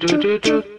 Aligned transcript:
Bem-vindos 0.00 0.50
a 0.50 0.77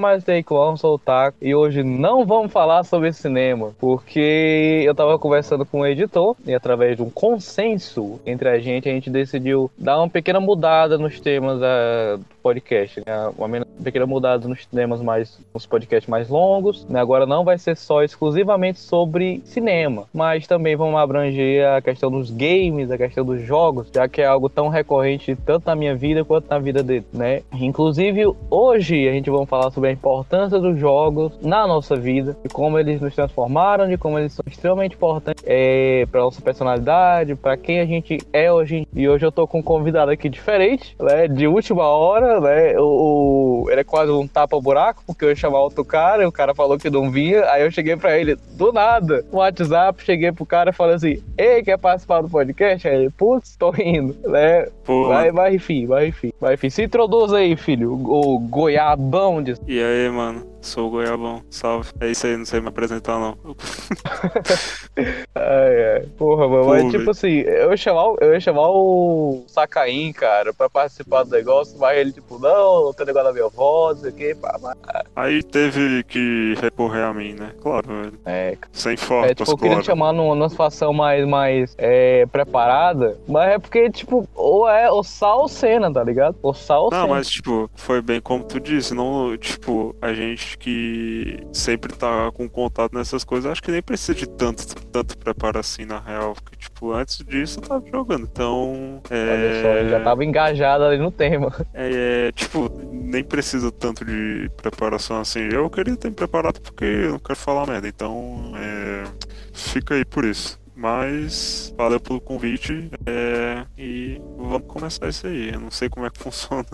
mais 0.00 0.24
Take 0.24 0.52
One, 0.52 0.78
sou 0.78 0.94
o 0.94 0.98
Taco 0.98 1.36
e 1.40 1.54
hoje 1.54 1.82
não 1.82 2.24
vamos 2.24 2.50
falar 2.50 2.82
sobre 2.84 3.12
cinema, 3.12 3.72
porque 3.78 4.82
eu 4.84 4.94
tava 4.94 5.18
conversando 5.18 5.66
com 5.66 5.80
o 5.80 5.86
editor 5.86 6.34
e 6.46 6.54
através 6.54 6.96
de 6.96 7.02
um 7.02 7.10
consenso 7.10 8.18
entre 8.24 8.48
a 8.48 8.58
gente, 8.58 8.88
a 8.88 8.92
gente 8.92 9.10
decidiu 9.10 9.70
dar 9.78 9.98
uma 9.98 10.08
pequena 10.08 10.40
mudada 10.40 10.96
nos 10.96 11.20
temas 11.20 11.58
uh, 11.58 12.18
do 12.39 12.39
podcast, 12.40 13.00
né? 13.06 13.32
uma 13.36 13.66
pequena 13.82 14.06
mudada 14.06 14.48
nos 14.48 14.66
temas 14.66 15.00
mais, 15.00 15.38
nos 15.54 15.66
podcasts 15.66 16.08
mais 16.08 16.28
longos, 16.28 16.86
né? 16.88 17.00
agora 17.00 17.26
não 17.26 17.44
vai 17.44 17.58
ser 17.58 17.76
só 17.76 18.02
exclusivamente 18.02 18.78
sobre 18.78 19.40
cinema, 19.44 20.04
mas 20.12 20.46
também 20.46 20.76
vamos 20.76 20.98
abranger 20.98 21.66
a 21.66 21.80
questão 21.80 22.10
dos 22.10 22.30
games, 22.30 22.90
a 22.90 22.98
questão 22.98 23.24
dos 23.24 23.40
jogos, 23.42 23.88
já 23.94 24.08
que 24.08 24.20
é 24.20 24.26
algo 24.26 24.48
tão 24.48 24.68
recorrente 24.68 25.36
tanto 25.44 25.66
na 25.66 25.74
minha 25.74 25.94
vida 25.94 26.24
quanto 26.24 26.48
na 26.48 26.58
vida 26.58 26.82
dele, 26.82 27.04
né? 27.12 27.42
Inclusive, 27.52 28.24
hoje 28.50 29.08
a 29.08 29.12
gente 29.12 29.30
vai 29.30 29.46
falar 29.46 29.70
sobre 29.70 29.90
a 29.90 29.92
importância 29.92 30.58
dos 30.58 30.78
jogos 30.78 31.32
na 31.42 31.66
nossa 31.66 31.96
vida, 31.96 32.36
de 32.42 32.48
como 32.48 32.78
eles 32.78 33.00
nos 33.00 33.14
transformaram, 33.14 33.88
de 33.88 33.96
como 33.96 34.18
eles 34.18 34.32
são 34.32 34.44
extremamente 34.46 34.94
importantes 34.94 35.42
é, 35.46 36.06
para 36.10 36.20
nossa 36.20 36.40
personalidade, 36.40 37.34
para 37.34 37.56
quem 37.56 37.80
a 37.80 37.86
gente 37.86 38.18
é 38.32 38.52
hoje. 38.52 38.86
E 38.94 39.08
hoje 39.08 39.24
eu 39.24 39.32
tô 39.32 39.46
com 39.46 39.58
um 39.58 39.62
convidado 39.62 40.10
aqui 40.10 40.28
diferente, 40.28 40.94
né, 41.00 41.28
de 41.28 41.46
última 41.46 41.84
hora, 41.84 42.29
né, 42.38 42.78
o, 42.78 43.64
o 43.64 43.70
ele 43.70 43.80
é 43.80 43.84
quase 43.84 44.12
um 44.12 44.28
tapa-buraco, 44.28 45.02
porque 45.06 45.24
eu 45.24 45.30
ia 45.30 45.36
chamar 45.36 45.60
outro 45.60 45.84
cara, 45.84 46.22
e 46.22 46.26
o 46.26 46.32
cara 46.32 46.54
falou 46.54 46.78
que 46.78 46.90
não 46.90 47.10
vinha, 47.10 47.50
aí 47.50 47.62
eu 47.62 47.70
cheguei 47.70 47.96
para 47.96 48.18
ele, 48.18 48.36
do 48.52 48.72
nada, 48.72 49.24
no 49.32 49.38
WhatsApp, 49.38 50.04
cheguei 50.04 50.30
pro 50.30 50.44
cara 50.44 50.70
e 50.70 50.74
falei 50.74 50.96
assim, 50.96 51.22
ei, 51.36 51.62
quer 51.62 51.78
participar 51.78 52.20
do 52.20 52.28
podcast? 52.28 52.86
Aí 52.86 52.94
ele, 52.94 53.10
putz, 53.10 53.56
tô 53.56 53.72
indo, 53.76 54.14
né, 54.28 54.68
vai, 54.84 55.32
vai, 55.32 55.54
enfim, 55.54 55.86
vai, 55.86 56.08
enfim, 56.08 56.32
vai, 56.38 56.54
enfim, 56.54 56.70
se 56.70 56.84
introduz 56.84 57.32
aí, 57.32 57.56
filho, 57.56 57.94
o, 57.94 58.34
o 58.34 58.38
goiabão 58.38 59.40
e 59.66 59.82
aí, 59.82 60.10
mano? 60.10 60.49
Sou 60.60 60.88
o 60.88 60.90
Goiabão. 60.90 61.42
Salve. 61.50 61.90
É 62.00 62.08
isso 62.08 62.26
aí, 62.26 62.36
não 62.36 62.44
sei 62.44 62.60
me 62.60 62.68
apresentar, 62.68 63.18
não. 63.18 63.36
ai, 65.34 65.94
ai. 65.94 66.06
Porra, 66.18 66.48
mano. 66.48 66.64
Pô, 66.64 66.68
mas, 66.70 66.90
tipo 66.90 67.10
assim, 67.10 67.40
eu 67.40 67.70
ia, 67.70 67.76
chamar, 67.76 68.14
eu 68.20 68.34
ia 68.34 68.40
chamar 68.40 68.68
o 68.68 69.44
Sacaim, 69.46 70.12
cara, 70.12 70.52
pra 70.52 70.68
participar 70.68 71.24
do 71.24 71.30
negócio, 71.30 71.78
mas 71.78 71.98
ele, 71.98 72.12
tipo, 72.12 72.38
não, 72.38 72.84
não 72.84 72.92
tem 72.92 73.06
negócio 73.06 73.28
da 73.28 73.32
minha 73.32 73.48
voz, 73.48 73.96
não 73.96 74.02
sei 74.02 74.10
o 74.10 74.14
que, 74.14 74.34
pá, 74.34 74.58
mas... 74.60 74.76
Aí 75.16 75.42
teve 75.42 76.02
que 76.04 76.54
recorrer 76.60 77.02
a 77.02 77.14
mim, 77.14 77.34
né? 77.34 77.52
Claro, 77.60 77.88
velho. 77.88 78.20
É. 78.24 78.56
Sem 78.72 78.96
fotos, 78.96 79.30
é, 79.30 79.34
tipo, 79.34 79.50
eu 79.50 79.56
queria 79.56 79.70
claro. 79.70 79.82
te 79.82 79.86
chamar 79.86 80.12
numa, 80.12 80.34
numa 80.34 80.48
situação 80.48 80.92
mais, 80.92 81.26
mais 81.26 81.74
é, 81.78 82.26
preparada, 82.26 83.18
mas 83.26 83.52
é 83.52 83.58
porque, 83.58 83.90
tipo, 83.90 84.28
ou 84.34 84.68
é 84.68 84.90
o 84.90 85.02
Sal 85.02 85.40
ou 85.40 85.48
Cena, 85.48 85.92
tá 85.92 86.04
ligado? 86.04 86.36
O 86.42 86.52
Sal 86.52 86.84
ou 86.84 86.90
Não, 86.90 87.08
mas, 87.08 87.28
tipo, 87.28 87.70
foi 87.74 88.02
bem 88.02 88.20
como 88.20 88.44
tu 88.44 88.60
disse, 88.60 88.94
não, 88.94 89.36
tipo, 89.36 89.94
a 90.00 90.12
gente 90.12 90.49
que 90.58 91.38
sempre 91.52 91.94
tá 91.94 92.30
com 92.32 92.48
contato 92.48 92.94
nessas 92.94 93.24
coisas, 93.24 93.50
acho 93.50 93.62
que 93.62 93.70
nem 93.70 93.82
precisa 93.82 94.14
de 94.14 94.28
tanto, 94.28 94.66
tanto 94.86 95.16
preparo 95.18 95.58
assim 95.58 95.84
na 95.84 95.98
real. 95.98 96.34
Porque, 96.34 96.56
tipo, 96.56 96.92
antes 96.92 97.18
disso 97.24 97.60
eu 97.60 97.62
tava 97.62 97.84
jogando. 97.90 98.28
Então. 98.30 99.02
É... 99.10 99.32
Olha 99.32 99.62
só, 99.62 99.68
ele 99.78 99.90
já 99.90 100.00
tava 100.00 100.24
engajado 100.24 100.84
ali 100.84 100.98
no 100.98 101.10
tema. 101.10 101.50
É, 101.72 102.28
é, 102.28 102.32
tipo, 102.32 102.70
nem 102.92 103.24
precisa 103.24 103.70
tanto 103.70 104.04
de 104.04 104.50
preparação 104.56 105.20
assim. 105.20 105.48
Eu 105.52 105.68
queria 105.70 105.96
ter 105.96 106.08
me 106.08 106.14
preparado 106.14 106.60
porque 106.60 106.84
eu 106.84 107.12
não 107.12 107.18
quero 107.18 107.38
falar 107.38 107.66
merda. 107.66 107.88
Então, 107.88 108.52
é... 108.56 109.04
fica 109.52 109.94
aí 109.94 110.04
por 110.04 110.24
isso. 110.24 110.59
Mas 110.80 111.74
valeu 111.76 112.00
pelo 112.00 112.18
convite 112.22 112.90
é, 113.04 113.66
e 113.76 114.18
vamos 114.38 114.66
começar 114.66 115.10
isso 115.10 115.26
aí. 115.26 115.50
Eu 115.52 115.60
não 115.60 115.70
sei 115.70 115.90
como 115.90 116.06
é 116.06 116.10
que 116.10 116.16
funciona. 116.24 116.64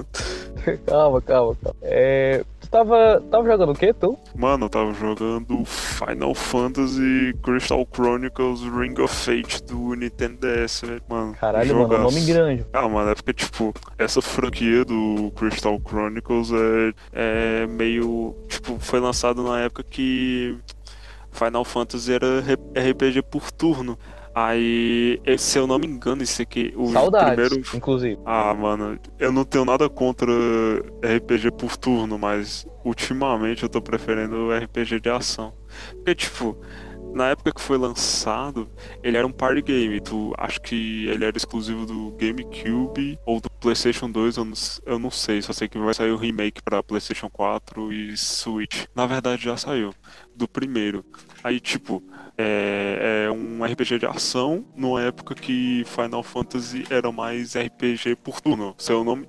calma, 0.86 1.20
calma, 1.20 1.56
calma. 1.60 1.76
É, 1.82 2.44
tu 2.60 2.68
tava, 2.70 3.20
tava 3.28 3.44
jogando 3.44 3.72
o 3.72 3.74
que, 3.74 3.92
tu? 3.92 4.16
Mano, 4.36 4.66
eu 4.66 4.68
tava 4.68 4.94
jogando 4.94 5.64
Final 5.64 6.36
Fantasy 6.36 7.34
Crystal 7.42 7.84
Chronicles 7.92 8.60
Ring 8.62 8.94
of 9.00 9.12
Fate 9.12 9.64
do 9.64 9.94
Nintendo 9.94 10.38
DS, 10.40 10.82
velho. 10.82 11.02
Mano, 11.08 11.34
Caralho, 11.34 11.68
jogaço. 11.68 11.88
mano, 11.88 12.04
nome 12.04 12.24
grande. 12.24 12.66
Ah, 12.72 12.88
mano, 12.88 13.10
é 13.10 13.14
porque, 13.16 13.32
tipo, 13.32 13.74
essa 13.98 14.22
franquia 14.22 14.84
do 14.84 15.32
Crystal 15.34 15.80
Chronicles 15.84 16.52
é, 16.52 16.92
é 17.12 17.66
meio. 17.66 18.36
Tipo, 18.48 18.78
foi 18.78 19.00
lançado 19.00 19.42
na 19.42 19.62
época 19.62 19.82
que 19.82 20.56
Final 21.36 21.64
Fantasy 21.64 22.12
era 22.12 22.40
RPG 22.40 23.22
por 23.22 23.50
turno. 23.50 23.98
Aí, 24.34 25.18
se 25.38 25.58
eu 25.58 25.66
não 25.66 25.78
me 25.78 25.86
engano, 25.86 26.22
esse 26.22 26.42
aqui. 26.42 26.72
O 26.76 26.92
Saudades, 26.92 27.48
primeiro. 27.48 27.76
Inclusive. 27.76 28.20
Ah, 28.26 28.52
mano, 28.52 28.98
eu 29.18 29.32
não 29.32 29.44
tenho 29.44 29.64
nada 29.64 29.88
contra 29.88 30.30
RPG 31.02 31.52
por 31.52 31.74
turno, 31.76 32.18
mas 32.18 32.66
ultimamente 32.84 33.62
eu 33.62 33.68
tô 33.68 33.80
preferindo 33.80 34.50
RPG 34.50 35.00
de 35.00 35.08
ação. 35.08 35.54
Porque, 35.94 36.14
tipo, 36.14 36.58
na 37.16 37.30
época 37.30 37.50
que 37.50 37.62
foi 37.62 37.78
lançado, 37.78 38.68
ele 39.02 39.16
era 39.16 39.26
um 39.26 39.32
party 39.32 39.62
game. 39.62 40.00
Tu, 40.02 40.34
acho 40.36 40.60
que 40.60 41.08
ele 41.08 41.24
era 41.24 41.36
exclusivo 41.36 41.86
do 41.86 42.10
GameCube 42.12 43.18
ou 43.24 43.40
do 43.40 43.48
PlayStation 43.50 44.10
2, 44.10 44.36
eu 44.36 44.44
não, 44.44 44.52
eu 44.84 44.98
não 44.98 45.10
sei. 45.10 45.40
Só 45.40 45.54
sei 45.54 45.66
que 45.66 45.78
vai 45.78 45.94
sair 45.94 46.10
o 46.10 46.16
remake 46.16 46.62
para 46.62 46.82
PlayStation 46.82 47.30
4 47.30 47.90
e 47.90 48.16
Switch. 48.18 48.84
Na 48.94 49.06
verdade, 49.06 49.44
já 49.44 49.56
saiu 49.56 49.94
do 50.34 50.46
primeiro. 50.46 51.02
Aí, 51.42 51.58
tipo, 51.58 52.02
é, 52.36 53.26
é, 53.26 53.30
um 53.30 53.64
RPG 53.64 53.98
de 53.98 54.06
ação 54.06 54.66
numa 54.76 55.00
época 55.00 55.34
que 55.34 55.84
Final 55.86 56.22
Fantasy 56.22 56.84
era 56.90 57.10
mais 57.10 57.56
RPG 57.56 58.16
por 58.16 58.42
turno. 58.42 58.74
Seu 58.76 59.02
nome 59.02 59.26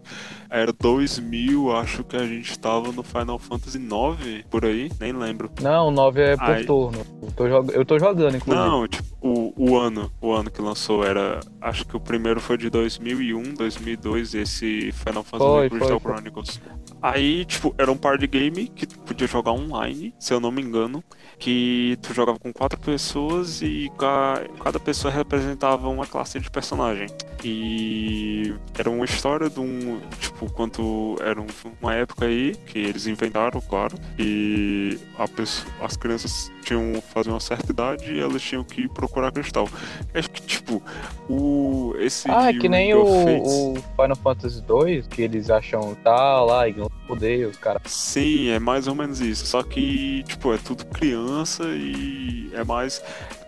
era 0.50 0.72
2000, 0.74 1.75
acho 1.75 2.03
que 2.03 2.16
a 2.16 2.25
gente 2.25 2.52
estava 2.52 2.91
no 2.91 3.03
Final 3.03 3.40
Fantasy 3.40 3.80
9 3.80 4.46
por 4.50 4.66
aí, 4.66 4.91
nem 5.00 5.13
lembro. 5.13 5.50
Não, 5.62 5.91
9 5.91 6.22
é 6.22 6.35
por 6.38 6.50
aí... 6.50 6.66
turno. 6.66 7.06
Eu 7.22 7.31
tô, 7.31 7.72
eu 7.72 7.85
tô 7.85 8.00
jogando, 8.00 8.35
inclusive. 8.35 8.68
Não, 8.68 8.88
tipo, 8.88 9.08
o, 9.22 9.53
o 9.58 9.78
ano, 9.78 10.12
o 10.22 10.31
ano 10.31 10.50
que 10.50 10.62
lançou 10.62 11.03
era, 11.03 11.40
acho 11.62 11.85
que 11.85 11.96
o 11.96 12.00
primeiro 12.00 12.40
foi 12.40 12.58
de 12.58 12.69
2001, 12.69 13.53
2002, 13.56 14.34
esse 14.35 14.91
Final 14.91 15.24
Fantasy 15.24 15.52
foi, 15.52 15.69
Crystal 15.69 16.00
foi, 16.00 16.12
Chronicles. 16.12 16.58
Foi. 16.58 16.78
Aí, 17.02 17.46
tipo, 17.46 17.75
era 17.78 17.91
um 17.91 17.97
party 17.97 18.28
game 18.28 18.68
que 18.68 18.85
tu 18.85 19.00
podia 19.00 19.28
jogar 19.28 19.52
online, 19.52 20.14
se 20.19 20.34
eu 20.34 20.40
não 20.40 20.52
me 20.52 20.62
engano, 20.62 21.03
que 21.38 21.97
tu 22.02 22.14
jogava 22.14 22.40
com 22.40 22.52
quatro 22.52 22.79
pessoas 22.79 23.62
e 23.62 23.91
cada 23.97 24.79
pessoa 24.79 25.14
representava 25.14 25.88
uma 25.90 26.08
classe 26.08 26.40
de 26.40 26.50
personagem. 26.50 27.08
E 27.44 28.53
era 28.78 28.90
uma 28.90 29.06
história 29.06 29.50
de 29.50 29.59
um, 29.59 30.00
tipo, 30.19 30.37
quanto 30.46 31.18
era 31.20 31.44
uma 31.81 31.94
época 31.94 32.25
aí 32.25 32.56
que 32.66 32.80
eles 32.80 33.08
inventaram, 33.08 33.59
claro, 33.62 33.98
e 34.20 35.00
pessoa, 35.36 35.72
as 35.81 35.98
crianças 35.98 36.52
tinham 36.64 37.02
fazer 37.14 37.30
uma 37.30 37.40
certa 37.40 37.72
idade 37.72 38.12
e 38.12 38.20
elas 38.20 38.42
tinham 38.42 38.64
que 38.64 38.88
procurar 38.90 39.31
cristal. 39.31 39.70
Acho 40.14 40.30
que, 40.30 40.42
tipo, 40.42 40.81
o 41.30 41.96
esse 42.00 42.30
Ah, 42.30 42.50
é 42.50 42.53
que 42.53 42.68
nem 42.68 42.94
o, 42.94 43.03
o, 43.03 43.76
Final 43.96 44.16
Fantasy 44.22 44.62
2, 44.62 45.08
que 45.08 45.22
eles 45.22 45.50
acham 45.50 45.96
tal 46.03 46.46
lá, 46.47 46.68
e 46.68 46.74
não 46.74 46.90
poder, 47.08 47.47
os 47.47 47.58
caras. 47.58 47.81
Sim, 47.86 48.50
é 48.50 48.59
mais 48.59 48.88
ou 48.88 48.96
menos 48.96 49.22
isso. 49.22 49.46
Só 49.46 49.64
que, 49.64 50.24
tipo, 50.24 50.53
é 50.53 50.58
tudo 50.58 50.86
criança 50.86 51.64
e 51.66 52.50
é 52.53 52.64
mais. 52.64 53.02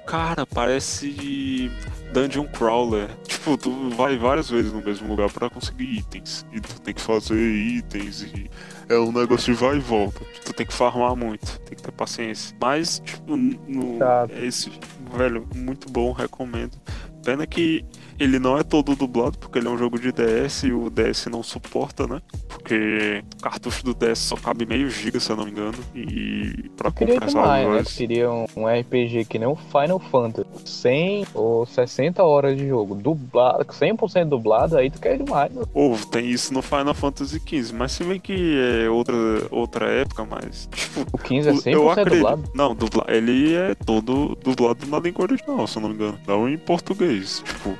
Cara, 0.09 0.43
parece 0.43 1.71
Dungeon 2.11 2.47
Crawler. 2.47 3.07
Tipo, 3.27 3.55
tu 3.55 3.91
vai 3.91 4.17
várias 4.17 4.49
vezes 4.49 4.73
no 4.73 4.81
mesmo 4.81 5.07
lugar 5.07 5.31
para 5.31 5.51
conseguir 5.51 5.99
itens. 5.99 6.47
E 6.51 6.59
tu 6.59 6.81
tem 6.81 6.95
que 6.95 7.01
fazer 7.01 7.37
itens 7.37 8.23
e 8.23 8.49
é 8.89 8.97
um 8.97 9.11
negócio 9.11 9.53
de 9.53 9.59
vai 9.59 9.77
e 9.77 9.79
volta. 9.79 10.21
Tu 10.43 10.51
tem 10.51 10.65
que 10.65 10.73
farmar 10.73 11.15
muito, 11.15 11.59
tem 11.59 11.77
que 11.77 11.83
ter 11.83 11.91
paciência. 11.91 12.55
Mas, 12.59 12.99
tipo, 13.05 13.37
no, 13.37 13.99
é 14.29 14.45
esse, 14.45 14.71
velho, 15.15 15.47
muito 15.55 15.91
bom, 15.91 16.11
recomendo. 16.11 16.75
Pena 17.23 17.45
que 17.45 17.85
ele 18.19 18.39
não 18.39 18.57
é 18.57 18.63
todo 18.63 18.95
dublado, 18.95 19.37
porque 19.37 19.59
ele 19.59 19.67
é 19.67 19.71
um 19.71 19.77
jogo 19.77 19.99
de 19.99 20.11
DS 20.11 20.63
e 20.63 20.71
o 20.73 20.89
DS 20.89 21.27
não 21.27 21.41
suporta, 21.43 22.05
né? 22.07 22.21
Porque 22.47 23.23
o 23.39 23.41
cartucho 23.43 23.83
do 23.85 23.93
DS 23.93 24.19
só 24.19 24.35
cabe 24.35 24.65
meio 24.65 24.89
giga, 24.89 25.19
se 25.19 25.29
eu 25.31 25.35
não 25.35 25.45
me 25.45 25.51
engano. 25.51 25.77
E 25.95 26.69
pra 26.75 26.89
Eu 26.89 26.93
compensar 26.93 27.27
demais, 27.29 27.67
né? 27.67 27.73
voz. 27.75 27.95
Queria 27.95 28.29
um, 28.31 28.45
um 28.55 28.67
RPG 28.67 29.25
que 29.25 29.39
nem 29.39 29.47
o 29.47 29.55
Final 29.55 29.99
Fantasy. 29.99 30.47
100 30.65 31.27
ou 31.33 31.65
60 31.65 32.23
horas 32.23 32.57
de 32.57 32.67
jogo. 32.67 32.95
Dublado, 32.95 33.63
100% 33.65 34.25
dublado, 34.29 34.77
aí 34.77 34.89
tu 34.89 34.99
quer 34.99 35.17
demais. 35.17 35.51
né? 35.53 35.63
Ou 35.73 35.97
tem 35.97 36.29
isso 36.29 36.53
no 36.53 36.61
Final 36.61 36.93
Fantasy 36.93 37.39
XV, 37.39 37.73
mas 37.75 37.91
se 37.93 38.03
bem 38.03 38.19
que 38.19 38.57
é 38.83 38.89
outra, 38.89 39.15
outra 39.51 39.85
época, 39.89 40.25
mas. 40.29 40.67
Tipo, 40.71 41.05
O 41.13 41.17
15 41.17 41.49
é 41.49 41.51
o- 41.53 41.55
100% 41.95 42.09
dublado. 42.09 42.43
Não, 42.53 42.75
dubla... 42.75 43.05
ele 43.07 43.53
é 43.55 43.75
todo 43.75 44.37
dublado 44.43 44.85
na 44.87 44.99
língua 44.99 45.23
original, 45.23 45.65
se 45.67 45.77
eu 45.77 45.81
não 45.81 45.89
me 45.89 45.95
engano. 45.95 46.19
Não 46.27 46.49
em 46.49 46.57
português, 46.57 47.41
tipo, 47.45 47.77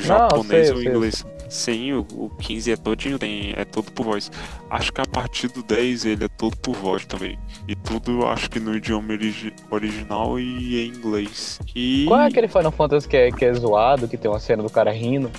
japonês 0.00 0.68
sei, 0.68 0.76
ou 0.76 0.82
inglês. 0.82 1.24
Sim, 1.48 1.92
o, 1.92 2.00
o 2.12 2.30
15 2.40 2.72
é 2.72 2.76
todinho, 2.76 3.18
tem, 3.18 3.52
é 3.56 3.64
todo 3.64 3.92
por 3.92 4.04
voz. 4.06 4.30
Acho 4.70 4.90
que 4.92 5.00
a 5.02 5.04
partir 5.06 5.48
do 5.48 5.62
10 5.62 6.06
ele 6.06 6.24
é 6.24 6.28
todo 6.28 6.56
por 6.56 6.74
voz 6.74 7.04
também. 7.04 7.38
E 7.68 7.74
tudo 7.76 8.26
acho 8.26 8.48
que 8.48 8.58
no 8.58 8.74
idioma 8.74 9.12
origi- 9.12 9.52
original 9.70 10.40
e 10.40 10.86
em 10.86 10.88
inglês. 10.88 11.60
E 11.76 12.06
Qual 12.08 12.20
é 12.20 12.26
aquele 12.26 12.48
Final 12.48 12.72
Fantasy 12.72 13.06
que 13.06 13.16
é, 13.16 13.30
que 13.30 13.44
é 13.44 13.52
zoado, 13.52 14.08
que 14.08 14.16
tem 14.16 14.30
uma 14.30 14.40
cena 14.40 14.62
do 14.62 14.70
cara 14.70 14.90
rindo? 14.90 15.30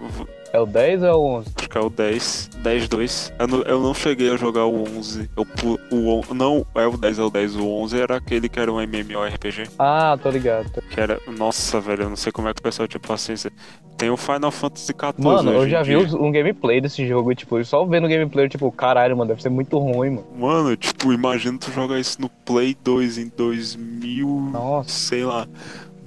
v- 0.00 0.26
É 0.52 0.60
o 0.60 0.64
10 0.64 1.02
ou 1.02 1.08
é 1.08 1.12
o 1.12 1.20
11? 1.38 1.50
acho 1.58 1.68
que 1.68 1.76
é 1.76 1.80
o 1.80 1.90
10, 1.90 2.50
10 2.62 2.88
2. 2.88 3.32
Eu 3.40 3.48
não, 3.48 3.62
eu 3.62 3.80
não 3.82 3.92
cheguei 3.94 4.30
a 4.32 4.36
jogar 4.36 4.64
o 4.64 4.82
11. 4.96 5.28
Eu, 5.36 5.44
o, 5.90 6.08
on- 6.20 6.34
não 6.34 6.64
é 6.76 6.86
o 6.86 6.96
10, 6.96 7.18
é 7.18 7.22
o 7.24 7.30
10. 7.30 7.56
O 7.56 7.66
11 7.68 8.00
era 8.00 8.16
aquele 8.16 8.48
que 8.48 8.60
era 8.60 8.72
um 8.72 8.80
MMORPG. 8.80 9.64
Ah, 9.76 10.16
tô 10.22 10.30
ligado. 10.30 10.70
Que 10.88 11.00
era. 11.00 11.20
Nossa, 11.36 11.80
velho, 11.80 12.04
eu 12.04 12.08
não 12.08 12.16
sei 12.16 12.30
como 12.30 12.46
é 12.48 12.54
que 12.54 12.60
o 12.60 12.62
pessoal 12.62 12.86
tinha 12.86 13.00
paciência. 13.00 13.50
Tem 13.98 14.10
o 14.10 14.16
Final 14.16 14.52
Fantasy 14.52 14.86
XIV. 14.86 15.14
Mano, 15.18 15.52
eu 15.52 15.68
já 15.68 15.82
vi 15.82 16.06
dia. 16.06 16.16
um 16.16 16.30
gameplay 16.30 16.80
desse 16.80 17.06
jogo 17.06 17.34
tipo, 17.34 17.62
só 17.64 17.84
vendo 17.84 18.04
o 18.06 18.08
gameplay, 18.08 18.48
tipo, 18.48 18.70
caralho, 18.70 19.16
mano, 19.16 19.30
deve 19.30 19.42
ser 19.42 19.48
muito 19.48 19.76
ruim, 19.76 20.10
mano. 20.10 20.26
Mano, 20.38 20.76
tipo, 20.76 21.12
imagina 21.12 21.58
tu 21.58 21.72
jogar 21.72 21.98
isso 21.98 22.20
no 22.20 22.28
Play 22.28 22.76
2 22.82 23.18
em 23.18 23.32
2000. 23.36 24.50
Nossa. 24.52 24.88
Sei 24.88 25.24
lá. 25.24 25.48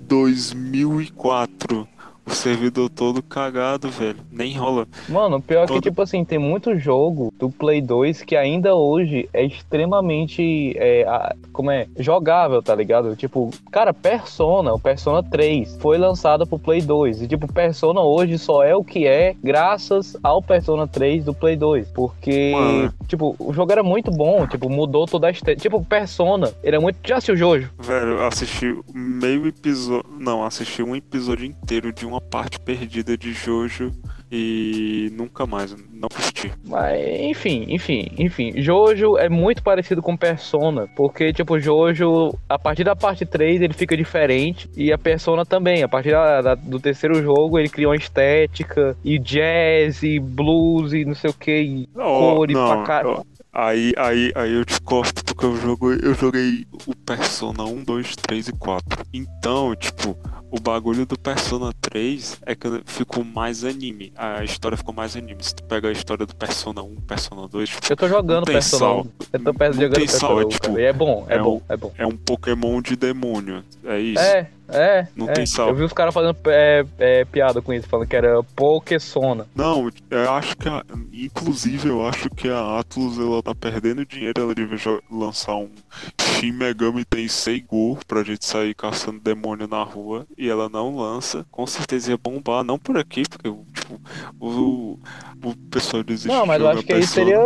2004. 0.07 1.85
O 2.31 2.35
servidor 2.35 2.89
todo 2.89 3.21
cagado, 3.21 3.89
velho. 3.89 4.17
Nem 4.31 4.55
rola. 4.57 4.87
Mano, 5.09 5.37
o 5.37 5.41
pior 5.41 5.63
é 5.63 5.67
que, 5.67 5.73
Todo- 5.73 5.81
tipo 5.83 6.01
assim, 6.01 6.23
tem 6.23 6.39
muito 6.39 6.77
jogo 6.77 7.33
do 7.37 7.49
Play 7.49 7.81
2 7.81 8.23
que 8.23 8.35
ainda 8.35 8.73
hoje 8.73 9.27
é 9.33 9.43
extremamente, 9.45 10.73
é, 10.77 11.03
a- 11.07 11.35
como 11.51 11.69
é, 11.71 11.87
jogável, 11.99 12.61
tá 12.61 12.73
ligado? 12.73 13.15
Tipo, 13.15 13.49
cara, 13.71 13.93
Persona, 13.93 14.73
o 14.73 14.79
Persona 14.79 15.21
3, 15.21 15.77
foi 15.81 15.97
lançado 15.97 16.47
pro 16.47 16.57
Play 16.57 16.81
2. 16.81 17.21
E, 17.21 17.27
tipo, 17.27 17.51
Persona 17.51 18.01
hoje 18.01 18.37
só 18.37 18.63
é 18.63 18.75
o 18.75 18.83
que 18.83 19.05
é 19.05 19.35
graças 19.43 20.15
ao 20.23 20.41
Persona 20.41 20.87
3 20.87 21.25
do 21.25 21.33
Play 21.33 21.55
2. 21.57 21.89
Porque, 21.89 22.51
Mano. 22.55 22.93
tipo, 23.07 23.35
o 23.37 23.51
jogo 23.53 23.71
era 23.71 23.83
muito 23.83 24.09
bom, 24.09 24.47
tipo, 24.47 24.69
mudou 24.69 25.05
toda 25.05 25.27
a 25.27 25.31
estética. 25.31 25.61
Tipo, 25.61 25.83
Persona, 25.83 26.51
ele 26.63 26.77
é 26.77 26.79
muito... 26.79 26.97
Já 27.05 27.17
assistiu 27.17 27.35
o 27.35 27.37
Jojo? 27.37 27.69
Velho, 27.79 28.07
eu 28.19 28.25
assisti 28.27 28.79
meio 28.93 29.47
episódio. 29.47 30.09
Não, 30.17 30.45
assisti 30.45 30.81
um 30.81 30.95
episódio 30.95 31.45
inteiro 31.45 31.91
de 31.91 32.05
uma 32.05 32.20
parte 32.29 32.59
perdida 32.59 33.18
de 33.18 33.33
Jojo 33.33 33.91
e 34.31 35.12
nunca 35.13 35.45
mais. 35.45 35.75
Não 35.91 36.07
curti. 36.09 36.51
Mas, 36.65 37.00
enfim, 37.21 37.65
enfim, 37.68 38.07
enfim. 38.18 38.53
Jojo 38.62 39.18
é 39.18 39.27
muito 39.29 39.62
parecido 39.62 40.01
com 40.01 40.15
Persona, 40.15 40.88
porque, 40.95 41.33
tipo, 41.33 41.59
Jojo, 41.59 42.33
a 42.47 42.57
partir 42.57 42.83
da 42.83 42.95
parte 42.95 43.25
3 43.25 43.62
ele 43.62 43.73
fica 43.73 43.95
diferente, 43.95 44.69
e 44.75 44.91
a 44.91 44.97
Persona 44.97 45.45
também. 45.45 45.83
A 45.83 45.88
partir 45.88 46.12
da- 46.12 46.41
da- 46.41 46.56
do 46.56 46.79
terceiro 46.79 47.21
jogo 47.21 47.59
ele 47.59 47.69
cria 47.69 47.89
uma 47.89 47.95
estética, 47.95 48.95
e 49.03 49.19
jazz, 49.19 50.01
e 50.01 50.19
blues, 50.19 50.94
e 50.94 51.03
não 51.06 51.13
sei 51.15 51.29
o 51.29 51.33
que, 51.33 51.51
e 51.51 51.88
cores 51.94 52.56
não, 52.56 52.67
pra 52.67 52.83
caralho. 52.83 53.25
Aí, 53.53 53.94
aí, 53.97 54.31
aí 54.33 54.53
eu 54.53 54.63
te 54.63 54.79
corto 54.81 55.25
porque 55.25 55.45
eu 55.45 55.57
joguei, 55.57 56.00
eu 56.01 56.13
joguei 56.13 56.65
o 56.88 56.95
Persona 56.95 57.63
1, 57.65 57.83
2, 57.83 58.15
3 58.15 58.47
e 58.47 58.53
4. 58.53 59.03
Então, 59.13 59.75
tipo, 59.75 60.17
o 60.51 60.59
bagulho 60.59 61.06
do 61.06 61.18
Persona 61.18 61.71
3 61.80 62.39
é 62.45 62.53
que 62.53 62.68
ficou 62.86 63.24
mais 63.24 63.63
anime. 63.63 64.12
A 64.18 64.44
história 64.44 64.77
ficou 64.77 64.94
mais 64.94 65.15
anime. 65.15 65.42
Se 65.42 65.56
tu 65.56 65.63
pega 65.63 65.88
a 65.88 65.92
história 65.92 66.25
do 66.25 66.36
Persona 66.36 66.83
1, 66.83 66.95
Persona 67.07 67.48
2, 67.48 67.69
tipo, 67.69 67.88
Eu 67.89 67.95
tô 67.98 68.07
jogando 68.07 68.45
Persona. 68.45 68.80
sal. 68.80 68.98
1. 69.00 69.00
Eu 69.00 69.06
tô 69.06 69.74
jogando 69.74 69.94
Persona, 69.94 70.19
sal, 70.19 70.42
é 70.42 70.45
1, 70.45 70.50
tipo, 70.50 70.68
cara. 70.68 70.81
E 70.81 70.83
é 70.86 70.94
bom, 70.94 71.25
é, 71.30 71.36
é 71.36 71.39
bom, 71.39 71.56
um- 71.56 71.62
é 71.69 71.77
bom. 71.77 71.94
é 71.98 72.06
um 72.06 72.18
Pokémon 72.18 72.81
de 72.81 72.95
demônio. 72.98 73.63
É 73.86 74.00
isso. 74.00 74.21
É, 74.21 74.50
é. 74.68 75.07
Não 75.15 75.30
é. 75.30 75.33
tem 75.33 75.45
sal. 75.45 75.69
Eu 75.69 75.75
vi 75.75 75.83
os 75.83 75.94
caras 75.94 76.13
fazendo 76.13 76.36
é, 76.48 76.86
é, 77.00 77.25
piada 77.25 77.62
com 77.62 77.74
isso, 77.74 77.88
falando 77.88 78.07
que 78.07 78.15
era 78.15 78.44
Pokésona. 78.56 79.48
Não, 79.56 79.89
eu 80.09 80.31
acho 80.31 80.57
que 80.57 80.68
a, 80.68 80.83
inclusive 81.13 81.88
eu 81.88 82.06
acho 82.06 82.30
que 82.30 82.50
a 82.50 82.80
Atlus 82.80 83.18
ela 83.18 83.42
tá 83.42 83.56
perdendo 83.56 84.06
dinheiro, 84.06 84.42
ela 84.42 84.53
devia 84.56 84.77
lançar 85.09 85.56
um 85.56 85.69
Shin 86.41 86.53
Megami 86.53 87.05
Tensei 87.05 87.61
Go 87.61 87.99
pra 88.07 88.23
gente 88.23 88.43
sair 88.43 88.73
caçando 88.73 89.19
demônio 89.19 89.67
na 89.67 89.83
rua 89.83 90.25
e 90.35 90.49
ela 90.49 90.67
não 90.67 90.97
lança, 90.97 91.45
com 91.51 91.67
certeza 91.67 92.09
ia 92.09 92.17
bombar, 92.17 92.63
não 92.63 92.79
por 92.79 92.97
aqui, 92.97 93.21
porque 93.29 93.47
tipo, 93.75 94.01
o, 94.39 94.97
o 95.43 95.55
pessoal 95.69 96.01
desiste 96.01 96.27
Não, 96.27 96.47
mas 96.47 96.59
eu 96.59 96.67
acho 96.67 96.81
que 96.83 96.93
aí 96.93 97.03
seria, 97.05 97.39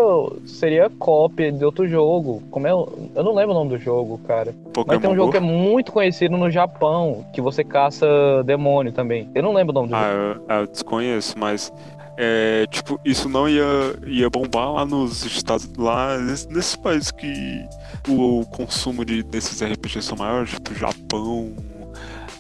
seria 0.45 0.89
cópia 0.89 1.51
de 1.51 1.65
outro 1.65 1.85
jogo. 1.89 2.41
Como 2.49 2.65
é? 2.67 2.71
Eu 2.71 3.23
não 3.23 3.35
lembro 3.35 3.51
o 3.51 3.53
nome 3.53 3.71
do 3.71 3.77
jogo, 3.77 4.17
cara. 4.19 4.53
Pokémon 4.73 4.85
Mas 4.87 5.01
tem 5.01 5.09
um 5.09 5.15
jogo 5.15 5.25
Go. 5.25 5.31
que 5.31 5.37
é 5.37 5.41
muito 5.41 5.91
conhecido 5.91 6.37
no 6.37 6.49
Japão, 6.49 7.25
que 7.33 7.41
você 7.41 7.65
caça 7.65 8.07
demônio 8.45 8.93
também. 8.93 9.29
Eu 9.35 9.43
não 9.43 9.51
lembro 9.53 9.71
o 9.71 9.75
nome 9.75 9.89
do 9.89 9.95
Ah, 9.95 10.11
jogo. 10.11 10.45
eu, 10.49 10.55
eu 10.55 10.67
desconheço, 10.67 11.37
mas 11.37 11.71
é, 12.17 12.65
tipo, 12.67 12.99
isso 13.03 13.27
não 13.29 13.47
ia, 13.49 13.63
ia 14.05 14.29
bombar 14.29 14.71
lá 14.71 14.85
nos 14.85 15.25
Estados 15.25 15.69
lá 15.77 16.17
nesse- 16.17 16.47
nesses 16.49 16.75
países 16.75 17.11
que 17.11 17.65
o, 18.07 18.41
o 18.41 18.45
consumo 18.45 19.03
de, 19.03 19.23
desses 19.23 19.61
RPGs 19.61 20.05
são 20.07 20.17
maiores, 20.17 20.51
tipo 20.51 20.73
Japão, 20.75 21.53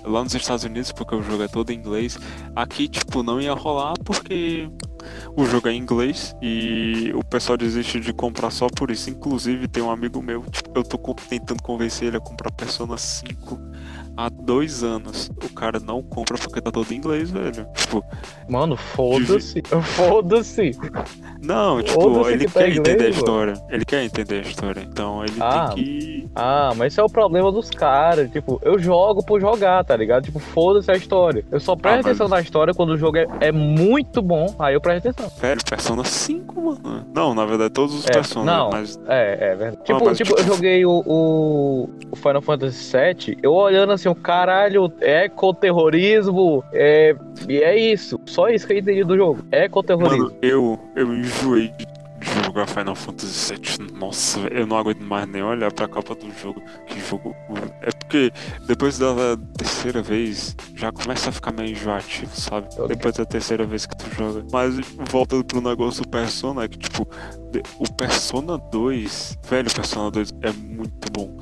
lá 0.03 0.23
nos 0.23 0.33
Estados 0.35 0.63
Unidos, 0.63 0.91
porque 0.91 1.15
o 1.15 1.21
jogo 1.23 1.43
é 1.43 1.47
todo 1.47 1.71
em 1.71 1.75
inglês. 1.75 2.17
Aqui, 2.55 2.87
tipo, 2.87 3.23
não 3.23 3.41
ia 3.41 3.53
rolar 3.53 3.93
porque 4.03 4.69
o 5.35 5.45
jogo 5.45 5.67
é 5.67 5.73
em 5.73 5.77
inglês 5.79 6.35
e 6.41 7.11
o 7.15 7.23
pessoal 7.23 7.57
desiste 7.57 7.99
de 7.99 8.13
comprar 8.13 8.51
só 8.51 8.67
por 8.67 8.91
isso. 8.91 9.09
Inclusive, 9.09 9.67
tem 9.67 9.83
um 9.83 9.91
amigo 9.91 10.21
meu, 10.21 10.43
tipo, 10.51 10.69
eu 10.75 10.83
tô 10.83 10.97
tentando 11.29 11.61
convencer 11.61 12.07
ele 12.09 12.17
a 12.17 12.21
comprar 12.21 12.51
Persona 12.51 12.97
5 12.97 13.59
há 14.17 14.29
dois 14.29 14.83
anos. 14.83 15.29
O 15.43 15.53
cara 15.53 15.79
não 15.79 16.01
compra 16.01 16.37
porque 16.37 16.61
tá 16.61 16.71
todo 16.71 16.91
em 16.91 16.95
inglês, 16.97 17.29
velho. 17.31 17.65
Tipo, 17.75 18.03
Mano, 18.49 18.75
foda-se. 18.75 19.61
Foda-se. 19.81 20.71
não, 21.41 21.81
tipo, 21.81 22.01
Foda-se 22.01 22.31
ele 22.33 22.45
que 22.45 22.53
tá 22.53 22.59
quer 22.61 22.69
em 22.69 22.71
entender 22.73 22.89
a 22.91 22.93
inglês, 22.95 23.15
história. 23.15 23.53
Ele 23.69 23.85
quer 23.85 24.03
entender 24.03 24.35
a 24.45 24.47
história. 24.47 24.81
Então 24.81 25.23
ele 25.23 25.33
Ah. 25.39 25.69
tem 25.73 25.75
que. 25.83 26.29
Ah, 26.35 26.73
mas 26.75 26.93
esse 26.93 26.99
é 26.99 27.03
o 27.03 27.09
problema 27.09 27.51
dos 27.51 27.69
caras. 27.69 28.29
Tipo, 28.31 28.59
eu 28.63 28.77
jogo 28.77 29.23
por 29.25 29.39
jogar, 29.39 29.83
tá 29.83 29.95
ligado? 29.95 30.23
Tipo, 30.25 30.39
foda-se 30.39 30.91
a 30.91 30.95
história. 30.95 31.45
Eu 31.51 31.59
só 31.59 31.75
presto 31.75 31.93
Ah, 31.95 31.97
mas- 31.97 32.05
atenção 32.07 32.27
na 32.27 32.41
história 32.41 32.73
quando 32.73 32.89
o 32.89 32.97
jogo 32.97 33.17
é, 33.17 33.25
é 33.41 33.51
muito 33.51 34.21
bom. 34.21 34.53
Aí 34.59 34.73
eu 34.73 34.81
presto 34.81 35.07
atenção. 35.07 35.31
Velho, 35.39 35.61
Persona 35.67 36.03
5, 36.03 36.61
mano. 36.61 37.05
Não, 37.13 37.33
na 37.33 37.45
verdade, 37.45 37.71
todos 37.71 37.95
os 37.95 38.05
É, 38.07 38.11
Persona, 38.13 38.57
não. 38.57 38.69
mas. 38.71 38.99
É, 39.07 39.51
é 39.51 39.55
verdade. 39.55 39.83
Tipo, 39.83 40.05
mas, 40.05 40.17
tipo, 40.17 40.31
eu 40.31 40.35
tipo- 40.37 40.47
joguei 40.55 40.85
o, 40.85 41.03
o, 41.05 41.89
o 42.11 42.15
Final 42.15 42.41
Fantasy 42.41 42.91
VII, 42.91 43.37
eu 43.41 43.53
olhando 43.53 43.91
assim, 43.93 44.04
o 44.09 44.15
caralho, 44.15 44.91
ecoterrorismo, 45.01 46.63
é, 46.73 47.15
e 47.47 47.57
é 47.57 47.77
isso. 47.77 48.19
Só 48.25 48.49
isso 48.49 48.67
que 48.67 48.73
eu 48.73 48.77
entendi 48.77 49.03
do 49.03 49.15
jogo. 49.15 49.45
Ecoterrorismo. 49.51 50.25
Mano, 50.25 50.37
eu, 50.41 50.79
eu 50.95 51.13
enjoei 51.13 51.71
de 51.77 51.95
jogar 52.43 52.67
Final 52.67 52.95
Fantasy 52.95 53.53
VII. 53.53 53.91
Nossa, 53.93 54.39
velho, 54.39 54.59
eu 54.59 54.67
não 54.67 54.77
aguento 54.77 55.01
mais 55.01 55.27
nem 55.27 55.43
olhar 55.43 55.71
pra 55.71 55.87
capa 55.87 56.15
do 56.15 56.31
jogo. 56.31 56.61
Que 56.87 56.99
jogo. 56.99 57.35
É 57.81 57.91
porque 57.91 58.31
depois 58.67 58.97
da 58.97 59.37
terceira 59.57 60.01
vez 60.01 60.55
já 60.75 60.91
começa 60.91 61.29
a 61.29 61.31
ficar 61.31 61.51
meio 61.51 61.71
enjoativo, 61.71 62.35
sabe? 62.35 62.67
Ligado. 62.71 62.87
Depois 62.87 63.15
da 63.15 63.25
terceira 63.25 63.65
vez 63.65 63.85
que 63.85 63.95
tu 63.95 64.05
joga. 64.15 64.45
Mas 64.51 64.75
voltando 65.09 65.43
pro 65.43 65.61
negócio 65.61 66.03
do 66.03 66.09
Persona, 66.09 66.63
é 66.63 66.67
que 66.67 66.77
tipo, 66.77 67.07
o 67.79 67.93
Persona 67.93 68.57
2, 68.57 69.37
velho, 69.47 69.69
o 69.69 69.73
Persona 69.73 70.11
2 70.11 70.33
é 70.41 70.51
muito 70.51 71.11
bom. 71.11 71.37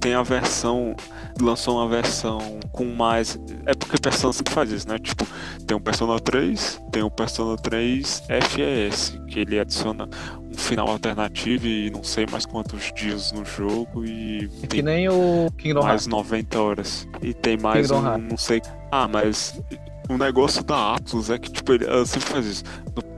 Tem 0.00 0.14
a 0.14 0.22
versão, 0.22 0.94
lançou 1.40 1.76
uma 1.78 1.88
versão 1.88 2.38
com 2.72 2.84
mais. 2.84 3.38
É 3.66 3.74
porque 3.74 3.98
Persona 3.98 4.32
sempre 4.32 4.52
faz 4.54 4.70
isso, 4.70 4.88
né? 4.88 4.98
Tipo, 4.98 5.26
tem 5.66 5.76
o 5.76 5.80
Persona 5.80 6.18
3, 6.20 6.80
tem 6.92 7.02
o 7.02 7.10
Persona 7.10 7.56
3 7.56 8.22
FES, 8.50 9.18
que 9.28 9.40
ele 9.40 9.58
adiciona 9.58 10.08
um 10.50 10.54
final 10.54 10.88
alternativo 10.88 11.66
e 11.66 11.90
não 11.90 12.02
sei 12.04 12.26
mais 12.30 12.46
quantos 12.46 12.92
dias 12.94 13.32
no 13.32 13.44
jogo 13.44 14.04
e 14.04 14.48
Que 14.62 14.66
tem 14.68 14.82
nem 14.82 15.08
o 15.08 15.50
Kingdom 15.58 15.80
mais 15.82 16.02
Hearts. 16.02 16.06
90 16.06 16.60
horas. 16.60 17.08
E 17.22 17.34
tem 17.34 17.56
mais 17.56 17.90
um, 17.90 18.00
não 18.18 18.36
sei. 18.36 18.62
Ah, 18.90 19.08
mas 19.08 19.60
o 20.08 20.16
negócio 20.16 20.62
da 20.62 20.94
Atlus 20.94 21.30
é 21.30 21.38
que, 21.38 21.50
tipo, 21.50 21.72
ele, 21.72 21.84
ela 21.84 22.06
sempre 22.06 22.28
faz 22.28 22.46
isso. 22.46 22.64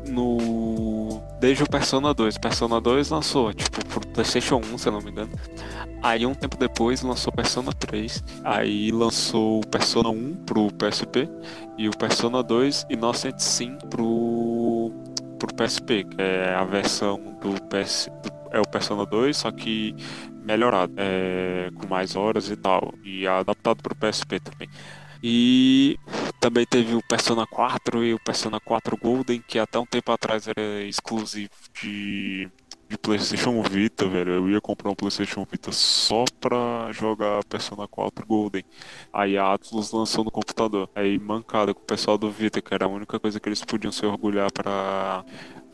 No, 0.08 0.36
no- 0.38 1.22
Desde 1.40 1.62
o 1.64 1.68
Persona 1.68 2.14
2. 2.14 2.38
Persona 2.38 2.80
2 2.80 3.10
lançou, 3.10 3.52
tipo, 3.52 3.84
pro 3.86 4.00
PlayStation 4.08 4.60
1, 4.72 4.78
se 4.78 4.88
eu 4.88 4.92
não 4.92 5.00
me 5.02 5.10
engano. 5.10 5.30
Aí 6.06 6.24
um 6.24 6.36
tempo 6.36 6.56
depois 6.56 7.02
lançou 7.02 7.32
Persona 7.32 7.72
3. 7.72 8.22
Aí 8.44 8.92
lançou 8.92 9.60
Persona 9.62 10.08
1 10.08 10.36
pro 10.46 10.72
PSP 10.72 11.28
e 11.76 11.88
o 11.88 11.90
Persona 11.90 12.44
2 12.44 12.86
Innocent 12.90 13.40
Sim 13.40 13.76
pro 13.90 14.92
pro 15.36 15.52
PSP, 15.52 16.04
que 16.04 16.22
é 16.22 16.54
a 16.54 16.64
versão 16.64 17.18
do 17.42 17.60
PS 17.64 18.08
do, 18.22 18.56
é 18.56 18.60
o 18.60 18.62
Persona 18.62 19.04
2, 19.04 19.36
só 19.36 19.50
que 19.50 19.96
melhorado, 20.44 20.94
é, 20.96 21.70
com 21.74 21.88
mais 21.88 22.14
horas 22.14 22.48
e 22.50 22.56
tal, 22.56 22.94
e 23.04 23.26
adaptado 23.26 23.82
pro 23.82 23.96
PSP 23.96 24.38
também. 24.38 24.68
E 25.20 25.98
também 26.38 26.64
teve 26.64 26.94
o 26.94 27.02
Persona 27.02 27.44
4 27.48 28.04
e 28.04 28.14
o 28.14 28.20
Persona 28.20 28.60
4 28.60 28.96
Golden, 28.96 29.42
que 29.46 29.58
até 29.58 29.76
um 29.76 29.84
tempo 29.84 30.12
atrás 30.12 30.46
era 30.46 30.82
exclusivo 30.84 31.50
de 31.82 32.48
de 32.88 32.96
PlayStation 32.96 33.60
Vita, 33.62 34.06
velho. 34.08 34.32
Eu 34.32 34.48
ia 34.50 34.60
comprar 34.60 34.90
um 34.90 34.94
PlayStation 34.94 35.46
Vita 35.50 35.72
só 35.72 36.24
pra 36.40 36.90
jogar 36.92 37.44
Persona 37.44 37.86
4 37.88 38.24
Golden. 38.26 38.64
Aí 39.12 39.36
a 39.36 39.52
Atlus 39.52 39.92
lançou 39.92 40.24
no 40.24 40.30
computador. 40.30 40.88
Aí 40.94 41.18
mancada 41.18 41.74
com 41.74 41.80
o 41.80 41.84
pessoal 41.84 42.16
do 42.16 42.30
Vita, 42.30 42.60
que 42.60 42.72
era 42.72 42.86
a 42.86 42.88
única 42.88 43.18
coisa 43.18 43.40
que 43.40 43.48
eles 43.48 43.64
podiam 43.64 43.90
se 43.92 44.06
orgulhar 44.06 44.52
pra, 44.52 45.24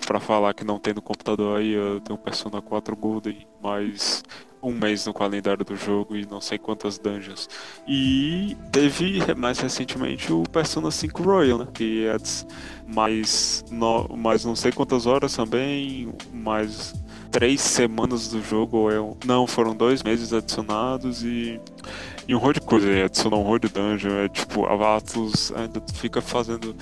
pra 0.06 0.20
falar 0.20 0.54
que 0.54 0.64
não 0.64 0.78
tem 0.78 0.94
no 0.94 1.02
computador. 1.02 1.58
Aí 1.58 1.72
eu 1.72 2.00
tenho 2.00 2.18
Persona 2.18 2.62
4 2.62 2.96
Golden, 2.96 3.46
mas 3.62 4.22
um 4.62 4.72
mês 4.72 5.04
no 5.06 5.12
calendário 5.12 5.64
do 5.64 5.74
jogo 5.74 6.16
e 6.16 6.24
não 6.24 6.40
sei 6.40 6.56
quantas 6.56 6.96
dungeons. 6.98 7.48
E 7.86 8.56
teve 8.70 9.34
mais 9.34 9.58
recentemente 9.58 10.32
o 10.32 10.44
Persona 10.44 10.90
5 10.90 11.22
Royal, 11.22 11.58
né? 11.58 11.68
Que 11.74 12.06
é 12.06 12.16
mais, 12.86 13.64
no, 13.70 14.08
mais 14.16 14.44
não 14.44 14.54
sei 14.54 14.70
quantas 14.70 15.04
horas 15.04 15.34
também, 15.34 16.14
mais 16.32 16.94
três 17.32 17.62
semanas 17.62 18.28
do 18.28 18.42
jogo, 18.42 18.76
ou 18.76 18.90
é, 18.92 19.26
não, 19.26 19.46
foram 19.46 19.74
dois 19.74 20.02
meses 20.02 20.32
adicionados 20.32 21.24
e 21.24 21.58
e 22.28 22.34
um 22.34 22.52
de 22.52 22.60
coisa, 22.60 22.90
é, 22.90 23.04
adicionar 23.04 23.36
um 23.36 23.58
de 23.58 23.68
dungeon, 23.68 24.12
é 24.24 24.28
tipo, 24.28 24.64
a 24.66 24.96
Atlus 24.96 25.52
ainda 25.56 25.82
fica 25.94 26.20
fazendo. 26.20 26.74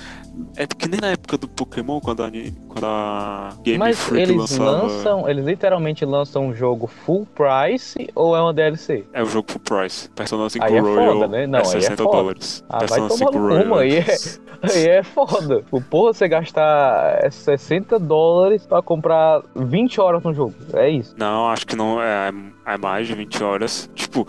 É 0.57 0.67
que 0.67 0.89
nem 0.89 1.01
na 1.01 1.09
época 1.09 1.37
do 1.39 1.49
Pokémon, 1.49 2.01
quando 2.01 2.23
a, 2.23 2.31
quando 2.69 2.85
a 2.85 3.51
Game 3.63 3.79
Mas 3.79 3.99
Freak 3.99 4.23
eles 4.31 4.37
lançava. 4.37 4.71
lançam, 4.71 5.29
eles 5.29 5.45
literalmente 5.45 6.05
lançam 6.05 6.47
um 6.47 6.55
jogo 6.55 6.87
full 6.87 7.27
price 7.35 8.09
ou 8.15 8.37
é 8.37 8.41
uma 8.41 8.53
DLC? 8.53 9.05
É 9.13 9.23
o 9.23 9.27
jogo 9.27 9.51
full 9.51 9.61
price. 9.61 10.09
Persona 10.11 10.49
5 10.49 10.65
Aí 10.65 10.77
é 10.77 10.81
Royal 10.81 11.15
foda, 11.15 11.29
né? 11.29 11.47
Não, 11.47 11.59
é 11.59 11.63
aí 11.63 11.69
é 11.69 11.81
60 11.81 12.03
foda. 12.03 12.17
dólares. 12.17 12.65
Ah, 12.69 12.79
vai 12.79 12.89
Persona 12.89 13.09
tomar 13.09 13.19
5 13.19 13.33
no 13.33 13.49
Royal. 13.49 13.63
rumo 13.63 13.75
aí. 13.77 13.99
É, 13.99 14.17
aí 14.63 14.89
é 14.89 15.03
foda. 15.03 15.65
O 15.71 15.81
porra, 15.81 16.13
você 16.13 16.29
gastar 16.29 17.31
60 17.33 17.99
dólares 17.99 18.67
pra 18.67 18.83
comprar 18.83 19.43
20 19.57 20.01
horas 20.01 20.23
no 20.23 20.33
jogo. 20.35 20.55
É 20.75 20.89
isso. 20.89 21.15
Não, 21.19 21.49
acho 21.49 21.67
que 21.67 21.77
não 21.77 22.01
é, 22.01 22.31
é 22.67 22.77
mais 22.77 23.07
de 23.07 23.15
20 23.15 23.43
horas. 23.43 23.91
Tipo, 23.95 24.27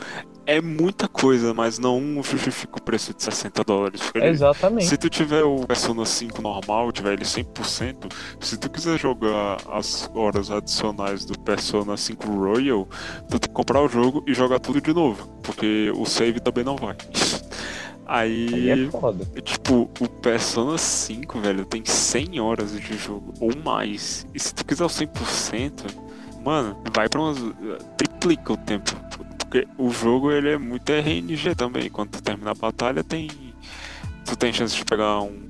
é 0.57 0.61
muita 0.61 1.07
coisa, 1.07 1.53
mas 1.53 1.79
não 1.79 2.21
justifica 2.23 2.77
o 2.77 2.81
preço 2.81 3.13
de 3.13 3.23
60 3.23 3.63
dólares. 3.63 4.01
ele- 4.15 4.27
Exatamente. 4.27 4.85
Se 4.85 4.97
tu 4.97 5.09
tiver 5.09 5.43
o 5.43 5.65
Persona 5.65 6.05
5 6.05 6.41
normal, 6.41 6.91
tiver 6.91 7.13
ele 7.13 7.25
100%, 7.25 8.07
se 8.39 8.57
tu 8.57 8.69
quiser 8.69 8.97
jogar 8.99 9.57
as 9.71 10.09
horas 10.13 10.51
adicionais 10.51 11.25
do 11.25 11.37
Persona 11.39 11.95
5 11.97 12.27
Royal, 12.29 12.87
tu 13.29 13.39
tem 13.39 13.49
que 13.49 13.49
comprar 13.49 13.81
o 13.81 13.87
jogo 13.87 14.23
e 14.27 14.33
jogar 14.33 14.59
tudo 14.59 14.79
de 14.81 14.93
novo, 14.93 15.27
porque 15.43 15.91
o 15.95 16.05
save 16.05 16.39
também 16.39 16.63
não 16.63 16.75
vai. 16.75 16.95
Aí 18.05 18.69
Aí, 18.71 18.87
é 18.87 18.91
foda. 18.91 19.23
tipo, 19.41 19.89
o 19.99 20.07
Persona 20.09 20.77
5, 20.77 21.39
velho, 21.39 21.63
tem 21.63 21.81
100 21.85 22.41
horas 22.41 22.73
de 22.77 22.97
jogo 22.97 23.33
ou 23.39 23.51
mais. 23.63 24.27
E 24.33 24.39
se 24.39 24.53
tu 24.53 24.65
quiser 24.65 24.83
o 24.83 24.89
100%, 24.89 25.85
mano, 26.43 26.75
vai 26.93 27.07
pra 27.07 27.21
umas. 27.21 27.37
triplica 27.97 28.51
o 28.51 28.57
tempo. 28.57 28.91
Porque 29.51 29.67
o 29.77 29.91
jogo 29.91 30.31
ele 30.31 30.51
é 30.51 30.57
muito 30.57 30.89
RNG 30.89 31.53
também. 31.55 31.89
Quando 31.89 32.11
tu 32.11 32.23
termina 32.23 32.51
a 32.51 32.53
batalha, 32.53 33.03
tem. 33.03 33.29
Tu 34.25 34.33
tem 34.37 34.53
chance 34.53 34.73
de 34.73 34.85
pegar 34.85 35.19
um. 35.21 35.49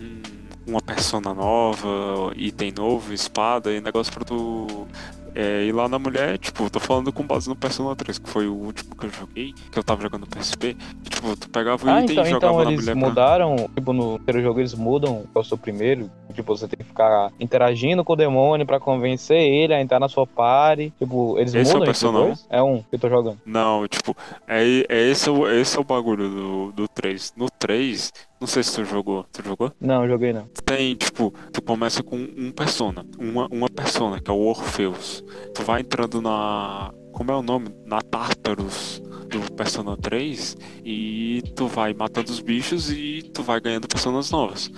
um- 0.00 0.22
uma 0.68 0.80
persona 0.80 1.34
nova, 1.34 2.32
item 2.36 2.70
novo, 2.70 3.12
espada 3.12 3.72
e 3.72 3.80
negócio 3.80 4.12
pra 4.12 4.24
tu. 4.24 4.86
É, 5.34 5.64
ir 5.64 5.72
lá 5.72 5.88
na 5.88 5.98
mulher, 5.98 6.38
tipo, 6.38 6.64
eu 6.64 6.70
tô 6.70 6.80
falando 6.80 7.12
com 7.12 7.22
base 7.24 7.48
no 7.48 7.54
Persona 7.56 7.94
3, 7.94 8.18
que 8.18 8.28
foi 8.28 8.46
o 8.48 8.54
último 8.54 8.94
que 8.96 9.06
eu 9.06 9.10
joguei, 9.10 9.52
que 9.70 9.78
eu 9.78 9.82
tava 9.84 10.02
jogando 10.02 10.26
PSP. 10.26 10.76
Que, 11.04 11.10
tipo, 11.10 11.36
tu 11.36 11.48
pegava 11.50 11.86
o 11.86 11.90
Ah, 11.90 12.00
item 12.02 12.12
então, 12.14 12.24
e 12.26 12.30
jogava 12.30 12.52
então 12.54 12.64
na 12.64 12.70
eles 12.72 12.80
mulher 12.84 12.98
pra- 12.98 13.08
mudaram, 13.08 13.56
tipo, 13.74 13.92
no 13.92 14.18
primeiro 14.18 14.48
jogo 14.48 14.60
eles 14.60 14.74
mudam, 14.74 15.22
que 15.32 15.38
é 15.38 15.40
o 15.40 15.44
seu 15.44 15.56
primeiro. 15.58 16.10
Tipo, 16.34 16.56
você 16.56 16.66
tem 16.68 16.78
que 16.78 16.84
ficar 16.84 17.30
interagindo 17.38 18.04
com 18.04 18.12
o 18.12 18.16
demônio 18.16 18.66
pra 18.66 18.80
convencer 18.80 19.38
ele 19.40 19.74
a 19.74 19.80
entrar 19.80 20.00
na 20.00 20.08
sua 20.08 20.26
party. 20.26 20.92
Tipo, 20.98 21.38
eles 21.38 21.54
Esse 21.54 21.70
é 21.70 21.74
o 21.74 21.78
mudam 21.78 21.86
Persona? 21.86 22.38
É 22.48 22.62
um 22.62 22.78
que 22.82 22.94
eu 22.94 22.98
tô 22.98 23.08
jogando. 23.08 23.38
Não, 23.46 23.86
tipo, 23.88 24.16
é, 24.48 24.62
é 24.88 25.10
esse, 25.10 25.28
é 25.28 25.32
o, 25.32 25.48
esse 25.48 25.76
é 25.76 25.80
o 25.80 25.84
bagulho 25.84 26.28
do, 26.28 26.72
do 26.72 26.88
3. 26.88 27.34
No 27.36 27.48
3, 27.50 28.12
não 28.40 28.46
sei 28.46 28.62
se 28.62 28.74
tu 28.74 28.84
jogou. 28.84 29.26
Tu 29.32 29.42
jogou? 29.44 29.70
Não, 29.78 30.08
joguei 30.08 30.32
não. 30.32 30.46
Tem, 30.64 30.94
tipo, 30.94 31.32
tu 31.52 31.60
começa 31.60 32.02
com 32.02 32.16
um 32.16 32.50
persona. 32.50 33.04
Uma, 33.18 33.46
uma 33.48 33.68
persona, 33.68 34.18
que 34.20 34.30
é 34.30 34.34
o 34.34 34.38
Orpheus. 34.38 35.22
Tu 35.54 35.62
vai 35.62 35.82
entrando 35.82 36.22
na. 36.22 36.92
Como 37.12 37.30
é 37.30 37.36
o 37.36 37.42
nome? 37.42 37.68
Na 37.84 38.00
Tartarus 38.00 39.02
do 39.28 39.52
Persona 39.52 39.96
3. 39.96 40.56
E 40.84 41.42
tu 41.54 41.68
vai 41.68 41.92
matando 41.92 42.30
os 42.30 42.40
bichos 42.40 42.90
e 42.90 43.22
tu 43.34 43.42
vai 43.42 43.60
ganhando 43.60 43.86
personas 43.86 44.30
novas. 44.30 44.70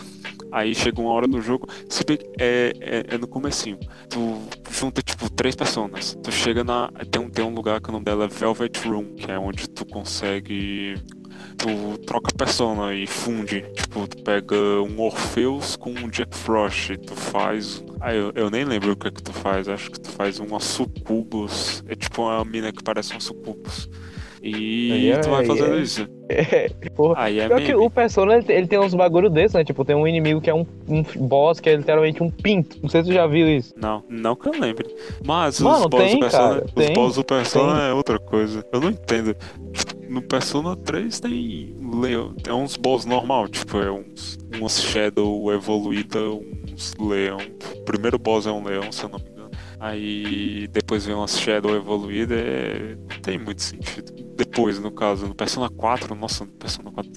Aí 0.50 0.74
chega 0.74 1.00
uma 1.00 1.10
hora 1.10 1.26
do 1.26 1.40
jogo, 1.40 1.66
se 1.88 2.04
bem 2.04 2.18
é, 2.38 2.72
é, 2.78 3.14
é 3.14 3.18
no 3.18 3.26
comecinho. 3.26 3.78
Tu 4.10 4.38
junta, 4.70 5.00
tipo, 5.00 5.30
três 5.30 5.56
personas. 5.56 6.18
Tu 6.22 6.30
chega 6.30 6.62
na. 6.62 6.90
Tem 7.10 7.22
um, 7.22 7.30
tem 7.30 7.44
um 7.44 7.54
lugar 7.54 7.80
que 7.80 7.88
o 7.88 7.92
nome 7.92 8.04
dela 8.04 8.24
é 8.24 8.28
Velvet 8.28 8.78
Room, 8.86 9.14
que 9.14 9.30
é 9.30 9.38
onde 9.38 9.68
tu 9.70 9.86
consegue. 9.86 10.94
Tu 11.56 11.98
troca 12.06 12.32
persona 12.36 12.94
e 12.94 13.06
funde. 13.06 13.64
Tipo, 13.74 14.06
tu 14.08 14.22
pega 14.22 14.56
um 14.56 15.00
Orpheus 15.00 15.76
com 15.76 15.90
um 15.90 16.08
Jack 16.08 16.36
Frost. 16.36 16.96
Tu 16.98 17.14
faz. 17.14 17.84
Ah, 18.00 18.14
eu, 18.14 18.32
eu 18.34 18.50
nem 18.50 18.64
lembro 18.64 18.92
o 18.92 18.96
que 18.96 19.08
é 19.08 19.10
que 19.10 19.22
tu 19.22 19.32
faz. 19.32 19.68
Acho 19.68 19.90
que 19.90 20.00
tu 20.00 20.10
faz 20.10 20.38
uma 20.40 20.58
sucubus. 20.60 21.84
É 21.88 21.94
tipo 21.94 22.22
uma 22.22 22.44
mina 22.44 22.72
que 22.72 22.82
parece 22.82 23.12
uma 23.12 23.20
sucubus. 23.20 23.88
E 24.44 24.90
Aí 24.92 25.10
é- 25.10 25.18
tu 25.18 25.30
vai 25.30 25.46
fazendo 25.46 25.74
é- 25.76 25.80
isso. 25.80 26.08
Porra. 26.96 27.14
Aí 27.18 27.38
é 27.38 27.46
Pior 27.46 27.60
que 27.60 27.74
o 27.74 27.88
Persona, 27.88 28.34
ele, 28.38 28.52
ele 28.52 28.66
tem 28.66 28.78
uns 28.78 28.92
bagulho 28.94 29.30
desses, 29.30 29.54
né? 29.54 29.64
Tipo, 29.64 29.84
tem 29.84 29.94
um 29.94 30.06
inimigo 30.06 30.40
que 30.40 30.50
é 30.50 30.54
um, 30.54 30.66
um 30.88 31.02
boss 31.28 31.60
que 31.60 31.70
é 31.70 31.76
literalmente 31.76 32.22
um 32.22 32.30
pinto. 32.30 32.76
Não 32.82 32.88
sei 32.88 33.02
se 33.02 33.08
tu 33.10 33.14
já 33.14 33.24
viu 33.26 33.48
isso. 33.48 33.72
Não, 33.76 34.02
não 34.08 34.34
que 34.34 34.48
eu 34.48 34.52
lembre. 34.58 34.92
Mas 35.24 35.60
Mano, 35.60 35.84
os 35.84 35.86
boss 35.86 36.02
tem, 36.02 36.14
do 36.14 36.20
Persona, 36.20 36.48
cara, 36.48 36.64
os 36.74 36.90
boss 36.94 37.14
do 37.14 37.24
Persona 37.24 37.74
tem. 37.74 37.88
é 37.90 37.92
outra 37.92 38.18
coisa. 38.18 38.64
Eu 38.72 38.80
não 38.80 38.90
entendo. 38.90 39.36
No 40.12 40.20
Persona 40.20 40.76
3 40.76 41.20
tem 41.20 41.74
leão, 42.02 42.34
tem 42.34 42.52
uns 42.52 42.76
boss 42.76 43.06
normal, 43.06 43.48
tipo, 43.48 43.78
é 43.78 43.90
uns, 43.90 44.36
umas 44.54 44.78
Shadow 44.82 45.50
evoluída, 45.50 46.20
uns 46.22 46.92
leão. 47.00 47.38
O 47.76 47.80
primeiro 47.84 48.18
boss 48.18 48.46
é 48.46 48.50
um 48.50 48.62
leão, 48.62 48.92
se 48.92 49.04
eu 49.04 49.08
não 49.08 49.18
me 49.18 49.30
engano. 49.30 49.50
Aí 49.80 50.68
depois 50.68 51.06
vem 51.06 51.14
umas 51.14 51.40
Shadow 51.40 51.74
evoluída, 51.74 52.34
é... 52.34 52.94
não 52.94 53.20
tem 53.22 53.38
muito 53.38 53.62
sentido. 53.62 54.21
Depois, 54.36 54.78
no 54.78 54.90
caso, 54.90 55.26
no 55.26 55.34
Persona 55.34 55.68
4, 55.68 56.14
nossa, 56.14 56.44
no 56.44 56.52
Persona 56.52 56.90
4. 56.90 57.10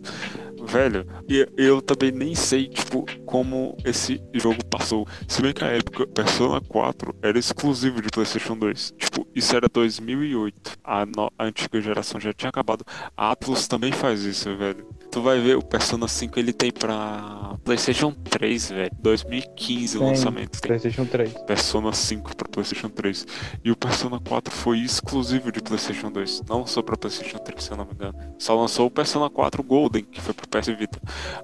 Velho, 0.68 1.06
e 1.30 1.48
eu 1.58 1.82
também 1.82 2.12
nem 2.12 2.34
sei, 2.34 2.68
tipo, 2.68 3.06
como 3.26 3.78
esse 3.86 4.20
jogo 4.34 4.64
passou. 4.66 5.08
Se 5.28 5.42
bem 5.42 5.54
que 5.54 5.62
na 5.62 5.70
época, 5.70 6.08
Persona 6.08 6.60
4 6.60 7.16
era 7.22 7.38
exclusivo 7.38 8.02
de 8.02 8.08
PlayStation 8.10 8.58
2. 8.58 8.94
Tipo, 8.98 9.28
isso 9.36 9.56
era 9.56 9.68
2008. 9.72 10.72
A, 10.84 11.06
no- 11.06 11.32
a 11.38 11.46
antiga 11.46 11.80
geração 11.82 12.20
já 12.20 12.34
tinha 12.34 12.50
acabado. 12.50 12.84
A 13.16 13.32
Atlus 13.32 13.68
também 13.68 13.92
faz 13.92 14.24
isso, 14.24 14.56
velho. 14.58 14.88
Tu 15.16 15.22
vai 15.22 15.40
ver, 15.40 15.56
o 15.56 15.62
Persona 15.62 16.10
5 16.10 16.38
ele 16.38 16.52
tem 16.52 16.70
pra 16.74 17.56
PlayStation 17.64 18.12
3, 18.12 18.70
velho. 18.70 18.92
2015 19.00 19.96
o 19.96 20.00
Tem. 20.02 20.10
lançamento. 20.10 20.60
Tem 20.60 20.68
PlayStation 20.68 21.06
3. 21.06 21.34
Persona 21.48 21.94
5 21.94 22.36
pra 22.36 22.50
PlayStation 22.50 22.90
3. 22.90 23.26
E 23.64 23.72
o 23.72 23.78
Persona 23.78 24.20
4 24.20 24.54
foi 24.54 24.80
exclusivo 24.80 25.54
de 25.54 25.62
PlayStation 25.62 26.12
2. 26.12 26.42
Não 26.50 26.60
lançou 26.60 26.84
pra 26.84 26.98
PlayStation 26.98 27.38
3, 27.38 27.64
se 27.64 27.72
eu 27.72 27.78
não 27.78 27.86
me 27.86 27.94
engano. 27.94 28.14
Só 28.38 28.60
lançou 28.60 28.88
o 28.88 28.92
Persona 28.92 29.30
4 29.30 29.64
Golden, 29.64 30.04
que 30.04 30.20
foi 30.20 30.34
pro 30.34 30.50
PS 30.50 30.68
Vita. 30.78 31.00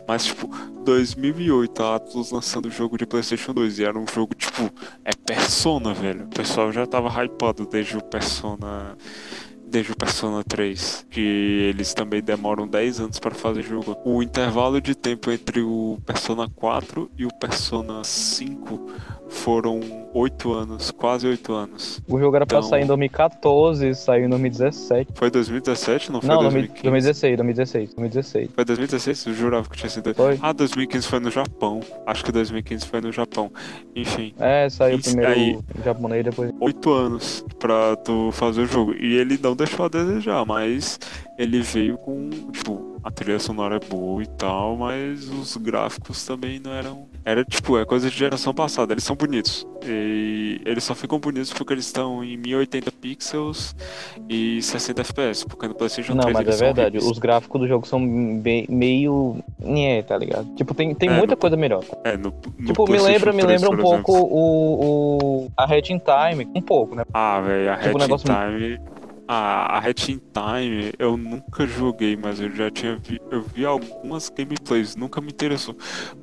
Mas, 0.05 0.25
tipo, 0.25 0.49
2008, 0.83 1.81
a 1.81 1.95
Atlus 1.95 2.29
lançando 2.29 2.65
o 2.65 2.71
jogo 2.71 2.97
de 2.97 3.05
PlayStation 3.05 3.53
2. 3.53 3.79
E 3.79 3.85
era 3.85 3.97
um 3.97 4.05
jogo, 4.05 4.35
tipo, 4.35 4.69
é 5.05 5.13
Persona, 5.13 5.93
velho. 5.93 6.25
O 6.25 6.27
pessoal 6.29 6.73
já 6.73 6.85
tava 6.85 7.07
hypado 7.23 7.65
desde 7.65 7.95
o 7.95 8.03
Persona. 8.03 8.97
Desde 9.71 9.93
o 9.93 9.95
Persona 9.95 10.43
3, 10.43 11.07
que 11.09 11.21
eles 11.69 11.93
também 11.93 12.21
demoram 12.21 12.67
10 12.67 12.99
anos 12.99 13.19
para 13.19 13.33
fazer 13.33 13.63
jogo. 13.63 13.95
O 14.03 14.21
intervalo 14.21 14.81
de 14.81 14.93
tempo 14.93 15.31
entre 15.31 15.61
o 15.61 15.97
Persona 16.05 16.49
4 16.53 17.09
e 17.17 17.25
o 17.25 17.29
Persona 17.29 18.03
5 18.03 18.91
foram 19.31 19.79
oito 20.13 20.51
anos, 20.53 20.91
quase 20.91 21.25
oito 21.25 21.53
anos. 21.53 22.01
O 22.07 22.19
jogo 22.19 22.35
era 22.35 22.45
pra 22.45 22.57
Então- 22.59 22.69
sair 22.69 22.83
em 22.83 22.85
2014, 22.85 23.95
saiu 23.95 24.25
em 24.25 24.29
2017. 24.29 25.11
Foi 25.15 25.31
2017, 25.31 26.11
não 26.11 26.19
foi 26.21 26.29
Não, 26.29 26.41
2015? 26.41 26.83
2016, 26.83 27.38
2016, 27.38 27.89
2016. 27.95 28.50
Foi 28.53 28.65
2016? 28.65 29.25
Eu 29.27 29.33
jurava 29.33 29.69
que 29.69 29.77
tinha 29.77 29.89
sido. 29.89 30.13
Foi? 30.13 30.38
Ah, 30.41 30.51
2015 30.51 31.07
foi 31.07 31.19
no 31.19 31.31
Japão. 31.31 31.79
Acho 32.05 32.25
que 32.25 32.31
2015 32.31 32.85
foi 32.85 33.00
no 33.01 33.11
Japão. 33.11 33.51
Enfim, 33.95 34.33
É, 34.39 34.69
saiu 34.69 34.97
Isso 35.00 35.09
primeiro 35.15 35.31
aí. 35.31 35.59
japonês, 35.83 36.23
depois. 36.25 36.51
oito 36.59 36.91
anos 36.91 37.45
pra 37.57 37.95
tu 37.95 38.31
fazer 38.33 38.61
o 38.61 38.65
jogo. 38.67 38.93
E 38.93 39.15
ele 39.15 39.39
não 39.41 39.55
deixou 39.55 39.85
a 39.85 39.89
desejar, 39.89 40.45
mas 40.45 41.00
ele 41.38 41.61
veio 41.61 41.97
com, 41.97 42.29
tipo, 42.51 43.00
a 43.03 43.09
trilha 43.09 43.39
sonora 43.39 43.77
é 43.77 43.79
boa 43.79 44.21
e 44.21 44.27
tal, 44.27 44.75
mas 44.75 45.29
os 45.29 45.55
gráficos 45.57 46.25
também 46.25 46.59
não 46.59 46.71
eram. 46.73 47.07
Era 47.23 47.45
tipo, 47.45 47.77
é 47.77 47.85
coisa 47.85 48.09
de 48.09 48.17
geração 48.17 48.53
passada, 48.53 48.93
eles 48.93 49.03
são 49.03 49.15
bonitos. 49.15 49.67
E 49.85 50.59
eles 50.65 50.83
só 50.83 50.95
ficam 50.95 51.19
bonitos 51.19 51.53
porque 51.53 51.73
eles 51.73 51.85
estão 51.85 52.23
em 52.23 52.35
1080 52.37 52.91
pixels 52.91 53.75
e 54.29 54.61
60 54.61 55.01
FPS, 55.01 55.45
porque 55.45 55.67
no 55.67 55.75
PlayStation 55.75 56.13
Não, 56.15 56.21
3 56.23 56.33
mas 56.33 56.47
é 56.47 56.65
verdade, 56.65 56.97
horríveis. 56.97 57.05
os 57.11 57.19
gráficos 57.19 57.61
do 57.61 57.67
jogo 57.67 57.87
são 57.87 57.99
bem- 58.39 58.65
meio. 58.69 59.37
Nhé, 59.59 60.01
tá 60.01 60.17
ligado? 60.17 60.45
Tipo, 60.55 60.73
tem, 60.73 60.93
tem 60.95 61.09
É, 61.09 61.13
muita 61.17 61.35
no- 61.35 61.37
coisa 61.37 61.55
melhor. 61.55 61.83
É, 62.03 62.17
no, 62.17 62.33
no 62.57 62.65
Tipo, 62.67 62.89
me 62.89 62.97
lembra, 62.99 63.31
me 63.31 63.43
3, 63.43 63.61
lembra 63.61 63.77
um 63.77 63.81
pouco 63.81 64.11
exemplo. 64.13 64.33
o, 64.33 65.45
o. 65.45 65.51
a 65.55 65.63
Hatch 65.65 65.89
in 65.91 65.99
Time. 65.99 66.47
Um 66.55 66.61
pouco, 66.61 66.95
né? 66.95 67.03
Ah, 67.13 67.39
velho, 67.41 67.71
a 67.71 67.77
Tipo, 67.77 67.87
um 67.89 67.91
Hatch 67.91 67.95
in 67.95 67.99
negócio- 68.01 68.27
Time. 68.27 68.79
A 69.33 69.77
Hatch 69.77 70.09
in 70.09 70.19
Time 70.33 70.91
eu 71.00 71.15
nunca 71.15 71.65
joguei, 71.65 72.17
mas 72.17 72.41
eu 72.41 72.53
já 72.53 72.69
tinha 72.69 72.97
vi, 72.97 73.17
eu 73.31 73.41
vi 73.41 73.65
algumas 73.65 74.27
gameplays, 74.27 74.97
nunca 74.97 75.21
me 75.21 75.29
interessou. 75.29 75.73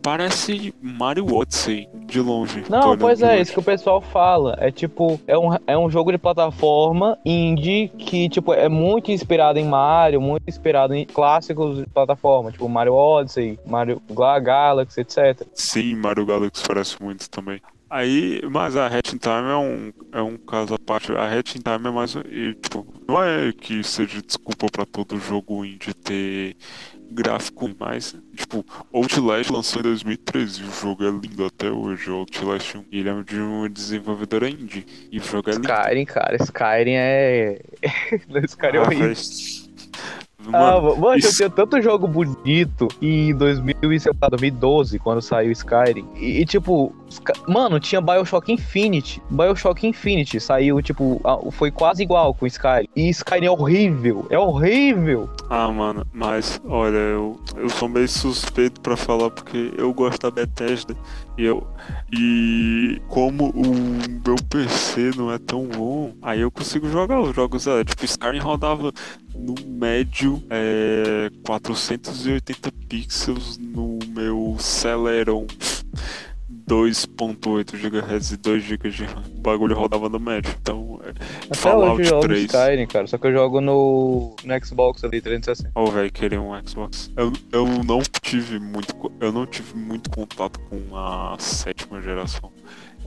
Parece 0.02 0.74
Mario 0.82 1.34
Odyssey 1.34 1.88
de 2.04 2.20
longe. 2.20 2.64
Não, 2.68 2.98
pois 2.98 3.22
é, 3.22 3.40
isso 3.40 3.54
que 3.54 3.60
o 3.60 3.62
pessoal 3.62 4.02
fala. 4.02 4.58
É 4.60 4.70
tipo, 4.70 5.18
é 5.26 5.38
um, 5.38 5.56
é 5.66 5.78
um 5.78 5.90
jogo 5.90 6.12
de 6.12 6.18
plataforma 6.18 7.18
indie 7.24 7.88
que, 7.96 8.28
tipo, 8.28 8.52
é 8.52 8.68
muito 8.68 9.10
inspirado 9.10 9.58
em 9.58 9.64
Mario, 9.64 10.20
muito 10.20 10.46
inspirado 10.46 10.94
em 10.94 11.06
clássicos 11.06 11.78
de 11.78 11.86
plataforma, 11.86 12.52
tipo 12.52 12.68
Mario 12.68 12.92
Odyssey, 12.92 13.58
Mario 13.64 14.02
Galaxy, 14.42 15.00
etc. 15.00 15.46
Sim, 15.54 15.94
Mario 15.94 16.26
Galaxy 16.26 16.62
parece 16.68 17.02
muito 17.02 17.30
também. 17.30 17.58
Aí, 17.90 18.42
mas 18.50 18.76
a 18.76 18.86
Hatch 18.86 19.14
in 19.14 19.18
Time 19.18 19.50
é 19.50 19.56
um, 19.56 19.92
é 20.12 20.22
um 20.22 20.36
caso 20.36 20.74
à 20.74 20.78
parte. 20.78 21.12
A 21.12 21.24
Hatch 21.24 21.56
in 21.56 21.60
Time 21.60 21.88
é 21.88 21.90
mais. 21.90 22.14
E, 22.14 22.54
tipo, 22.54 22.86
não 23.08 23.22
é 23.22 23.52
que 23.52 23.82
seja 23.82 24.20
desculpa 24.20 24.66
pra 24.70 24.84
todo 24.84 25.18
jogo 25.18 25.64
indie 25.64 25.94
ter 25.94 26.56
gráfico, 27.10 27.70
mas, 27.78 28.14
tipo, 28.36 28.64
Outlast 28.92 29.50
lançou 29.50 29.80
em 29.80 29.84
2013 29.84 30.60
e 30.60 30.64
o 30.64 30.70
jogo 30.70 31.04
é 31.04 31.10
lindo 31.10 31.44
até 31.46 31.70
hoje. 31.70 32.10
Outlast 32.10 32.74
1. 32.76 32.84
Ele 32.92 33.08
é 33.08 33.22
de 33.22 33.40
uma 33.40 33.68
desenvolvedora 33.68 34.48
indie. 34.48 34.84
E 35.10 35.18
o 35.18 35.22
jogo 35.22 35.48
é 35.50 35.54
lindo. 35.54 35.68
Skyrim, 35.68 36.04
cara, 36.04 36.36
Skyrim 36.36 36.94
é. 36.94 37.60
Skyrim 38.44 38.78
é 38.78 38.80
Ah, 38.80 39.67
véi. 40.40 40.54
Ah, 40.54 40.80
Mano, 40.80 40.96
mano, 40.96 41.14
eu 41.14 41.18
isso- 41.18 41.36
tinha 41.36 41.50
tanto 41.50 41.80
jogo 41.82 42.06
bonito 42.06 42.88
em 43.02 43.34
2000, 43.34 43.74
e, 43.92 44.00
sei 44.00 44.12
lá, 44.20 44.28
2012, 44.28 44.98
quando 44.98 45.20
saiu 45.20 45.50
Skyrim. 45.52 46.06
E, 46.16 46.40
e, 46.40 46.44
tipo, 46.46 46.92
mano, 47.46 47.78
tinha 47.80 48.00
Bioshock 48.00 48.52
Infinite. 48.52 49.20
Bioshock 49.30 49.86
Infinite 49.86 50.38
saiu, 50.40 50.80
tipo, 50.80 51.20
foi 51.52 51.70
quase 51.70 52.02
igual 52.02 52.32
com 52.34 52.46
Skyrim. 52.46 52.88
E 52.94 53.08
Skyrim 53.10 53.46
é 53.46 53.50
horrível, 53.50 54.26
é 54.30 54.38
horrível. 54.38 55.28
Ah, 55.50 55.68
mano, 55.72 56.06
mas 56.12 56.60
olha, 56.66 56.96
eu, 56.96 57.38
eu 57.56 57.68
sou 57.68 57.88
meio 57.88 58.08
suspeito 58.08 58.80
pra 58.80 58.96
falar 58.96 59.30
porque 59.30 59.72
eu 59.76 59.92
gosto 59.92 60.22
da 60.22 60.30
Bethesda 60.30 60.94
eu 61.38 61.66
e 62.12 63.00
como 63.08 63.50
o 63.50 63.64
meu 64.26 64.36
PC 64.50 65.12
não 65.16 65.32
é 65.32 65.38
tão 65.38 65.66
bom, 65.66 66.12
aí 66.20 66.40
eu 66.40 66.50
consigo 66.50 66.90
jogar 66.90 67.20
os 67.20 67.34
jogos 67.34 67.64
dela. 67.64 67.84
Tipo, 67.84 68.04
Skyrim 68.04 68.40
rodava 68.40 68.92
no 69.34 69.54
médio 69.66 70.42
é, 70.50 71.30
480 71.46 72.72
pixels 72.88 73.56
no 73.58 73.98
meu 74.08 74.56
Celeron 74.58 75.46
2.8 76.68 77.72
GHz 77.76 78.32
e 78.32 78.36
2 78.36 78.62
GB 78.62 78.90
de 78.90 79.04
RAM. 79.04 79.22
O 79.36 79.40
bagulho 79.40 79.74
rodava 79.74 80.08
no 80.10 80.20
médio. 80.20 80.54
Então, 80.60 81.00
é, 81.02 81.10
Até 81.46 81.54
Fallout 81.54 81.92
hoje 81.92 82.02
eu 82.02 82.08
jogo 82.10 82.22
3. 82.22 82.44
Skyrim, 82.44 82.86
cara. 82.86 83.06
Só 83.06 83.16
que 83.16 83.26
eu 83.26 83.32
jogo 83.32 83.60
no, 83.62 84.36
no 84.44 84.66
Xbox 84.66 85.02
ali, 85.02 85.20
360. 85.22 85.72
Ô, 85.74 85.86
velho, 85.86 86.12
queria 86.12 86.40
um 86.40 86.52
Xbox. 86.66 87.10
Eu, 87.16 87.32
eu 87.52 87.66
não 87.84 88.00
tive 88.22 88.58
muito. 88.58 88.94
Eu 89.18 89.32
não 89.32 89.46
tive 89.46 89.74
muito 89.76 90.10
contato 90.10 90.60
com 90.60 90.94
a 90.94 91.36
sétima 91.38 92.02
geração. 92.02 92.52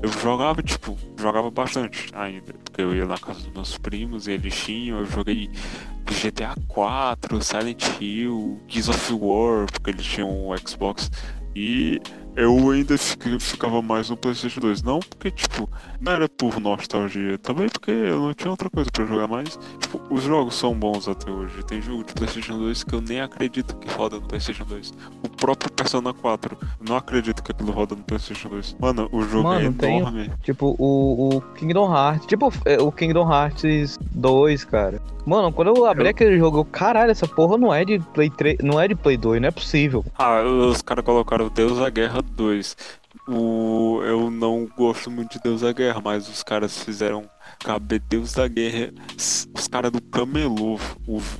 Eu 0.01 0.09
jogava, 0.09 0.63
tipo, 0.63 0.97
jogava 1.19 1.51
bastante 1.51 2.09
ainda. 2.13 2.53
Porque 2.63 2.81
eu 2.81 2.95
ia 2.95 3.05
na 3.05 3.19
casa 3.19 3.41
dos 3.41 3.53
meus 3.53 3.77
primos 3.77 4.27
e 4.27 4.31
eles 4.31 4.55
tinham. 4.55 4.97
Eu 4.97 5.05
joguei 5.05 5.51
GTA 6.05 6.55
4, 6.67 7.41
Silent 7.43 7.83
Hill, 8.01 8.59
Gears 8.67 8.89
of 8.89 9.13
War, 9.13 9.67
porque 9.71 9.91
eles 9.91 10.05
tinham 10.05 10.29
um 10.29 10.57
Xbox. 10.57 11.11
E 11.55 12.01
eu 12.35 12.69
ainda 12.71 12.97
fica- 12.97 13.39
ficava 13.39 13.81
mais 13.81 14.09
no 14.09 14.17
PlayStation 14.17 14.59
2. 14.61 14.81
Não 14.83 14.99
porque, 14.99 15.31
tipo, 15.31 15.69
não 15.99 16.11
era 16.13 16.29
por 16.29 16.59
nostalgia. 16.59 17.37
Também 17.37 17.67
porque 17.69 17.91
eu 17.91 18.19
não 18.21 18.33
tinha 18.33 18.49
outra 18.51 18.69
coisa 18.69 18.89
pra 18.91 19.05
jogar 19.05 19.27
mais. 19.27 19.57
Tipo, 19.79 20.01
os 20.09 20.23
jogos 20.23 20.55
são 20.55 20.73
bons 20.73 21.07
até 21.07 21.29
hoje. 21.31 21.63
Tem 21.63 21.81
jogo 21.81 22.03
de 22.03 22.13
PlayStation 22.13 22.57
2 22.57 22.83
que 22.83 22.93
eu 22.95 23.01
nem 23.01 23.21
acredito 23.21 23.75
que 23.77 23.89
roda 23.93 24.15
no 24.17 24.21
PlayStation 24.23 24.63
2. 24.65 24.93
O 25.23 25.29
próprio 25.29 25.71
Persona 25.71 26.13
4, 26.13 26.57
eu 26.61 26.85
não 26.87 26.95
acredito 26.95 27.41
que 27.43 27.51
aquilo 27.51 27.71
roda 27.71 27.95
no 27.95 28.03
PlayStation 28.03 28.49
2. 28.49 28.75
Mano, 28.79 29.09
o 29.11 29.21
jogo 29.23 29.43
Mano, 29.49 29.67
é 29.69 29.71
tem- 29.71 29.99
enorme. 29.99 30.31
Tipo, 30.43 30.75
o, 30.77 31.37
o 31.37 31.41
Kingdom 31.55 31.93
Hearts. 31.93 32.25
Tipo, 32.27 32.51
é, 32.65 32.81
o 32.81 32.91
Kingdom 32.91 33.31
Hearts 33.31 33.97
2, 34.11 34.63
cara. 34.65 35.01
Mano, 35.25 35.51
quando 35.51 35.67
eu 35.75 35.85
abri 35.85 36.05
Eu- 36.05 36.09
aquele 36.09 36.37
jogo, 36.39 36.59
eu, 36.59 36.65
caralho, 36.65 37.11
essa 37.11 37.27
porra 37.27 37.55
não 37.57 37.71
é 37.71 37.85
de 37.85 37.99
Play 37.99 38.29
3, 38.31 38.57
não 38.63 38.79
é 38.79 38.87
de 38.87 38.95
Play 38.95 39.17
2, 39.17 39.39
não 39.39 39.47
é 39.49 39.51
possível. 39.51 40.03
Ah, 40.17 40.41
os 40.41 40.81
caras 40.81 41.05
colocaram 41.05 41.47
Deus 41.53 41.77
da 41.77 41.89
Guerra 41.91 42.20
2. 42.21 42.75
O, 43.27 44.01
eu 44.03 44.31
não 44.31 44.67
gosto 44.77 45.11
muito 45.11 45.33
de 45.33 45.43
Deus 45.43 45.61
da 45.61 45.71
Guerra, 45.71 46.01
mas 46.01 46.29
os 46.29 46.41
caras 46.41 46.81
fizeram 46.83 47.29
caber 47.59 48.01
Deus 48.09 48.33
da 48.33 48.47
Guerra. 48.47 48.93
Os 49.17 49.67
caras 49.69 49.91
do 49.91 50.01
Camelô 50.01 50.79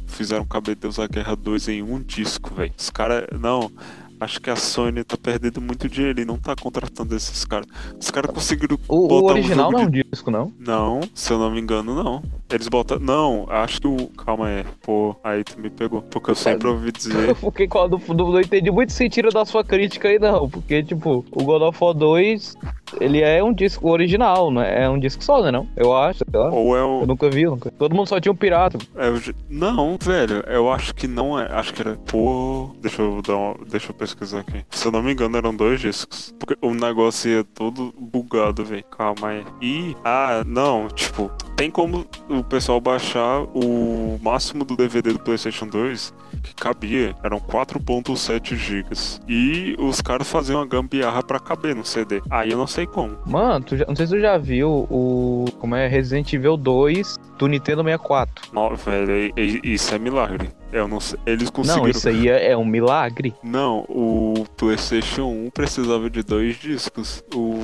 fizeram 0.08 0.46
caber 0.46 0.76
Deus 0.76 0.98
da 0.98 1.08
Guerra 1.08 1.36
2 1.36 1.68
em 1.70 1.82
um 1.82 2.02
disco, 2.02 2.54
velho. 2.54 2.74
Os 2.78 2.90
caras. 2.90 3.26
Não. 3.40 3.72
Acho 4.22 4.40
que 4.40 4.52
a 4.52 4.56
Sony 4.56 5.04
tá 5.04 5.18
perdendo 5.18 5.60
muito 5.60 5.90
dinheiro 5.90 6.22
e 6.22 6.26
não 6.26 6.38
tá 6.38 6.56
contratando 6.56 7.16
esses 7.16 7.44
caras. 7.44 7.66
Os 8.00 8.12
caras 8.12 8.30
conseguiram. 8.30 8.78
O, 8.88 9.06
o 9.06 9.08
botar 9.08 9.24
um 9.34 9.38
original 9.38 9.58
jogo 9.66 9.72
não 9.72 9.80
é 9.80 9.88
um 9.88 9.90
de- 9.90 10.04
disco, 10.04 10.30
não? 10.30 10.54
Não, 10.60 11.02
se 11.16 11.34
eu 11.34 11.40
não 11.40 11.50
me 11.50 11.60
engano, 11.60 11.96
não. 11.96 12.22
Eles 12.48 12.68
botam. 12.68 13.00
Não, 13.00 13.48
acho 13.50 13.82
que 13.82 13.88
o. 13.88 14.08
Calma 14.10 14.46
aí. 14.48 14.64
Pô, 14.84 15.16
aí 15.24 15.44
tu 15.44 15.60
me 15.60 15.72
pegou. 15.72 16.04
Porque 16.04 16.30
eu 16.30 16.36
sempre 16.36 16.68
ouvi 16.68 16.92
dizer. 16.92 17.34
Porque 17.42 17.68
quando 17.68 18.00
não, 18.10 18.32
não 18.32 18.40
entendi 18.40 18.70
muito 18.70 18.92
sentido 18.94 19.30
da 19.30 19.44
sua 19.44 19.64
crítica 19.64 20.08
aí, 20.08 20.20
não. 20.20 20.48
Porque, 20.48 20.84
tipo, 20.84 21.26
o 21.32 21.44
God 21.44 21.64
of 21.64 21.84
War 21.84 21.96
2, 21.96 22.56
ele 23.00 23.22
é 23.22 23.44
um 23.44 23.52
disco 23.52 23.90
original, 23.90 24.52
né? 24.52 24.84
É 24.84 24.88
um 24.90 25.00
disco 25.00 25.24
só, 25.24 25.42
né? 25.42 25.50
Não? 25.50 25.68
Eu 25.76 25.96
acho, 25.98 26.20
sei 26.30 26.40
lá. 26.40 26.50
Ou 26.52 26.78
é 26.78 26.84
o. 26.84 27.02
Eu 27.02 27.08
nunca 27.08 27.28
vi, 27.28 27.46
nunca. 27.46 27.72
Todo 27.72 27.96
mundo 27.96 28.08
só 28.08 28.20
tinha 28.20 28.32
um 28.32 28.36
pirata. 28.36 28.78
É, 28.96 29.10
não, 29.50 29.98
velho, 30.00 30.44
eu 30.46 30.72
acho 30.72 30.94
que 30.94 31.08
não 31.08 31.40
é. 31.40 31.52
Acho 31.52 31.74
que 31.74 31.82
era. 31.82 31.96
Pô, 31.96 32.70
deixa 32.82 33.02
eu 33.02 33.20
dar 33.24 33.36
uma, 33.36 33.56
Deixa 33.68 33.90
eu 33.90 33.96
pesquisar 34.16 34.40
aqui. 34.42 34.66
Se 34.70 34.86
eu 34.88 34.92
não 34.92 35.02
me 35.04 35.12
engano, 35.14 35.38
eram 35.38 35.56
dois 35.56 35.80
discos. 35.80 36.34
Porque 36.40 36.58
o 36.62 36.74
negócio 36.74 37.30
ia 37.32 37.44
todo 37.44 37.94
bugado, 38.00 38.64
velho. 38.66 38.84
Calma 38.86 39.30
aí. 39.30 39.46
E. 39.62 39.96
Ah, 40.04 40.44
não, 40.46 40.88
tipo, 40.90 41.32
tem 41.56 41.70
como 41.72 42.06
o 42.30 42.44
pessoal 42.44 42.80
baixar 42.82 43.42
o 43.54 44.20
máximo 44.22 44.64
do 44.66 44.76
DVD 44.76 45.14
do 45.14 45.20
PlayStation 45.20 45.68
2 45.68 46.14
que 46.44 46.56
cabia. 46.56 47.16
Eram 47.24 47.40
4.7 47.40 48.56
gigas. 48.56 49.22
E 49.28 49.76
os 49.80 50.02
caras 50.02 50.30
faziam 50.30 50.60
uma 50.60 50.66
gambiarra 50.66 51.22
pra 51.24 51.40
caber 51.40 51.76
no 51.76 51.86
CD. 51.86 52.22
Aí 52.30 52.52
eu 52.52 52.58
não 52.58 52.68
sei 52.68 52.86
como. 52.86 53.18
Mano, 53.26 53.66
tu 53.66 53.78
já- 53.78 53.86
não 53.88 53.96
sei 53.96 54.08
se 54.08 54.14
tu 54.16 54.20
já 54.22 54.38
viu 54.38 54.88
o. 54.90 55.46
Como 55.60 55.76
é? 55.76 55.88
Resident 55.88 56.32
Evil 56.34 56.58
2 56.58 57.18
do 57.38 57.48
Nintendo 57.48 57.84
64. 57.84 58.50
Não, 58.54 58.76
velho, 58.76 59.34
isso 59.64 59.94
é 59.94 60.00
milagre. 60.00 60.50
Eu 60.72 60.88
não 60.88 61.00
sei. 61.00 61.20
Eles 61.26 61.50
conseguiram. 61.50 61.84
Não, 61.84 61.90
isso 61.90 62.08
aí 62.08 62.30
é, 62.30 62.52
é 62.52 62.58
um 62.58 62.64
milagre. 62.66 63.34
Não, 63.44 63.80
o 63.90 64.46
PlayStation 64.56 65.26
1 65.28 65.50
precisava 65.50 66.10
de 66.10 66.24
dois 66.24 66.56
discos. 66.58 67.24
O 67.36 67.60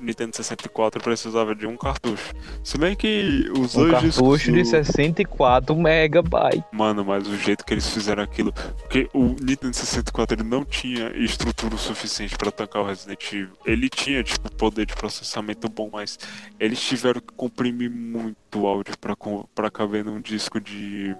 Nintendo 0.00 0.34
64 0.36 1.00
precisava 1.02 1.54
de 1.54 1.66
um 1.66 1.76
cartucho. 1.76 2.32
Se 2.64 2.76
bem 2.76 2.96
que 2.96 3.48
os 3.56 3.76
Um 3.76 3.88
dois 3.88 4.00
discos. 4.02 4.16
cartucho 4.16 4.52
de 4.52 4.62
do- 4.62 4.68
64 4.68 5.76
megabytes. 5.76 6.62
Mano, 6.72 7.04
mas 7.04 7.26
o 7.28 7.36
jeito 7.36 7.64
que 7.64 7.72
eles 7.74 7.88
fizeram 7.88 8.22
aquilo. 8.22 8.52
Porque 8.52 9.08
o 9.14 9.26
Nintendo 9.40 9.74
64 9.76 10.36
ele 10.36 10.48
não 10.48 10.64
tinha 10.64 11.10
estrutura 11.16 11.74
o 11.74 11.78
suficiente 11.78 12.36
pra 12.36 12.50
tancar 12.50 12.82
o 12.82 12.86
Resident 12.86 13.22
Evil. 13.32 13.50
Ele 13.64 13.88
tinha, 13.88 14.22
tipo, 14.24 14.50
poder 14.56 14.86
de 14.86 14.94
processamento 14.94 15.68
bom, 15.68 15.88
mas 15.92 16.18
eles 16.58 16.80
tiveram 16.80 17.20
que 17.20 17.32
comprimir 17.36 17.90
muito 17.90 18.66
áudio 18.66 18.98
pra, 18.98 19.14
pra 19.54 19.70
caber 19.70 20.04
num 20.04 20.20
disco 20.20 20.60
de. 20.60 21.14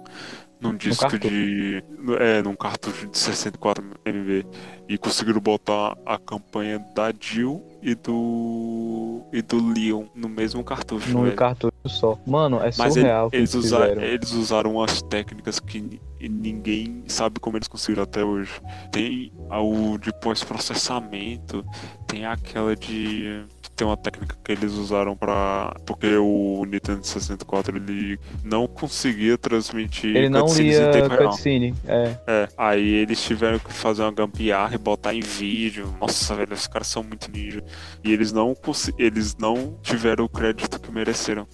Num 0.61 0.77
disco 0.77 1.19
de. 1.19 1.83
É, 2.19 2.43
num 2.43 2.55
cartucho 2.55 3.07
de 3.09 3.17
64 3.19 3.83
MB. 4.05 4.45
E 4.89 4.99
conseguiram 4.99 5.41
botar 5.41 5.97
a 6.05 6.19
campanha 6.19 6.79
da 6.95 7.13
Jill 7.19 7.63
e 7.83 7.95
do. 7.95 9.23
e 9.33 9.41
do 9.41 9.73
Leon 9.73 10.05
no 10.15 10.29
mesmo 10.29 10.63
cartucho. 10.63 11.11
Num 11.17 11.31
cartucho 11.35 11.73
só. 11.87 12.19
Mano, 12.27 12.59
é 12.59 12.71
Mas 12.77 12.97
ele- 12.97 13.07
surreal 13.07 13.31
que 13.31 13.37
eles, 13.37 13.55
eles 13.55 13.65
usa- 13.67 13.81
fizeram. 13.81 14.03
eles 14.03 14.33
usaram 14.33 14.75
umas 14.75 15.01
técnicas 15.03 15.59
que 15.61 15.81
ni- 15.81 16.01
ninguém 16.29 17.05
sabe 17.07 17.41
como 17.41 17.57
eles 17.57 17.69
conseguiram 17.69 18.03
até 18.03 18.23
hoje. 18.25 18.53
Tem 18.93 19.33
o 19.51 19.97
de 19.99 20.13
pós-processamento, 20.21 21.65
tem 22.07 22.27
aquela 22.27 22.75
de. 22.77 23.45
Tem 23.81 23.87
uma 23.87 23.97
técnica 23.97 24.37
que 24.45 24.53
eles 24.53 24.73
usaram 24.73 25.17
pra. 25.17 25.75
Porque 25.87 26.15
o 26.19 26.67
Nintendo 26.67 27.03
64 27.03 27.79
ele 27.79 28.21
não 28.45 28.67
conseguia 28.67 29.39
transmitir 29.39 30.15
Ele 30.15 30.29
não 30.29 30.45
lia 30.55 30.93
cutscene. 31.17 31.75
É. 31.87 32.15
É, 32.27 32.49
aí 32.59 32.87
eles 32.87 33.23
tiveram 33.23 33.59
que 33.59 33.73
fazer 33.73 34.03
uma 34.03 34.13
gambiarra 34.13 34.75
e 34.75 34.79
botar 34.79 35.15
em 35.15 35.21
vídeo. 35.21 35.97
Nossa, 35.99 36.35
velho, 36.35 36.53
os 36.53 36.67
caras 36.67 36.89
são 36.89 37.03
muito 37.03 37.31
ninja. 37.33 37.65
E 38.05 38.13
eles 38.13 38.33
não 38.33 38.55
eles 38.99 39.35
não 39.39 39.79
tiveram 39.81 40.27
o 40.27 40.29
crédito 40.29 40.79
que 40.79 40.93
mereceram. 40.93 41.49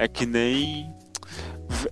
É 0.00 0.08
que 0.08 0.26
nem 0.26 0.92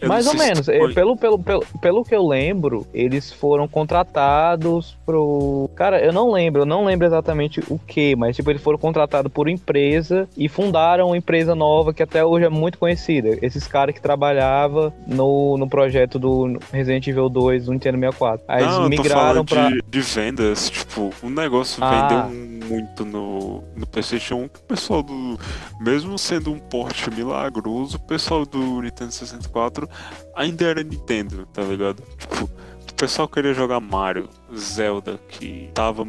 eu 0.01 0.09
Mais 0.09 0.27
ou 0.27 0.35
menos. 0.35 0.69
É, 0.69 0.79
Pelo, 0.93 1.17
pelo, 1.17 1.39
pelo, 1.39 1.65
pelo 1.81 2.05
que 2.05 2.15
eu 2.15 2.27
lembro, 2.27 2.87
eles 2.93 3.33
foram 3.33 3.67
contratados 3.69 4.97
pro. 5.05 5.71
Cara, 5.75 6.01
eu 6.05 6.13
não 6.13 6.31
lembro, 6.33 6.63
eu 6.63 6.67
não 6.67 6.85
lembro 6.85 7.07
exatamente 7.07 7.61
o 7.69 7.79
que, 7.79 8.15
mas 8.17 8.37
tipo, 8.37 8.51
eles 8.51 8.63
foram 8.63 8.79
contratados 8.79 9.31
por 9.33 9.49
empresa 9.49 10.29
e 10.37 10.49
fundaram 10.49 11.09
uma 11.09 11.17
empresa 11.17 11.55
nova 11.55 11.93
que 11.93 12.03
até 12.03 12.25
hoje 12.25 12.47
é 12.47 12.49
muito 12.49 12.79
conhecida. 12.79 13.39
Esses 13.43 13.67
caras 13.67 13.95
que 13.95 14.01
trabalhavam 14.01 14.93
no, 15.07 15.57
no 15.59 15.69
projeto 15.69 16.19
do 16.19 16.59
Resident 16.73 17.07
Evil 17.07 17.29
2 17.29 17.67
do 17.67 17.73
Nintendo 17.73 17.99
64. 17.99 18.45
Aí 18.49 18.65
não, 18.65 18.87
eles 18.87 18.99
migraram 18.99 19.45
pra. 19.45 19.69
de, 19.69 19.83
de 19.89 20.01
vendas, 20.01 20.71
tipo, 20.71 21.13
o 21.23 21.29
negócio 21.31 21.83
Ah. 21.83 22.29
vendeu 22.29 22.56
muito 22.67 23.05
no, 23.05 23.63
no 23.75 23.87
PlayStation 23.87 24.37
1 24.37 24.49
que 24.49 24.59
o 24.61 24.63
pessoal 24.63 25.03
do. 25.03 25.39
Mesmo 25.81 26.19
sendo 26.19 26.53
um 26.53 26.59
porte 26.59 27.11
milagroso, 27.11 27.97
o 27.97 28.01
pessoal 28.01 28.45
do 28.45 28.83
Nintendo 28.83 29.13
64 29.13 29.89
ainda 30.35 30.65
era 30.65 30.83
Nintendo, 30.83 31.47
tá 31.47 31.63
ligado? 31.63 32.03
Tipo, 32.19 32.45
o 32.45 32.95
pessoal 32.95 33.29
queria 33.29 33.55
jogar 33.55 33.81
Mario, 33.81 34.29
Zelda, 34.55 35.19
que 35.29 35.71
tava. 35.75 36.07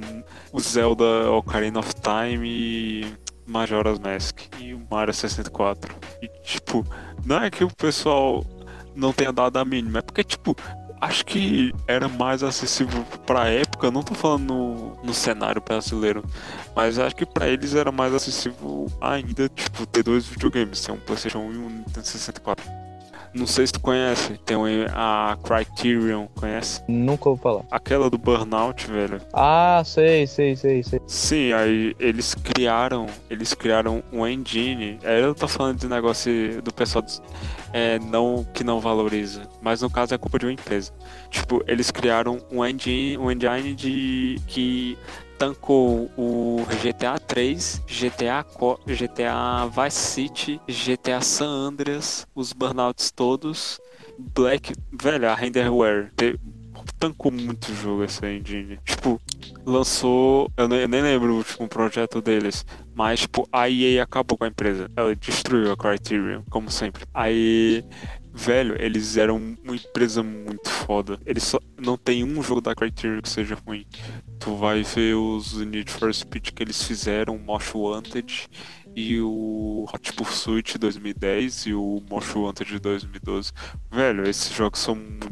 O 0.51 0.59
Zelda 0.59 1.31
Ocarina 1.31 1.79
of 1.79 1.93
Time 1.95 2.47
e 2.47 3.05
Majora's 3.45 3.99
Mask 3.99 4.39
e 4.59 4.73
o 4.73 4.81
Mario 4.89 5.13
64. 5.13 5.95
E 6.21 6.27
tipo, 6.43 6.85
não 7.25 7.43
é 7.43 7.49
que 7.49 7.63
o 7.63 7.73
pessoal 7.75 8.43
não 8.97 9.13
tenha 9.13 9.31
dado 9.31 9.57
a 9.57 9.63
mínima, 9.63 9.99
é 9.99 10.01
porque, 10.01 10.23
tipo, 10.23 10.55
acho 10.99 11.25
que 11.25 11.73
era 11.87 12.07
mais 12.07 12.43
acessível 12.43 13.03
pra 13.25 13.49
época, 13.49 13.91
não 13.91 14.03
tô 14.03 14.13
falando 14.13 14.45
no, 14.45 15.03
no 15.03 15.13
cenário 15.13 15.61
brasileiro, 15.61 16.23
mas 16.75 16.97
acho 16.99 17.15
que 17.15 17.25
pra 17.25 17.47
eles 17.47 17.75
era 17.75 17.91
mais 17.91 18.13
acessível 18.13 18.87
ainda, 18.99 19.49
tipo, 19.49 19.85
ter 19.85 20.03
dois 20.03 20.25
videogames, 20.25 20.81
ter 20.81 20.91
um 20.91 20.99
PlayStation 20.99 21.39
1 21.39 21.53
e 21.53 21.57
um 21.57 21.69
Nintendo 21.69 22.05
64. 22.05 22.86
Não 23.37 23.45
sei 23.45 23.67
se 23.67 23.73
tu 23.73 23.79
conhece, 23.79 24.33
tem 24.45 24.57
a 24.91 25.37
Criterion, 25.43 26.25
conhece? 26.35 26.81
Nunca 26.87 27.29
ouvi 27.29 27.41
falar. 27.41 27.63
Aquela 27.69 28.09
do 28.09 28.17
Burnout, 28.17 28.87
velho. 28.87 29.21
Ah, 29.31 29.83
sei, 29.85 30.25
sei, 30.25 30.55
sei, 30.55 30.81
sei. 30.81 30.99
Sim, 31.05 31.53
aí 31.53 31.95
eles 31.99 32.33
criaram, 32.33 33.05
eles 33.29 33.53
criaram 33.53 34.03
um 34.11 34.25
engine. 34.25 34.97
Aí 35.03 35.21
eu 35.21 35.35
tô 35.35 35.47
falando 35.47 35.77
de 35.77 35.87
negócio 35.87 36.61
do 36.63 36.73
pessoal 36.73 37.05
é, 37.71 37.99
não, 37.99 38.43
que 38.55 38.63
não 38.63 38.79
valoriza, 38.79 39.43
mas 39.61 39.83
no 39.83 39.89
caso 39.89 40.15
é 40.15 40.17
culpa 40.17 40.39
de 40.39 40.45
uma 40.47 40.53
empresa. 40.53 40.91
Tipo, 41.29 41.63
eles 41.67 41.91
criaram 41.91 42.39
um 42.51 42.65
engine, 42.65 43.19
um 43.19 43.29
engine 43.29 43.75
de 43.75 44.41
que 44.47 44.97
tancou 45.37 46.11
o 46.17 46.65
GTA 46.81 47.19
3, 47.19 47.81
GTA, 47.87 48.43
Co- 48.43 48.79
GTA 48.87 49.65
Vice 49.67 49.97
City, 49.97 50.61
GTA 50.67 51.21
San 51.21 51.47
Andreas, 51.49 52.25
os 52.35 52.53
burnouts 52.53 53.11
todos, 53.11 53.79
Black, 54.17 54.73
velho, 54.91 55.29
a 55.29 55.35
Renderware. 55.35 56.11
te- 56.15 56.39
Tancou 56.99 57.31
muito 57.31 57.73
jogo 57.73 58.03
essa 58.03 58.27
engine. 58.27 58.79
Tipo, 58.85 59.21
lançou. 59.65 60.51
Eu 60.57 60.67
nem, 60.67 60.79
eu 60.81 60.87
nem 60.87 61.01
lembro 61.01 61.33
o 61.33 61.37
último 61.37 61.67
projeto 61.67 62.21
deles. 62.21 62.65
Mas, 62.95 63.21
tipo, 63.21 63.47
a 63.51 63.69
EA 63.69 64.03
acabou 64.03 64.37
com 64.37 64.45
a 64.45 64.47
empresa. 64.47 64.89
Ela 64.95 65.15
destruiu 65.15 65.71
a 65.71 65.77
Criterion, 65.77 66.41
como 66.49 66.71
sempre. 66.71 67.03
Aí. 67.13 67.83
Velho, 68.37 68.75
eles 68.79 69.17
eram 69.17 69.57
uma 69.63 69.75
empresa 69.75 70.21
muito 70.21 70.69
foda. 70.69 71.19
Eles 71.25 71.41
só. 71.41 71.59
Não 71.75 71.97
tem 71.97 72.23
um 72.23 72.41
jogo 72.43 72.61
da 72.61 72.75
Criterion 72.75 73.19
que 73.19 73.29
seja 73.29 73.57
ruim. 73.65 73.83
Tu 74.39 74.55
vai 74.55 74.83
ver 74.83 75.15
os 75.15 75.53
Need 75.53 75.91
for 75.91 76.13
Speed 76.13 76.51
que 76.51 76.61
eles 76.61 76.83
fizeram, 76.83 77.37
Most 77.39 77.75
Wanted 77.75 78.47
e 78.97 79.21
o 79.21 79.85
Hot 79.93 80.11
Pursuit 80.13 80.75
2010 80.79 81.67
e 81.67 81.73
o 81.75 82.01
Most 82.09 82.35
Wanted 82.35 82.79
2012. 82.79 83.51
Velho, 83.91 84.27
esses 84.27 84.51
jogos 84.51 84.79
são 84.79 84.95
muito 84.95 85.29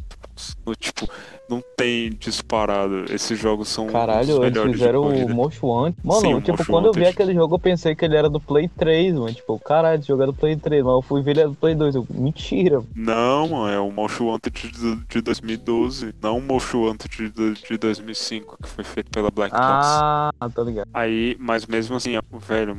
Tipo, 0.80 1.08
não 1.49 1.63
tem 1.78 2.10
disparado. 2.10 3.06
Esses 3.10 3.39
jogos 3.39 3.69
são 3.69 3.88
Caralho, 3.88 4.43
eles 4.43 4.62
fizeram 4.63 5.13
de 5.13 5.23
o. 5.23 5.30
Most 5.30 5.60
Wanted. 5.63 5.97
Mano, 6.04 6.21
Sim, 6.21 6.39
tipo, 6.41 6.58
Most 6.58 6.65
quando 6.65 6.86
eu 6.88 6.91
vi 6.91 6.99
Wanted. 7.01 7.13
aquele 7.13 7.34
jogo, 7.34 7.56
eu 7.56 7.60
pensei 7.60 7.95
que 7.95 8.04
ele 8.04 8.17
era 8.17 8.30
do 8.30 8.39
Play 8.39 8.67
3, 8.67 9.13
mano. 9.13 9.34
Tipo, 9.34 9.58
caralho, 9.60 9.99
esse 9.99 10.08
jogo 10.08 10.23
é 10.23 10.25
do 10.25 10.34
Play 10.34 10.58
3, 10.58 10.84
mas 10.84 10.93
eu 10.93 11.01
fui 11.01 11.21
ver 11.21 11.32
ele 11.32 11.39
era 11.41 11.49
do 11.49 11.56
Play 11.56 11.73
2. 11.73 11.95
Eu, 11.95 12.08
mentira. 12.10 12.84
Não, 12.93 13.47
mano, 13.47 13.69
é 13.69 13.80
o 13.80 13.91
Most 13.91 14.21
Wanted 14.21 14.71
de, 14.71 14.95
de 15.08 15.21
2012, 15.21 16.13
não 16.21 16.38
o 16.38 16.41
Most 16.41 16.75
Wanted 16.75 17.30
de, 17.30 17.54
de 17.54 17.78
2005, 17.78 18.58
que 18.62 18.67
foi 18.67 18.84
feito 18.84 19.10
pela 19.10 19.32
Black 19.32 19.56
Box. 19.56 19.63
Ah, 19.63 20.32
tá 20.54 20.63
ligado. 20.63 20.89
Aí, 20.93 21.38
mas 21.39 21.65
mesmo 21.65 21.95
assim, 21.95 22.13
velho, 22.47 22.78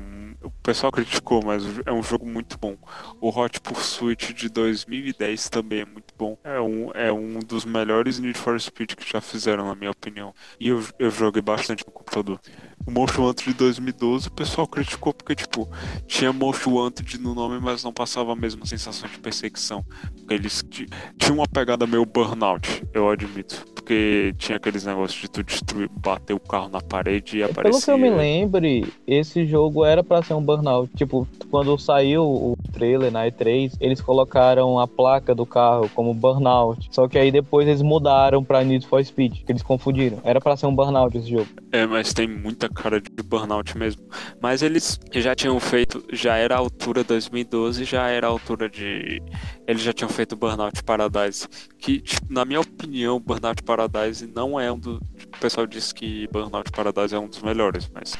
pessoal 0.67 0.91
criticou, 0.91 1.41
mas 1.45 1.63
é 1.87 1.93
um 1.93 2.03
jogo 2.03 2.27
muito 2.27 2.59
bom. 2.59 2.77
O 3.21 3.29
Hot 3.29 3.61
Pursuit 3.61 4.35
de 4.35 4.49
2010 4.49 5.49
também 5.49 5.81
é 5.81 5.85
muito 5.85 6.13
bom. 6.19 6.37
É 6.43 6.61
um, 6.61 6.91
é 6.93 7.13
um 7.13 7.39
dos 7.39 7.65
melhores 7.65 8.19
Need 8.19 8.37
for 8.37 8.61
Speed 8.61 8.95
que 8.95 9.09
já 9.09 9.21
fizeram, 9.21 9.67
na 9.67 9.77
minha 9.77 9.93
opinião. 9.93 10.35
E 10.59 10.69
eu, 10.69 10.83
eu 10.99 11.09
joguei 11.11 11.41
bastante 11.41 11.85
no 11.87 11.93
computador. 11.93 12.41
O 12.85 12.91
Most 12.91 13.21
Wanted 13.21 13.49
de 13.51 13.55
2012, 13.55 14.27
o 14.29 14.33
pessoal 14.33 14.67
criticou 14.67 15.13
porque, 15.15 15.35
tipo, 15.37 15.69
tinha 16.07 16.33
Most 16.33 16.69
Wanted 16.69 17.19
no 17.21 17.35
nome, 17.35 17.59
mas 17.61 17.85
não 17.85 17.93
passava 17.93 18.33
a 18.33 18.37
mesma 18.37 18.67
sensação 18.67 19.09
de 19.09 19.19
perseguição. 19.21 19.85
Porque 20.17 20.35
eles 20.35 20.65
ti- 20.69 20.87
tinham 21.17 21.37
uma 21.39 21.47
pegada 21.49 21.87
meio 21.87 22.05
burnout, 22.05 22.83
eu 22.93 23.09
admito. 23.09 23.65
Porque 23.75 24.35
tinha 24.37 24.57
aqueles 24.57 24.85
negócios 24.85 25.21
de 25.21 25.29
tu 25.31 25.45
destruir, 25.45 25.89
bater 25.89 26.35
o 26.35 26.41
carro 26.41 26.69
na 26.69 26.81
parede 26.81 27.37
e 27.39 27.41
Pelo 27.41 27.51
aparecer. 27.53 27.85
que 27.85 27.91
eu 27.93 27.99
me 27.99 28.11
lembre, 28.11 28.93
esse 29.07 29.47
jogo 29.47 29.85
era 29.85 30.03
pra 30.03 30.23
ser 30.23 30.35
um 30.35 30.43
burnout. 30.43 30.56
Tipo, 30.97 31.27
quando 31.51 31.79
saiu 31.79 32.25
o 32.25 32.57
trailer 32.73 33.11
na 33.11 33.27
E3, 33.27 33.73
eles 33.81 34.01
colocaram 34.01 34.79
a 34.79 34.87
placa 34.87 35.35
do 35.35 35.47
carro 35.47 35.91
como 35.95 36.15
burnout. 36.15 36.89
Só 36.91 37.09
que 37.09 37.19
aí 37.19 37.31
depois 37.31 37.67
eles 37.67 37.83
mudaram 37.83 38.43
pra 38.43 38.65
Need 38.65 38.87
for 38.87 39.05
Speed, 39.05 39.45
que 39.45 39.53
eles 39.53 39.63
confundiram. 39.63 40.19
Era 40.25 40.41
pra 40.41 40.57
ser 40.57 40.67
um 40.67 40.75
burnout 40.75 41.17
esse 41.17 41.31
jogo. 41.31 41.49
É, 41.73 41.87
mas 41.87 42.13
tem 42.13 42.27
muita 42.29 42.69
cara 42.69 43.01
de 43.01 43.23
burnout 43.23 43.77
mesmo. 43.77 44.03
Mas 44.41 44.63
eles 44.63 44.99
já 45.13 45.35
tinham 45.35 45.59
feito, 45.61 46.05
já 46.13 46.37
era 46.37 46.55
a 46.55 46.59
altura 46.59 47.05
2012, 47.05 47.85
já 47.85 48.09
era 48.09 48.27
a 48.27 48.31
altura 48.31 48.69
de. 48.69 49.23
Eles 49.67 49.83
já 49.83 49.93
tinham 49.93 50.09
feito 50.09 50.37
Burnout 50.37 50.83
Paradise. 50.85 51.49
Que, 51.79 52.01
tipo, 52.01 52.33
na 52.33 52.45
minha 52.45 52.61
opinião, 52.61 53.21
Burnout 53.21 53.63
Paradise 53.63 54.27
não 54.27 54.59
é 54.59 54.71
um 54.71 54.79
do. 54.79 54.97
O 54.97 55.39
pessoal 55.41 55.67
diz 55.67 55.93
que 55.93 56.29
Burnout 56.29 56.71
Paradise 56.71 57.15
é 57.15 57.19
um 57.19 57.29
dos 57.29 57.43
melhores, 57.43 57.91
mas. 57.93 58.15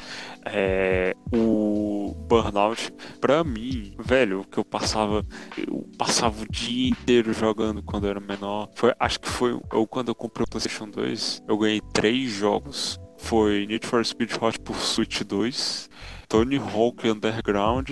É, 0.51 1.15
o 1.33 2.15
Burnout, 2.27 2.91
pra 3.19 3.43
mim, 3.43 3.93
velho, 3.99 4.45
que 4.49 4.57
eu 4.57 4.65
passava. 4.65 5.25
Eu 5.57 5.87
passava 5.97 6.41
o 6.41 6.51
dia 6.51 6.89
inteiro 6.89 7.33
jogando 7.33 7.81
quando 7.83 8.05
eu 8.05 8.11
era 8.11 8.19
menor. 8.19 8.69
Foi, 8.75 8.93
acho 8.99 9.19
que 9.19 9.29
foi 9.29 9.59
eu, 9.71 9.87
quando 9.87 10.09
eu 10.09 10.15
comprei 10.15 10.43
o 10.43 10.49
PlayStation 10.49 10.89
2, 10.89 11.43
eu 11.47 11.57
ganhei 11.57 11.81
três 11.93 12.31
jogos 12.31 12.99
foi 13.17 13.65
Need 13.65 13.85
for 13.85 14.05
Speed 14.05 14.31
Hot 14.41 14.59
Pursuit 14.59 15.23
2, 15.23 15.89
Tony 16.27 16.57
Hawk 16.57 17.07
Underground 17.09 17.89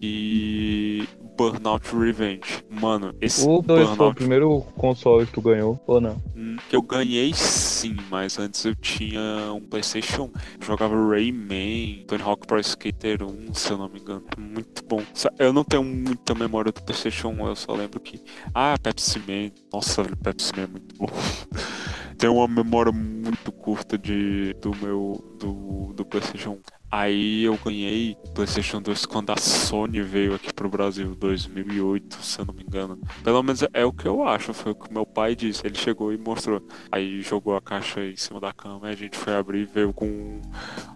e 0.00 1.08
Burnout 1.36 1.94
Revenge. 1.96 2.62
Mano, 2.68 3.14
esse 3.20 3.46
O 3.48 3.62
2 3.62 3.66
foi 3.66 3.82
o 3.82 3.86
Burnout 3.96 4.14
primeiro 4.16 4.60
console 4.76 5.26
que 5.26 5.32
tu 5.32 5.40
ganhou, 5.40 5.80
ou 5.86 6.00
não? 6.00 6.16
hum, 6.36 6.56
eu 6.70 6.82
ganhei 6.82 7.32
sim, 7.34 7.96
mas 8.10 8.38
antes 8.38 8.64
eu 8.64 8.74
tinha 8.74 9.50
um 9.52 9.60
PlayStation 9.60 10.24
1. 10.24 10.26
Eu 10.60 10.66
jogava 10.66 10.94
Rayman, 10.94 12.04
Tony 12.06 12.22
Hawk 12.22 12.46
Pro 12.46 12.60
Skater 12.60 13.22
1, 13.22 13.54
se 13.54 13.70
eu 13.70 13.78
não 13.78 13.88
me 13.88 14.00
engano. 14.00 14.24
Muito 14.36 14.84
bom. 14.84 15.02
Eu 15.38 15.52
não 15.52 15.64
tenho 15.64 15.82
muita 15.82 16.34
memória 16.34 16.70
do 16.72 16.82
PlayStation 16.82 17.28
1, 17.28 17.46
eu 17.46 17.56
só 17.56 17.72
lembro 17.72 17.98
que. 18.00 18.22
Ah, 18.54 18.74
Pepsi 18.82 19.18
Man. 19.20 19.50
Nossa, 19.72 20.02
velho, 20.02 20.16
Pepsi 20.18 20.52
Man 20.54 20.64
é 20.64 20.66
muito 20.66 20.94
bom. 20.96 21.08
tenho 22.18 22.34
uma 22.34 22.46
memória 22.46 22.92
muito 22.92 23.50
curta 23.50 23.96
de, 23.96 24.52
do 24.60 24.76
meu. 24.76 25.24
do, 25.38 25.94
do 25.94 26.04
PlayStation 26.04 26.50
1. 26.50 26.79
Aí 26.92 27.44
eu 27.44 27.56
ganhei 27.64 28.16
PlayStation 28.34 28.82
2 28.82 29.06
quando 29.06 29.30
a 29.30 29.36
Sony 29.36 30.02
veio 30.02 30.34
aqui 30.34 30.52
pro 30.52 30.68
Brasil, 30.68 31.14
2008, 31.14 32.16
se 32.20 32.40
eu 32.40 32.46
não 32.46 32.52
me 32.52 32.64
engano. 32.64 32.98
Pelo 33.22 33.40
menos 33.44 33.64
é 33.72 33.84
o 33.84 33.92
que 33.92 34.08
eu 34.08 34.26
acho, 34.26 34.52
foi 34.52 34.72
o 34.72 34.74
que 34.74 34.92
meu 34.92 35.06
pai 35.06 35.36
disse. 35.36 35.64
Ele 35.64 35.76
chegou 35.76 36.12
e 36.12 36.18
mostrou. 36.18 36.60
Aí 36.90 37.22
jogou 37.22 37.54
a 37.54 37.60
caixa 37.60 38.04
em 38.04 38.16
cima 38.16 38.40
da 38.40 38.52
cama 38.52 38.88
e 38.88 38.92
a 38.92 38.96
gente 38.96 39.16
foi 39.16 39.36
abrir 39.36 39.60
e 39.60 39.64
veio 39.66 39.92
com 39.92 40.40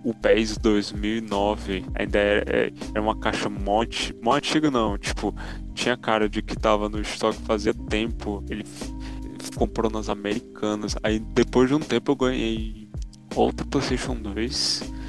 o 0.02 0.12
PES 0.12 0.58
2009. 0.58 1.84
Ainda 1.94 2.18
era, 2.18 2.44
é, 2.50 2.72
era 2.92 3.00
uma 3.00 3.16
caixa 3.16 3.48
mó, 3.48 3.84
mó 4.20 4.34
antiga, 4.34 4.72
não. 4.72 4.98
Tipo, 4.98 5.32
tinha 5.74 5.96
cara 5.96 6.28
de 6.28 6.42
que 6.42 6.56
tava 6.56 6.88
no 6.88 7.00
estoque 7.00 7.38
fazia 7.42 7.72
tempo. 7.72 8.44
Ele 8.50 8.64
comprou 9.54 9.88
nas 9.88 10.08
americanas. 10.08 10.96
Aí 11.04 11.20
depois 11.20 11.68
de 11.68 11.76
um 11.76 11.80
tempo 11.80 12.10
eu 12.10 12.16
ganhei 12.16 12.88
outro 13.36 13.64
PlayStation 13.68 14.16
2. 14.16 15.03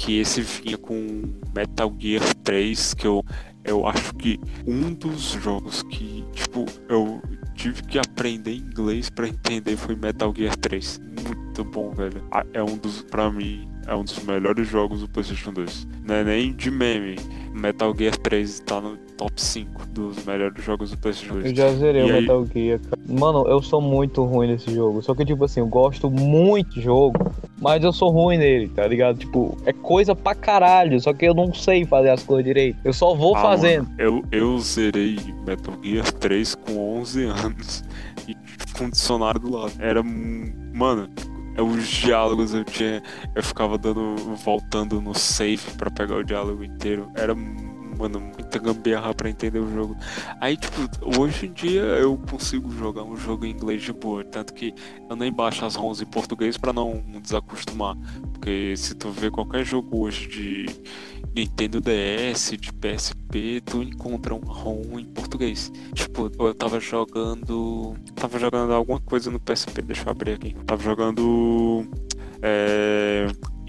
Que 0.00 0.18
esse 0.18 0.40
vinha 0.40 0.78
com 0.78 1.22
Metal 1.54 1.94
Gear 1.98 2.34
3, 2.42 2.94
que 2.94 3.06
eu, 3.06 3.22
eu 3.62 3.86
acho 3.86 4.14
que 4.14 4.40
um 4.66 4.94
dos 4.94 5.32
jogos 5.32 5.82
que, 5.82 6.24
tipo, 6.32 6.64
eu 6.88 7.20
tive 7.54 7.82
que 7.82 7.98
aprender 7.98 8.54
inglês 8.54 9.10
para 9.10 9.28
entender 9.28 9.76
foi 9.76 9.94
Metal 9.94 10.32
Gear 10.34 10.56
3. 10.56 10.98
Muito 11.26 11.64
bom, 11.64 11.90
velho. 11.90 12.24
É 12.54 12.62
um 12.62 12.78
dos, 12.78 13.02
pra 13.02 13.30
mim, 13.30 13.68
é 13.90 13.94
um 13.96 14.04
dos 14.04 14.22
melhores 14.22 14.68
jogos 14.68 15.00
do 15.00 15.08
PlayStation 15.08 15.52
2. 15.52 15.86
Não 16.04 16.14
é 16.14 16.22
nem 16.22 16.52
de 16.52 16.70
meme. 16.70 17.16
Metal 17.52 17.92
Gear 17.98 18.16
3 18.16 18.60
tá 18.60 18.80
no 18.80 18.96
top 19.16 19.32
5 19.34 19.86
dos 19.88 20.24
melhores 20.24 20.64
jogos 20.64 20.92
do 20.92 20.96
PS2. 20.96 21.46
Eu 21.46 21.54
já 21.56 21.72
zerei 21.72 22.02
e 22.02 22.04
o 22.04 22.14
aí... 22.14 22.20
Metal 22.20 22.46
Gear, 22.46 22.78
cara. 22.78 23.02
Mano, 23.08 23.48
eu 23.48 23.60
sou 23.60 23.80
muito 23.80 24.22
ruim 24.24 24.46
nesse 24.46 24.72
jogo. 24.72 25.02
Só 25.02 25.12
que, 25.12 25.24
tipo 25.24 25.44
assim, 25.44 25.58
eu 25.58 25.66
gosto 25.66 26.08
muito 26.08 26.74
de 26.74 26.82
jogo, 26.82 27.18
mas 27.60 27.82
eu 27.82 27.92
sou 27.92 28.10
ruim 28.10 28.38
nele, 28.38 28.68
tá 28.68 28.86
ligado? 28.86 29.18
Tipo, 29.18 29.58
é 29.66 29.72
coisa 29.72 30.14
pra 30.14 30.36
caralho, 30.36 31.00
só 31.00 31.12
que 31.12 31.24
eu 31.24 31.34
não 31.34 31.52
sei 31.52 31.84
fazer 31.84 32.10
as 32.10 32.22
coisas 32.22 32.44
direito. 32.44 32.78
Eu 32.84 32.92
só 32.92 33.12
vou 33.12 33.34
ah, 33.34 33.42
fazendo. 33.42 33.88
Mano, 33.88 33.98
eu, 33.98 34.24
eu 34.30 34.58
zerei 34.60 35.18
Metal 35.44 35.74
Gear 35.82 36.12
3 36.12 36.54
com 36.54 37.00
11 37.00 37.24
anos 37.24 37.84
e 38.28 38.36
com 38.78 38.88
dicionário 38.88 39.40
do 39.40 39.50
lado. 39.50 39.72
Era. 39.80 40.00
Mano, 40.00 41.10
os 41.58 41.86
diálogos 41.86 42.54
eu 42.54 42.64
tinha. 42.64 43.02
Eu 43.34 43.42
ficava 43.42 43.76
dando. 43.76 44.16
voltando 44.36 45.00
no 45.00 45.14
save 45.14 45.70
para 45.76 45.90
pegar 45.90 46.16
o 46.16 46.24
diálogo 46.24 46.64
inteiro. 46.64 47.10
Era 47.14 47.34
mano, 48.00 48.18
muita 48.18 48.58
gambiarra 48.58 49.14
pra 49.14 49.28
entender 49.28 49.58
o 49.58 49.70
jogo. 49.70 49.96
Aí, 50.40 50.56
tipo, 50.56 50.80
hoje 51.20 51.46
em 51.46 51.52
dia 51.52 51.82
eu 51.82 52.16
consigo 52.30 52.70
jogar 52.72 53.02
um 53.04 53.16
jogo 53.16 53.44
em 53.44 53.50
inglês 53.50 53.82
de 53.82 53.92
boa, 53.92 54.24
tanto 54.24 54.54
que 54.54 54.74
eu 55.08 55.14
nem 55.14 55.30
baixo 55.30 55.64
as 55.64 55.74
ROMs 55.74 56.02
em 56.02 56.06
português 56.06 56.56
pra 56.56 56.72
não 56.72 57.04
desacostumar. 57.22 57.96
Porque 58.32 58.74
se 58.76 58.94
tu 58.94 59.10
vê 59.10 59.30
qualquer 59.30 59.64
jogo 59.64 60.00
hoje 60.00 60.26
de 60.28 60.66
Nintendo 61.34 61.80
DS, 61.80 62.56
de 62.58 62.72
PSP, 62.72 63.60
tu 63.66 63.82
encontra 63.82 64.34
um 64.34 64.40
ROM 64.40 64.98
em 64.98 65.04
português. 65.04 65.70
Tipo, 65.94 66.30
eu 66.38 66.54
tava 66.54 66.80
jogando. 66.80 67.94
Tava 68.14 68.38
jogando 68.38 68.72
alguma 68.72 69.00
coisa 69.00 69.30
no 69.30 69.38
PSP, 69.38 69.82
deixa 69.82 70.04
eu 70.04 70.10
abrir 70.10 70.32
aqui. 70.32 70.56
tava 70.66 70.82
jogando. 70.82 71.86
É, 72.42 73.26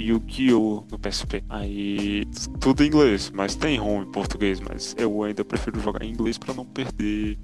Yu-Gi-Oh! 0.07 0.85
no 0.91 0.99
PSP. 0.99 1.43
Aí 1.49 2.25
tudo 2.59 2.83
em 2.83 2.87
inglês, 2.87 3.31
mas 3.33 3.55
tem 3.55 3.77
ROM 3.77 4.03
em 4.03 4.11
português, 4.11 4.59
mas 4.59 4.95
eu 4.97 5.23
ainda 5.23 5.43
prefiro 5.43 5.79
jogar 5.79 6.03
em 6.03 6.11
inglês 6.11 6.37
para 6.37 6.53
não 6.53 6.65
perder 6.65 7.37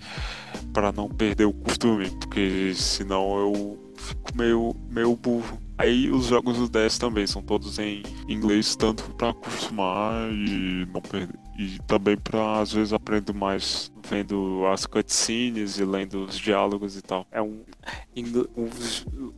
para 0.74 0.92
não 0.92 1.10
perder 1.10 1.46
o 1.46 1.54
costume, 1.54 2.10
porque 2.20 2.74
senão 2.76 3.38
eu 3.38 3.94
fico 3.96 4.36
meio 4.36 4.76
meio 4.90 5.16
burro. 5.16 5.67
Aí 5.78 6.10
os 6.10 6.26
jogos 6.26 6.58
do 6.58 6.68
DS 6.68 6.98
também 6.98 7.28
são 7.28 7.42
todos 7.42 7.78
em 7.78 8.02
inglês, 8.28 8.76
tanto 8.76 9.04
para 9.12 9.30
acostumar 9.30 10.32
e 10.32 10.88
não 10.92 11.02
perder. 11.02 11.38
E 11.58 11.78
também 11.86 12.18
para 12.18 12.60
às 12.60 12.72
vezes 12.72 12.94
aprender 12.94 13.34
mais 13.34 13.92
vendo 14.10 14.66
as 14.68 14.86
cutscenes 14.86 15.78
e 15.78 15.86
lendo 15.86 16.26
os 16.26 16.38
diálogos 16.38 16.98
e 16.98 17.02
tal. 17.02 17.28
É 17.32 17.42
um, 17.42 17.62
um 18.56 18.70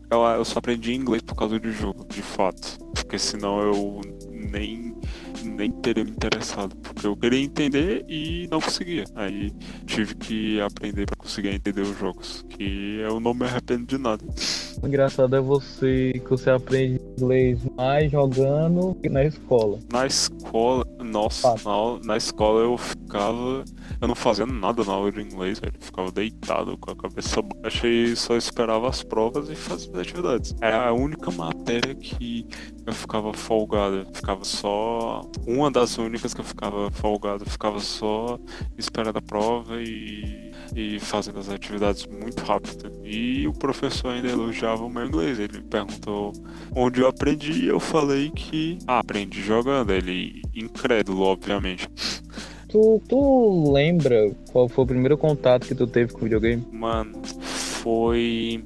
eu 0.09 0.45
só 0.45 0.59
aprendi 0.59 0.93
inglês 0.93 1.21
por 1.21 1.35
causa 1.35 1.59
do 1.59 1.71
jogo, 1.71 2.05
de 2.07 2.21
fato, 2.21 2.77
porque 2.93 3.19
senão 3.19 3.59
eu 3.61 4.01
nem 4.31 4.95
nem 5.49 5.71
teria 5.71 6.03
me 6.03 6.11
interessado, 6.11 6.75
porque 6.77 7.05
eu 7.05 7.15
queria 7.15 7.43
entender 7.43 8.05
e 8.07 8.47
não 8.49 8.61
conseguia. 8.61 9.03
Aí 9.15 9.51
tive 9.85 10.15
que 10.15 10.61
aprender 10.61 11.05
para 11.05 11.15
conseguir 11.15 11.49
entender 11.49 11.81
os 11.81 11.97
jogos, 11.97 12.45
que 12.49 12.99
eu 12.99 13.19
não 13.19 13.33
me 13.33 13.45
arrependo 13.45 13.85
de 13.85 13.97
nada. 13.97 14.23
O 14.81 14.87
engraçado 14.87 15.35
é 15.35 15.41
você 15.41 16.13
que 16.13 16.29
você 16.29 16.49
aprende 16.49 17.01
inglês 17.17 17.59
mais 17.75 18.09
jogando 18.11 18.95
que 18.95 19.09
na 19.09 19.25
escola. 19.25 19.79
Na 19.91 20.05
escola, 20.05 20.85
nossa, 21.03 21.55
na, 21.65 21.99
na 22.05 22.17
escola 22.17 22.61
eu 22.61 22.77
ficava. 22.77 23.65
Eu 23.99 24.07
não 24.07 24.15
fazia 24.15 24.45
nada 24.45 24.83
na 24.85 24.93
aula 24.93 25.11
de 25.11 25.21
inglês, 25.21 25.59
velho. 25.59 25.73
Eu 25.75 25.85
ficava 25.85 26.11
deitado 26.11 26.77
com 26.77 26.91
a 26.91 26.95
cabeça 26.95 27.41
baixa 27.41 27.87
e 27.87 28.15
só 28.15 28.37
esperava 28.37 28.87
as 28.87 29.03
provas 29.03 29.49
e 29.49 29.55
fazia 29.55 29.91
as 29.91 29.99
atividades. 29.99 30.55
Era 30.61 30.87
a 30.87 30.93
única 30.93 31.29
matéria 31.31 31.93
que 31.95 32.47
eu 32.85 32.93
ficava 32.93 33.33
folgado. 33.33 34.07
Ficava 34.13 34.43
só. 34.43 35.21
Uma 35.47 35.69
das 35.71 35.97
únicas 35.97 36.33
que 36.33 36.41
eu 36.41 36.45
ficava 36.45 36.89
folgado. 36.91 37.45
Ficava 37.49 37.79
só 37.79 38.39
esperando 38.77 39.17
a 39.17 39.21
prova 39.21 39.81
e 39.81 40.49
e 40.75 40.99
fazendo 40.99 41.39
as 41.39 41.49
atividades 41.49 42.05
muito 42.05 42.43
rápido. 42.43 42.91
E 43.03 43.47
o 43.47 43.53
professor 43.53 44.09
ainda 44.09 44.27
elogiava 44.27 44.83
o 44.83 44.89
meu 44.89 45.05
inglês. 45.05 45.39
Ele 45.39 45.61
perguntou 45.61 46.33
onde 46.75 47.01
eu 47.01 47.07
aprendi 47.07 47.63
e 47.63 47.67
eu 47.67 47.79
falei 47.79 48.29
que 48.31 48.77
ah, 48.87 48.99
aprendi 48.99 49.41
jogando. 49.41 49.91
Ele 49.91 50.41
incrédulo, 50.53 51.23
obviamente. 51.23 51.89
Tu, 52.67 53.01
tu 53.07 53.73
lembra 53.73 54.31
qual 54.51 54.69
foi 54.69 54.83
o 54.83 54.87
primeiro 54.87 55.17
contato 55.17 55.67
que 55.67 55.73
tu 55.73 55.87
teve 55.87 56.13
com 56.13 56.19
o 56.19 56.23
videogame? 56.23 56.65
Mano, 56.71 57.19
foi 57.25 58.63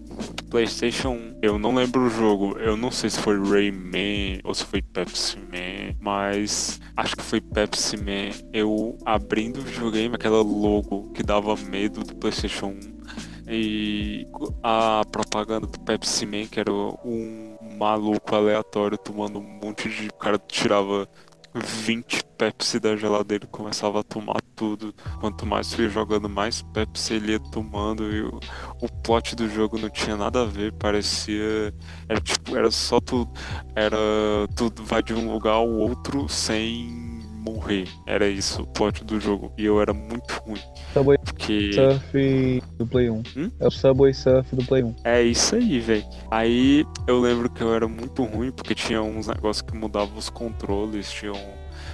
PlayStation 0.53 1.13
1. 1.13 1.39
Eu 1.41 1.57
não 1.57 1.73
lembro 1.73 2.03
o 2.03 2.09
jogo. 2.11 2.59
Eu 2.59 2.77
não 2.77 2.91
sei 2.91 3.09
se 3.09 3.19
foi 3.19 3.39
Rayman 3.39 4.39
ou 4.43 4.53
se 4.53 4.63
foi 4.63 4.83
Pepsi 4.83 5.35
Man, 5.39 5.95
mas 5.99 6.79
acho 6.95 7.15
que 7.15 7.23
foi 7.23 7.41
Pepsi 7.41 7.97
Man. 7.97 8.29
Eu 8.53 8.95
abrindo 9.03 9.57
o 9.57 9.63
videogame, 9.63 10.13
aquela 10.13 10.43
logo 10.43 11.11
que 11.11 11.23
dava 11.23 11.55
medo 11.55 12.03
do 12.03 12.15
PlayStation 12.15 12.67
1. 12.67 13.49
E 13.49 14.27
a 14.61 15.01
propaganda 15.11 15.65
do 15.65 15.79
Pepsi 15.79 16.23
Man, 16.27 16.45
que 16.45 16.59
era 16.59 16.71
um 16.71 17.57
maluco 17.75 18.35
aleatório 18.35 18.95
tomando 18.95 19.39
um 19.39 19.59
monte 19.63 19.89
de. 19.89 20.07
O 20.09 20.13
cara 20.13 20.37
tirava 20.37 21.09
20 21.53 22.23
Pepsi 22.37 22.79
da 22.79 22.95
geladeira 22.95 23.47
começava 23.47 23.99
a 23.99 24.03
tomar 24.03 24.41
tudo. 24.55 24.93
Quanto 25.19 25.45
mais 25.45 25.73
fui 25.73 25.87
jogando, 25.87 26.27
mais 26.27 26.61
Pepsi 26.61 27.13
ele 27.13 27.33
ia 27.33 27.39
tomando. 27.39 28.11
E 28.11 28.21
o, 28.21 28.39
o 28.81 28.89
plot 29.01 29.35
do 29.35 29.47
jogo 29.47 29.77
não 29.77 29.89
tinha 29.89 30.17
nada 30.17 30.41
a 30.41 30.45
ver, 30.45 30.73
parecia. 30.73 31.73
Era 32.09 32.19
tipo, 32.19 32.55
era 32.57 32.71
só 32.71 32.99
tudo. 32.99 33.31
Era. 33.75 33.97
Tudo 34.55 34.83
vai 34.83 35.01
de 35.01 35.13
um 35.13 35.31
lugar 35.31 35.53
ao 35.53 35.69
outro 35.69 36.27
sem 36.27 37.02
morrer. 37.43 37.87
Era 38.07 38.27
isso 38.27 38.63
o 38.63 38.67
plot 38.67 39.03
do 39.03 39.19
jogo. 39.19 39.51
E 39.57 39.65
eu 39.65 39.81
era 39.81 39.93
muito 39.93 40.31
ruim. 40.45 40.61
Subway 40.93 41.17
porque... 41.23 41.73
Surf 41.73 42.63
do 42.77 42.87
Play 42.87 43.09
1. 43.09 43.23
Hum? 43.35 43.51
É 43.59 43.67
o 43.67 43.71
Subway 43.71 44.13
Surf 44.13 44.55
do 44.55 44.63
Play 44.65 44.83
1. 44.83 44.95
É 45.03 45.21
isso 45.21 45.55
aí, 45.55 45.79
velho. 45.79 46.05
Aí 46.31 46.85
eu 47.07 47.19
lembro 47.19 47.49
que 47.49 47.61
eu 47.61 47.73
era 47.73 47.87
muito 47.87 48.23
ruim 48.23 48.51
porque 48.51 48.73
tinha 48.73 49.01
uns 49.01 49.27
negócios 49.27 49.61
que 49.61 49.75
mudavam 49.75 50.17
os 50.17 50.29
controles, 50.29 51.11
tinham. 51.11 51.35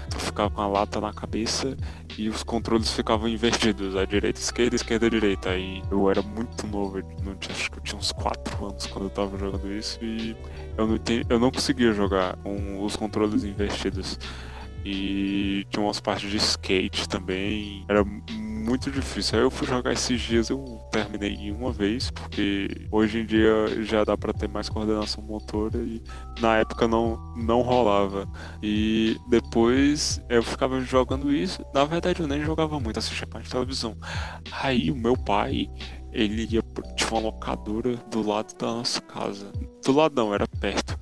Tu 0.09 0.17
ficava 0.17 0.49
com 0.49 0.61
a 0.61 0.67
lata 0.67 0.99
na 0.99 1.13
cabeça 1.13 1.77
e 2.17 2.29
os 2.29 2.41
controles 2.41 2.91
ficavam 2.91 3.27
invertidos, 3.27 3.95
a 3.95 4.05
direita, 4.05 4.39
esquerda, 4.39 4.75
esquerda, 4.75 5.07
direita. 5.07 5.51
Aí 5.51 5.83
eu 5.91 6.09
era 6.09 6.21
muito 6.21 6.65
novo, 6.65 6.99
não 7.23 7.35
tinha, 7.35 7.55
acho 7.55 7.69
que 7.69 7.77
eu 7.77 7.83
tinha 7.83 7.99
uns 7.99 8.11
4 8.11 8.65
anos 8.65 8.87
quando 8.87 9.05
eu 9.05 9.09
tava 9.11 9.37
jogando 9.37 9.71
isso 9.71 9.99
e 10.03 10.35
eu 10.75 10.87
não, 10.87 10.99
eu 11.29 11.39
não 11.39 11.51
conseguia 11.51 11.93
jogar 11.93 12.35
com 12.37 12.83
os 12.83 12.95
controles 12.95 13.43
invertidos. 13.43 14.17
E 14.91 15.65
tinha 15.69 15.83
umas 15.83 15.99
partes 15.99 16.31
de 16.31 16.37
skate 16.37 17.07
também. 17.07 17.85
Era 17.87 18.03
muito 18.03 18.89
difícil. 18.89 19.37
Aí 19.37 19.43
eu 19.45 19.51
fui 19.51 19.67
jogar 19.67 19.93
esses 19.93 20.19
dias, 20.19 20.49
eu 20.49 20.63
terminei 20.91 21.33
em 21.33 21.51
uma 21.51 21.71
vez, 21.71 22.09
porque 22.09 22.87
hoje 22.91 23.19
em 23.19 23.25
dia 23.25 23.83
já 23.83 24.03
dá 24.03 24.17
para 24.17 24.33
ter 24.33 24.49
mais 24.49 24.67
coordenação 24.67 25.23
motora 25.23 25.77
e 25.77 26.01
na 26.39 26.57
época 26.57 26.87
não, 26.87 27.17
não 27.35 27.61
rolava. 27.61 28.27
E 28.63 29.15
depois 29.29 30.21
eu 30.27 30.41
ficava 30.41 30.79
jogando 30.81 31.31
isso. 31.31 31.63
Na 31.73 31.85
verdade 31.85 32.21
eu 32.21 32.27
nem 32.27 32.43
jogava 32.43 32.79
muito, 32.79 32.97
assistia 32.97 33.27
parte 33.27 33.45
de 33.45 33.51
televisão. 33.51 33.95
Aí 34.51 34.89
o 34.89 34.95
meu 34.95 35.15
pai, 35.15 35.69
ele 36.11 36.47
ia 36.49 36.63
tinha 36.95 37.11
uma 37.11 37.21
locadora 37.21 37.95
do 38.09 38.27
lado 38.27 38.55
da 38.57 38.67
nossa 38.67 39.01
casa. 39.01 39.51
Do 39.85 39.91
lado 39.91 40.15
não, 40.15 40.33
era 40.33 40.47
perto. 40.47 40.99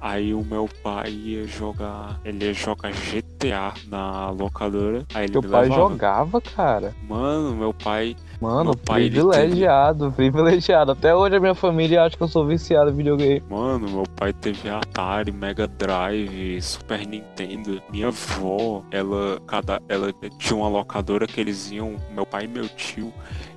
Aí 0.00 0.32
o 0.32 0.42
meu 0.42 0.66
pai 0.82 1.10
ia 1.10 1.46
jogar. 1.46 2.18
Ele 2.24 2.46
ia 2.46 2.54
jogar 2.54 2.90
GTA 2.90 3.74
na 3.86 4.30
locadora. 4.30 5.04
Aí 5.12 5.24
ele 5.24 5.32
Meu 5.34 5.42
me 5.42 5.48
pai 5.48 5.62
levava. 5.68 5.80
jogava, 5.90 6.40
cara. 6.40 6.94
Mano, 7.06 7.54
meu 7.54 7.74
pai. 7.74 8.16
Mano, 8.40 8.70
Meu 8.70 8.76
pai, 8.76 9.10
privilegiado, 9.10 10.10
privilegiado. 10.12 10.92
Até 10.92 11.14
hoje 11.14 11.36
a 11.36 11.40
minha 11.40 11.54
família 11.54 12.02
acha 12.02 12.16
que 12.16 12.22
eu 12.22 12.28
sou 12.28 12.46
viciado 12.46 12.90
em 12.90 12.94
videogame. 12.94 13.42
Mano, 13.50 13.90
meu 13.90 14.04
pai 14.16 14.32
teve 14.32 14.70
Atari, 14.70 15.30
Mega 15.30 15.68
Drive, 15.68 16.62
Super 16.62 17.06
Nintendo. 17.06 17.82
Minha 17.90 18.08
avó, 18.08 18.82
ela, 18.90 19.38
cada, 19.46 19.82
ela 19.86 20.10
tinha 20.38 20.56
uma 20.56 20.68
locadora 20.68 21.26
que 21.26 21.38
eles 21.38 21.70
iam, 21.70 21.96
meu 22.14 22.24
pai 22.24 22.44
e 22.44 22.48
meu 22.48 22.66
tio, 22.70 23.12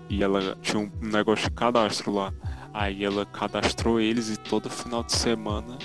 e 0.10 0.22
ela 0.22 0.58
tinha 0.62 0.84
um 0.84 0.92
negócio 1.02 1.46
de 1.46 1.52
cadastro 1.52 2.12
lá. 2.14 2.34
Aí 2.74 3.06
ela 3.06 3.26
cadastrou 3.26 4.02
eles 4.02 4.30
e 4.32 4.38
todo 4.38 4.70
final 4.70 5.04
de 5.04 5.14
semana 5.14 5.78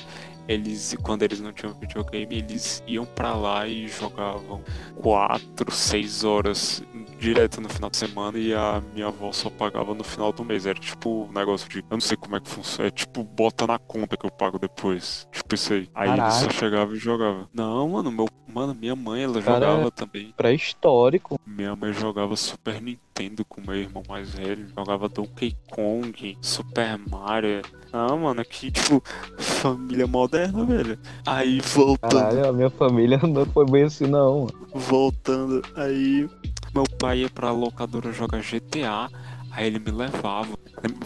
eles, 0.48 0.96
quando 1.02 1.22
eles 1.22 1.40
não 1.40 1.52
tinham 1.52 1.74
videogame, 1.74 2.38
eles 2.38 2.82
iam 2.86 3.04
pra 3.04 3.34
lá 3.34 3.66
e 3.68 3.86
jogavam 3.86 4.62
quatro, 4.96 5.70
seis 5.70 6.24
horas 6.24 6.82
direto 7.18 7.60
no 7.60 7.68
final 7.68 7.90
de 7.90 7.96
semana 7.96 8.38
e 8.38 8.54
a 8.54 8.82
minha 8.94 9.08
avó 9.08 9.32
só 9.32 9.50
pagava 9.50 9.94
no 9.94 10.02
final 10.02 10.32
do 10.32 10.44
mês. 10.44 10.64
Era 10.64 10.78
tipo 10.78 11.24
um 11.24 11.32
negócio 11.32 11.68
de. 11.68 11.78
Eu 11.78 11.84
não 11.90 12.00
sei 12.00 12.16
como 12.16 12.36
é 12.36 12.40
que 12.40 12.48
funciona. 12.48 12.88
É 12.88 12.90
tipo, 12.90 13.22
bota 13.22 13.66
na 13.66 13.78
conta 13.78 14.16
que 14.16 14.24
eu 14.24 14.30
pago 14.30 14.58
depois. 14.58 15.28
Tipo 15.30 15.54
isso 15.54 15.74
aí. 15.74 15.88
Aí 15.94 16.10
ele 16.10 16.30
só 16.30 16.48
chegava 16.50 16.94
e 16.94 16.96
jogava. 16.96 17.48
Não, 17.52 17.88
mano, 17.90 18.10
meu. 18.10 18.28
Mano, 18.52 18.74
minha 18.74 18.96
mãe, 18.96 19.24
ela 19.24 19.42
Cara, 19.42 19.66
jogava 19.66 19.90
também. 19.90 20.32
Pré-histórico. 20.36 21.38
Minha 21.46 21.76
mãe 21.76 21.92
jogava 21.92 22.34
Super 22.34 22.80
Nintendo 22.80 23.44
com 23.44 23.60
meu 23.60 23.76
irmão 23.76 24.02
mais 24.08 24.30
velho. 24.30 24.66
Jogava 24.74 25.08
Donkey 25.08 25.54
Kong, 25.70 26.38
Super 26.40 26.98
Mario. 27.10 27.62
Ah, 27.92 28.16
mano, 28.16 28.42
que 28.44 28.70
tipo, 28.70 29.02
família 29.36 30.06
moderna, 30.06 30.64
velho. 30.64 30.98
Aí 31.26 31.60
voltando. 31.60 32.10
Caralho, 32.10 32.48
a 32.48 32.52
minha 32.52 32.70
família 32.70 33.18
não 33.22 33.44
foi 33.46 33.66
bem 33.66 33.84
assim, 33.84 34.06
não. 34.06 34.40
mano. 34.40 34.68
voltando, 34.74 35.62
aí 35.76 36.28
meu 36.74 36.84
pai 36.98 37.20
ia 37.20 37.30
pra 37.30 37.50
locadora 37.50 38.12
jogar 38.12 38.40
GTA, 38.40 39.10
aí 39.50 39.66
ele 39.66 39.78
me 39.78 39.90
levava. 39.90 40.56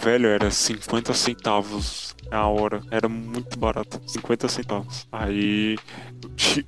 Velho, 0.01 0.27
era 0.29 0.51
50 0.51 1.15
centavos 1.15 2.15
a 2.37 2.47
hora, 2.47 2.83
era 2.91 3.09
muito 3.09 3.59
barato, 3.59 4.01
50 4.07 4.49
centavos. 4.49 5.07
Aí, 5.13 5.77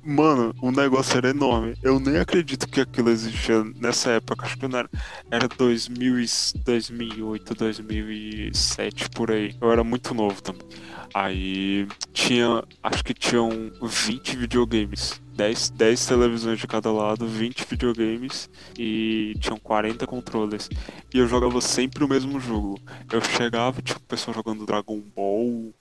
mano, 0.03 0.53
o 0.61 0.71
negócio 0.71 1.17
era 1.17 1.29
enorme. 1.29 1.75
Eu 1.81 1.99
nem 1.99 2.17
acredito 2.17 2.67
que 2.67 2.81
aquilo 2.81 3.09
existia 3.09 3.63
nessa 3.75 4.11
época, 4.11 4.45
acho 4.45 4.57
que 4.57 4.67
não 4.67 4.79
era, 4.79 4.89
era 5.31 5.47
2000 5.47 6.19
e 6.19 6.27
2008, 6.63 7.55
2007 7.55 9.09
por 9.09 9.31
aí. 9.31 9.55
Eu 9.59 9.71
era 9.71 9.83
muito 9.83 10.13
novo 10.13 10.41
também. 10.41 10.67
Aí 11.13 11.87
tinha, 12.13 12.63
acho 12.83 13.03
que 13.03 13.13
tinham 13.13 13.49
20 13.81 14.35
videogames. 14.37 15.21
10, 15.35 15.71
10 15.71 16.05
televisões 16.05 16.59
de 16.59 16.65
cada 16.65 16.91
lado, 16.91 17.27
20 17.27 17.65
videogames 17.69 18.49
e 18.79 19.33
tinham 19.39 19.57
40 19.57 20.07
controles. 20.07 20.69
E 21.13 21.19
eu 21.19 21.27
jogava 21.27 21.59
sempre 21.59 22.03
o 22.05 22.07
mesmo 22.07 22.39
jogo. 22.39 22.79
Eu 23.11 23.21
chegava, 23.21 23.81
tinha 23.81 23.97
o 23.97 24.01
pessoal 24.01 24.33
jogando 24.33 24.65
Dragon 24.65 25.01
Ball, 25.13 25.73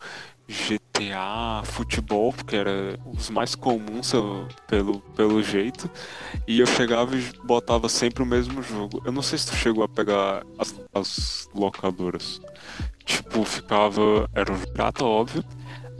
GTA, 0.48 1.62
futebol, 1.64 2.32
porque 2.32 2.56
era 2.56 2.98
os 3.06 3.30
mais 3.30 3.54
comuns 3.54 4.12
pelo, 4.66 5.00
pelo 5.16 5.42
jeito. 5.42 5.88
E 6.46 6.58
eu 6.58 6.66
chegava 6.66 7.16
e 7.16 7.22
botava 7.44 7.88
sempre 7.88 8.22
o 8.22 8.26
mesmo 8.26 8.62
jogo. 8.62 9.00
Eu 9.04 9.12
não 9.12 9.22
sei 9.22 9.38
se 9.38 9.46
tu 9.46 9.56
chegou 9.56 9.84
a 9.84 9.88
pegar 9.88 10.44
as, 10.58 10.74
as 10.92 11.48
locadoras. 11.54 12.40
Tipo, 13.04 13.44
ficava. 13.44 14.28
Era 14.34 14.52
um 14.52 14.58
pirata, 14.58 15.04
óbvio. 15.04 15.44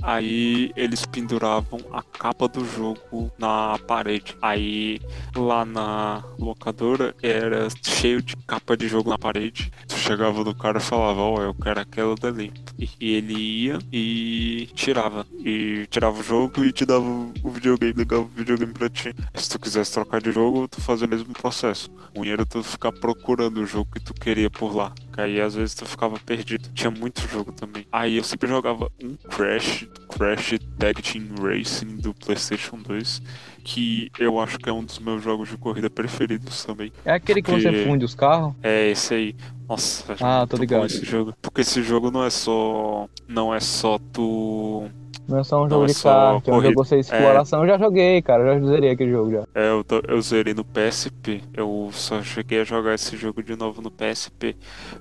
Aí 0.03 0.71
eles 0.77 1.07
penduravam 1.07 1.81
a 1.93 2.03
capa 2.03 2.47
do 2.47 2.65
jogo 2.65 3.31
na 3.39 3.79
parede. 3.87 4.37
Aí 4.43 5.01
lá 5.35 5.65
na 5.65 6.23
locadora 6.39 7.15
era 7.23 7.69
cheio 7.83 8.21
de 8.21 8.37
capa 8.47 8.77
de 8.77 8.89
jogo 8.89 9.09
na 9.09 9.19
parede. 9.19 9.73
Chegava 10.05 10.45
do 10.45 10.55
cara 10.55 10.77
e 10.77 10.83
falava, 10.83 11.19
ó, 11.23 11.41
eu 11.41 11.55
quero 11.55 11.81
aquela 11.81 12.15
dali. 12.15 12.53
E 12.79 13.15
ele 13.15 13.33
ia 13.33 13.79
e 13.91 14.69
tirava. 14.75 15.27
E 15.39 15.87
tirava 15.89 16.21
o 16.21 16.23
jogo 16.23 16.63
e 16.63 16.71
te 16.73 16.85
dava 16.85 17.07
o 17.07 17.51
videogame, 17.51 17.95
ligava 17.95 18.21
o 18.21 18.27
videogame 18.27 18.75
pra 18.75 18.91
ti. 18.91 19.15
Se 19.35 19.49
tu 19.49 19.59
quisesse 19.59 19.95
trocar 19.95 20.21
de 20.21 20.31
jogo, 20.31 20.69
tu 20.69 20.79
fazia 20.83 21.07
o 21.07 21.11
mesmo 21.11 21.33
processo. 21.33 21.91
O 22.15 22.19
ruim 22.19 22.29
era 22.29 22.45
tu 22.45 22.63
ficar 22.63 22.93
procurando 22.93 23.63
o 23.63 23.67
jogo 23.67 23.89
que 23.95 24.01
tu 24.01 24.13
queria 24.13 24.51
por 24.51 24.77
lá. 24.77 24.93
Que 25.11 25.23
aí 25.23 25.41
às 25.41 25.55
vezes 25.55 25.75
tu 25.75 25.87
ficava 25.87 26.19
perdido. 26.19 26.69
Tinha 26.75 26.91
muito 26.91 27.27
jogo 27.27 27.51
também. 27.53 27.87
Aí 27.91 28.19
eu 28.19 28.25
sempre 28.25 28.47
jogava 28.47 28.93
um 29.03 29.17
Crash, 29.31 29.89
Crash 30.11 30.59
Tag 30.79 31.01
Team 31.01 31.29
Racing 31.41 31.97
do 31.97 32.13
PlayStation 32.13 32.77
2, 32.77 33.23
que 33.65 34.11
eu 34.19 34.39
acho 34.39 34.59
que 34.59 34.69
é 34.69 34.73
um 34.73 34.85
dos 34.85 34.99
meus 34.99 35.23
jogos 35.23 35.49
de 35.49 35.57
corrida 35.57 35.89
preferidos 35.89 36.65
também. 36.65 36.93
É 37.05 37.15
aquele 37.15 37.41
que 37.43 37.51
você 37.51 37.85
funde 37.85 38.05
os 38.05 38.15
carros? 38.15 38.55
É 38.63 38.91
esse 38.91 39.15
aí. 39.15 39.37
Nossa, 39.67 40.05
velho, 40.15 40.19
Ah, 40.23 40.47
tô 40.47 40.57
ligado. 40.59 40.85
esse 40.87 41.05
jogo. 41.05 41.35
Porque 41.41 41.63
esse 41.63 41.83
jogo 41.83 42.11
não 42.11 42.23
é 42.23 42.29
só. 42.31 43.09
Não 43.27 43.53
é 43.55 43.59
só 43.61 43.99
tu. 44.13 44.89
Não 45.27 45.39
é 45.39 45.45
só 45.45 45.65
um 45.65 45.69
Não, 45.69 45.69
jogo 45.69 45.85
é 45.85 45.87
de 45.87 45.95
kart, 45.95 46.47
é 46.49 46.53
um 46.53 46.63
jogo 46.63 46.85
sem 46.85 47.01
exploração. 47.01 47.63
Eu 47.63 47.69
já 47.69 47.79
joguei, 47.79 48.21
cara. 48.23 48.43
Eu 48.55 48.61
já 48.61 48.67
zerei 48.67 48.91
aquele 48.91 49.11
jogo 49.13 49.31
já. 49.31 49.47
É, 49.55 49.71
eu, 49.71 49.85
tô- 49.85 50.03
eu 50.09 50.21
zerei 50.21 50.53
no 50.55 50.65
PSP. 50.65 51.43
Eu 51.53 51.91
só 51.93 52.23
cheguei 52.23 52.61
a 52.61 52.65
jogar 52.65 52.95
esse 52.95 53.17
jogo 53.17 53.43
de 53.43 53.55
novo 53.57 53.81
no 53.81 53.91
PSP. 53.91 54.57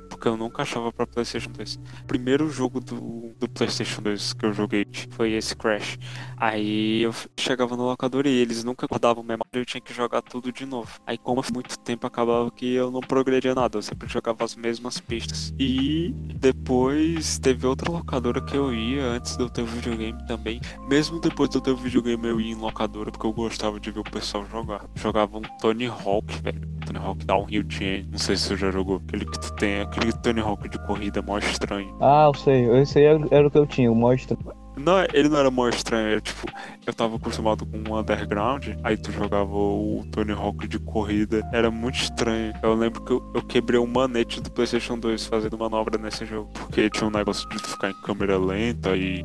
Porque 0.10 0.28
eu 0.28 0.38
nunca 0.38 0.62
achava 0.62 0.92
pra 0.92 1.08
PlayStation 1.08 1.50
2. 1.52 1.76
O 1.76 2.06
primeiro 2.06 2.50
jogo 2.50 2.80
do, 2.80 3.34
do 3.40 3.50
PlayStation 3.50 4.02
2 4.02 4.34
que 4.34 4.46
eu 4.46 4.54
joguei 4.54 4.86
foi 5.12 5.32
esse 5.34 5.56
Crash. 5.56 5.98
Aí 6.38 7.02
eu 7.02 7.12
chegava 7.40 7.76
no 7.76 7.84
locador 7.86 8.26
e 8.28 8.30
eles 8.30 8.64
nunca 8.64 8.86
guardavam 8.88 9.24
memória. 9.24 9.50
Eu 9.54 9.66
tinha 9.66 9.82
que 9.82 9.94
jogar 9.94 10.22
tudo 10.22 10.52
de 10.52 10.66
novo. 10.66 10.90
Aí, 11.06 11.18
como 11.18 11.42
muito 11.54 11.78
tempo, 11.80 12.06
acabava 12.06 12.52
que 12.52 12.74
eu 12.74 12.92
não 12.92 13.00
progredia 13.02 13.56
nada. 13.56 13.78
Eu 13.78 13.82
sempre 13.82 14.08
jogava 14.08 14.44
as 14.44 14.56
mesmas 14.56 15.00
pistas. 15.00 15.54
E 15.60 16.14
depois 16.36 17.40
teve 17.40 17.66
outra 17.66 17.92
locadora 17.92 18.42
que 18.42 18.56
eu 18.56 18.74
ia 18.74 19.04
antes 19.04 19.36
de 19.38 19.44
eu 19.44 19.50
ter 19.50 19.62
o 19.62 19.66
videogame 19.66 20.03
também. 20.28 20.60
Mesmo 20.90 21.20
depois 21.20 21.50
de 21.50 21.58
eu 21.58 21.62
ter 21.62 21.72
o 21.72 21.78
videogame, 21.78 22.28
eu 22.28 22.42
ia 22.42 22.52
em 22.52 22.56
locadora 22.56 23.12
porque 23.12 23.26
eu 23.26 23.32
gostava 23.32 23.80
de 23.80 23.92
ver 23.92 24.00
o 24.00 24.04
pessoal 24.04 24.46
jogar. 24.52 24.86
Jogava 24.96 25.38
um 25.38 25.42
Tony 25.62 25.88
Hawk, 25.88 26.42
velho. 26.42 26.62
Tony 26.86 27.00
Hawk 27.00 27.26
Downhill 27.26 27.66
Chain. 27.70 28.08
Não 28.12 28.20
sei 28.20 28.36
se 28.36 28.48
você 28.48 28.58
já 28.58 28.72
jogou. 28.72 29.02
Aquele 29.08 29.26
que 29.26 29.40
tu 29.40 29.54
tem, 29.56 29.82
aquele 29.82 30.12
Tony 30.12 30.42
Hawk 30.42 30.68
de 30.68 30.78
corrida 30.86 31.22
mó 31.22 31.38
estranho. 31.38 31.96
Ah, 32.02 32.26
eu 32.28 32.34
sei. 32.34 32.70
Esse 32.82 33.00
aí 33.00 33.06
era 33.06 33.28
era 33.32 33.48
o 33.48 33.52
que 33.52 33.58
eu 33.58 33.66
tinha, 33.66 33.92
o 33.92 33.96
mostra. 33.96 34.38
Não, 34.76 35.04
ele 35.14 35.30
não 35.30 35.38
era 35.38 35.52
mó 35.52 35.70
estranho, 35.70 36.08
era 36.08 36.22
tipo, 36.22 36.48
eu 36.86 36.94
tava 36.94 37.16
acostumado 37.16 37.64
com 37.66 37.78
o 37.92 38.00
Underground, 38.00 38.70
aí 38.84 38.98
tu 38.98 39.12
jogava 39.12 39.54
o 39.54 40.04
Tony 40.12 40.32
Hawk 40.32 40.68
de 40.68 40.80
corrida, 40.80 41.48
era 41.54 41.70
muito 41.70 41.96
estranho. 41.96 42.54
Eu 42.62 42.74
lembro 42.74 43.04
que 43.04 43.12
eu, 43.12 43.32
eu 43.36 43.42
quebrei 43.44 43.80
um 43.80 43.86
manete 43.86 44.42
do 44.42 44.50
PlayStation 44.50 44.98
2 44.98 45.28
fazendo 45.28 45.58
manobra 45.58 46.02
nesse 46.02 46.26
jogo, 46.26 46.50
porque 46.54 46.90
tinha 46.90 47.08
um 47.08 47.12
negócio 47.12 47.48
de 47.50 47.58
tu 47.62 47.70
ficar 47.70 47.92
em 47.92 48.02
câmera 48.02 48.38
lenta 48.38 48.96
e 48.98 49.24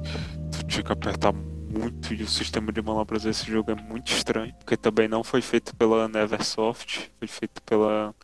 tu 0.50 0.66
tinha 0.66 0.82
que 0.82 0.92
apertar 0.92 1.32
muito 1.32 2.14
e 2.14 2.22
o 2.22 2.28
sistema 2.28 2.72
de 2.72 2.80
manobras 2.80 3.22
desse 3.22 3.46
jogo 3.50 3.70
é 3.70 3.74
muito 3.74 4.12
estranho, 4.12 4.54
porque 4.54 4.76
também 4.76 5.06
não 5.06 5.22
foi 5.22 5.42
feito 5.42 5.74
pela 5.76 6.08
Neversoft, 6.08 7.10
foi 7.18 7.28
feito 7.28 7.62
pela 7.62 8.14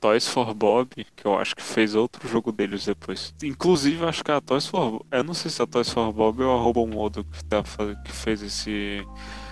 Toys 0.00 0.26
for 0.26 0.54
Bob, 0.54 0.88
que 1.14 1.26
eu 1.26 1.38
acho 1.38 1.54
que 1.54 1.62
fez 1.62 1.94
outro 1.94 2.26
jogo 2.26 2.50
deles 2.50 2.86
depois. 2.86 3.34
Inclusive, 3.42 4.04
acho 4.06 4.24
que 4.24 4.32
a 4.32 4.40
Toys 4.40 4.66
for 4.66 4.92
Bob. 4.92 5.06
Eu 5.10 5.22
não 5.22 5.34
sei 5.34 5.50
se 5.50 5.60
a 5.60 5.66
Toys 5.66 5.90
for 5.90 6.10
Bob 6.12 6.42
ou 6.42 6.58
a 6.58 6.62
Robo 6.62 6.86
Modo 6.86 7.22
que, 7.24 7.44
tá, 7.44 7.62
que 8.04 8.12
fez 8.12 8.42
esse 8.42 9.04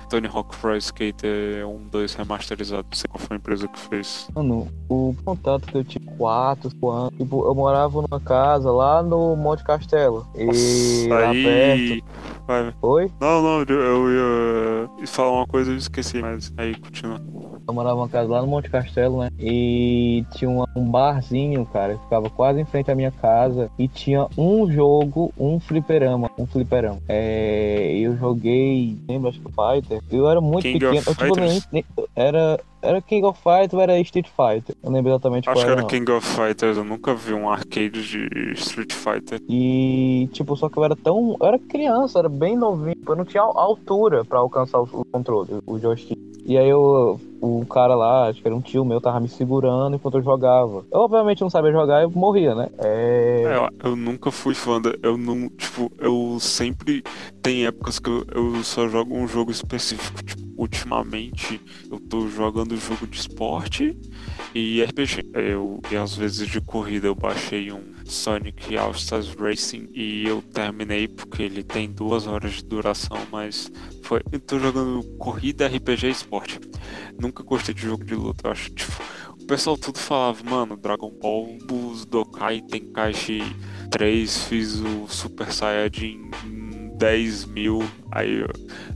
Tony 0.09 0.29
Hawk 0.33 0.57
Pro 0.57 0.77
Skater 0.77 1.67
1, 1.69 1.89
2 1.91 2.15
remasterizado. 2.15 2.87
Não 2.91 2.97
sei 2.97 3.09
qual 3.09 3.19
foi 3.19 3.37
a 3.37 3.39
empresa 3.39 3.69
que 3.69 3.79
fez. 3.79 4.29
Mano, 4.35 4.69
o 4.89 5.15
contato 5.25 5.67
que 5.67 5.77
eu 5.77 5.85
tive 5.85 6.07
4, 6.17 6.71
5 6.71 6.91
anos. 6.91 7.11
Tipo, 7.19 7.47
eu 7.47 7.55
morava 7.55 8.03
numa 8.03 8.21
casa 8.21 8.71
lá 8.71 9.03
no 9.03 9.37
Monte 9.37 9.63
Castelo. 9.65 10.27
E 10.35 11.07
lá 11.09 11.19
perto. 11.31 11.49
aí. 11.49 12.03
Vai. 12.47 12.75
Foi? 12.81 13.13
Não, 13.21 13.43
não, 13.43 13.63
eu- 13.63 14.09
eu 14.11 14.91
ia 15.01 15.07
falar 15.07 15.33
uma 15.33 15.47
coisa 15.47 15.73
e 15.73 15.77
esqueci, 15.77 16.21
mas 16.21 16.53
aí 16.57 16.75
continua. 16.75 17.21
Eu 17.69 17.75
morava 17.75 17.97
numa 17.97 18.09
casa 18.09 18.31
lá 18.33 18.41
no 18.41 18.49
Monte 18.49 18.71
Castelo, 18.71 19.19
né? 19.21 19.29
E 19.39 20.25
tinha 20.35 20.49
uma- 20.51 20.67
um 20.75 20.85
barzinho, 20.91 21.67
cara, 21.67 21.97
que 21.97 22.03
ficava 22.05 22.31
quase 22.31 22.59
em 22.59 22.65
frente 22.65 22.91
à 22.91 22.95
minha 22.95 23.11
casa. 23.11 23.71
E 23.79 23.87
tinha 23.87 24.27
um 24.39 24.73
jogo, 24.73 25.31
um 25.39 25.61
fliperama. 25.61 26.31
Um 26.39 26.47
fliperama. 26.47 26.99
É, 27.07 27.93
eu 27.99 28.17
joguei, 28.17 28.97
lembra, 29.07 29.29
acho 29.29 29.39
que 29.41 29.53
Fighter. 29.53 30.01
Eu 30.11 30.31
era 30.31 30.41
muito 30.41 30.63
King 30.63 30.79
pequeno. 30.79 30.99
of 31.01 31.09
Eu, 31.11 31.15
tipo, 31.15 31.41
nem, 31.41 31.63
nem- 31.71 31.85
era, 32.17 32.59
era 32.81 33.03
King 33.03 33.27
of 33.27 33.39
Fighters 33.39 33.75
ou 33.75 33.81
era 33.83 33.99
Street 34.01 34.29
Fighter? 34.29 34.75
Eu 34.83 34.89
não 34.91 34.93
lembro 34.97 35.11
exatamente 35.11 35.47
Acho 35.51 35.55
qual 35.59 35.67
que 35.67 35.71
era 35.73 35.81
não. 35.83 35.89
King 35.89 36.11
of 36.11 36.27
Fighters, 36.27 36.77
eu 36.79 36.85
nunca 36.85 37.15
vi 37.15 37.35
um 37.35 37.51
arcade 37.51 37.91
de 38.03 38.53
Street 38.55 38.95
Fighter. 38.95 39.43
E, 39.47 40.27
tipo, 40.33 40.57
só 40.57 40.71
que 40.71 40.79
eu 40.79 40.85
era 40.85 40.97
tão. 40.97 41.37
Eu 41.39 41.47
era 41.47 41.59
criança, 41.59 42.19
era 42.19 42.31
bem 42.31 42.57
novinho. 42.57 42.97
Eu 43.07 43.15
não 43.15 43.27
tinha 43.27 43.43
al- 43.43 43.59
altura 43.59 44.25
pra 44.25 44.39
alcançar 44.39 44.81
o, 44.81 44.85
o 44.91 45.05
controle, 45.05 45.51
o 45.67 45.79
joystick. 45.79 46.19
E 46.47 46.57
aí 46.57 46.67
eu 46.71 47.21
o 47.41 47.65
cara 47.67 47.95
lá, 47.95 48.29
acho 48.29 48.41
que 48.41 48.49
era 48.49 48.57
um 48.57 48.61
tio 48.61 48.85
meu, 48.85 49.01
tava 49.01 49.21
me 49.21 49.29
segurando 49.29 49.97
enquanto 49.97 50.19
eu 50.19 50.23
jogava. 50.23 50.85
Eu 50.91 51.01
obviamente 51.01 51.41
não 51.41 51.51
sabia 51.51 51.73
jogar, 51.73 52.03
eu 52.03 52.11
morria, 52.11 52.55
né? 52.55 52.69
É... 52.79 53.43
É, 53.47 53.57
eu, 53.57 53.91
eu 53.91 53.97
nunca 53.97 54.31
fui 54.31 54.55
fã 54.55 54.81
da. 54.81 54.95
Eu 55.03 55.17
não. 55.17 55.49
Tipo, 55.49 55.91
eu 55.99 56.39
sempre. 56.41 57.03
Tem 57.43 57.67
épocas 57.67 57.99
que 57.99 58.09
eu, 58.09 58.25
eu 58.35 58.65
só 58.65 58.89
jogo 58.89 59.15
um 59.15 59.27
jogo 59.27 59.51
específico. 59.51 60.23
Tipo, 60.23 60.43
ultimamente 60.57 61.61
eu 61.91 62.01
tô 62.01 62.27
jogando 62.29 62.77
jogo 62.77 63.07
de 63.07 63.19
esporte 63.19 63.97
e 64.55 64.83
RPG. 64.83 65.31
Eu, 65.33 65.81
e 65.91 65.97
às 65.97 66.15
vezes 66.15 66.49
de 66.49 66.61
corrida 66.61 67.07
eu 67.07 67.15
baixei 67.15 67.73
um 67.73 67.98
Sonic 68.09 68.77
All 68.77 68.93
Stars 68.93 69.35
Racing 69.35 69.89
e 69.93 70.27
eu 70.27 70.43
terminei 70.43 71.07
porque 71.07 71.43
ele 71.43 71.63
tem 71.63 71.91
duas 71.91 72.27
horas 72.27 72.55
de 72.55 72.65
duração, 72.65 73.19
mas 73.31 73.71
foi. 74.03 74.23
Eu 74.33 74.41
tô 74.41 74.59
jogando 74.59 75.03
corrida, 75.19 75.67
RPG 75.67 76.09
esporte. 76.09 76.61
Nunca 77.21 77.43
gostei 77.43 77.75
de 77.75 77.83
jogo 77.83 78.05
de 78.05 78.15
luta, 78.15 78.49
eu 78.49 78.53
acho 78.53 78.71
tipo. 78.71 78.93
O 79.41 79.47
pessoal 79.47 79.77
tudo 79.79 79.99
falava, 79.99 80.43
mano, 80.45 80.77
Dragon 80.77 81.11
Ball, 81.11 81.57
Budokai, 81.65 82.61
Tenkaichi 82.63 83.41
3, 83.91 84.45
fiz 84.45 84.81
o 84.81 85.07
Super 85.09 85.53
Saiyajin 85.53 86.31
10 86.99 87.45
mil, 87.47 87.83
aí 88.11 88.41
eu 88.41 88.49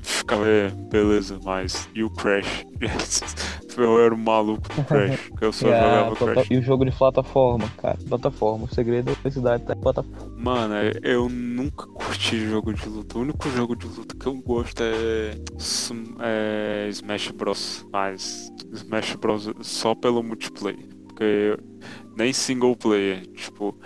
ficava, 0.03 0.47
é, 0.47 0.69
beleza, 0.91 1.39
mas 1.45 1.89
e 1.95 2.03
o 2.03 2.11
Crash? 2.11 2.67
eu 3.79 4.01
era 4.05 4.15
o 4.15 4.19
maluco 4.19 4.63
do 4.75 4.85
Crash, 4.85 5.21
porque 5.29 5.45
eu 5.45 5.53
só 5.53 5.69
Yeah, 5.69 5.87
jogava 6.11 6.17
plata- 6.17 6.33
Crash. 6.35 6.51
E 6.51 6.57
o 6.59 6.63
jogo 6.63 6.85
de 6.85 6.91
plataforma, 6.91 7.69
cara. 7.79 7.97
Plataforma. 8.09 8.65
O 8.65 8.75
segredo 8.75 9.07
da 9.07 9.15
felicidade 9.15 9.65
tá 9.65 9.73
em 9.75 9.81
plataforma. 9.81 10.33
Mano, 10.37 10.75
é- 10.75 10.93
eu 11.03 11.29
nunca 11.29 11.87
curti 11.87 12.41
jogo 12.49 12.75
de 12.75 12.89
luta. 12.89 13.17
O 13.19 13.23
único 13.23 13.49
jogo 13.51 13.77
de 13.77 13.87
luta 13.87 14.17
que 14.17 14.27
eu 14.27 14.35
gosto 14.35 14.83
é, 14.83 15.37
é 16.21 16.89
Smash 16.91 17.31
Bros. 17.31 17.87
Mas 17.93 18.51
Smash 18.73 19.15
Bros. 19.17 19.49
só 19.63 19.95
pelo 19.95 20.23
multiplayer. 20.23 20.87
Porque 21.07 21.57
nem 22.17 22.33
single 22.33 22.75
player. 22.77 23.27
Tipo, 23.29 23.79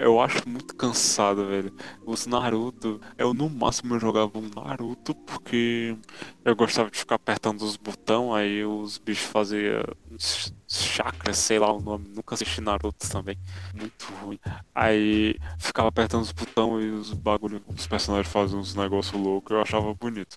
eu 0.00 0.20
acho 0.20 0.48
muito 0.48 0.74
cansado, 0.74 1.46
velho. 1.46 1.74
Os 2.04 2.26
Naruto, 2.26 3.00
eu 3.16 3.34
no 3.34 3.48
máximo 3.48 3.98
jogava 3.98 4.38
um 4.38 4.48
Naruto 4.54 5.14
porque 5.14 5.96
eu 6.44 6.54
gostava 6.56 6.90
de 6.90 6.98
ficar 6.98 7.16
apertando 7.16 7.62
os 7.62 7.76
botões, 7.76 8.34
aí 8.34 8.64
os 8.64 8.98
bichos 8.98 9.26
faziam 9.26 9.82
uns 10.10 10.52
chakras, 10.68 11.38
sei 11.38 11.58
lá 11.58 11.72
o 11.72 11.80
nome. 11.80 12.08
Nunca 12.14 12.34
assisti 12.34 12.60
Naruto 12.60 13.08
também. 13.10 13.38
Muito 13.74 14.06
ruim. 14.22 14.38
Aí 14.74 15.36
ficava 15.58 15.88
apertando 15.88 16.22
os 16.22 16.32
botões 16.32 16.84
e 16.84 16.88
os 16.88 17.12
bagulho, 17.12 17.62
os 17.68 17.86
personagens 17.86 18.32
faziam 18.32 18.60
uns 18.60 18.74
negócios 18.74 19.20
loucos, 19.20 19.52
eu 19.52 19.60
achava 19.60 19.94
bonito. 19.94 20.36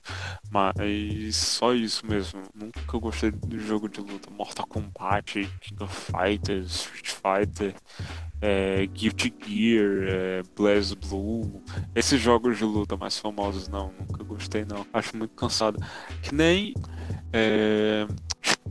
Mas 0.49 1.35
só 1.35 1.73
isso 1.73 2.05
mesmo. 2.05 2.41
Nunca 2.53 2.97
gostei 2.97 3.31
de 3.31 3.59
jogo 3.59 3.87
de 3.89 4.01
luta. 4.01 4.29
Mortal 4.29 4.65
Kombat, 4.67 5.49
King 5.61 5.83
of 5.83 6.11
Fighters, 6.11 6.71
Street 6.75 7.09
Fighter, 7.09 7.75
é, 8.41 8.85
Guilty 8.87 9.34
Gear, 9.45 10.07
é, 10.07 10.43
Blaze 10.55 10.95
Blue. 10.95 11.61
Esses 11.93 12.19
jogos 12.19 12.57
de 12.57 12.63
luta 12.63 12.95
mais 12.97 13.17
famosos, 13.17 13.67
não, 13.67 13.91
nunca 13.99 14.23
gostei 14.23 14.65
não. 14.65 14.85
Acho 14.93 15.15
muito 15.17 15.33
cansado. 15.35 15.79
Que 16.21 16.33
nem 16.33 16.73
é, 17.33 18.07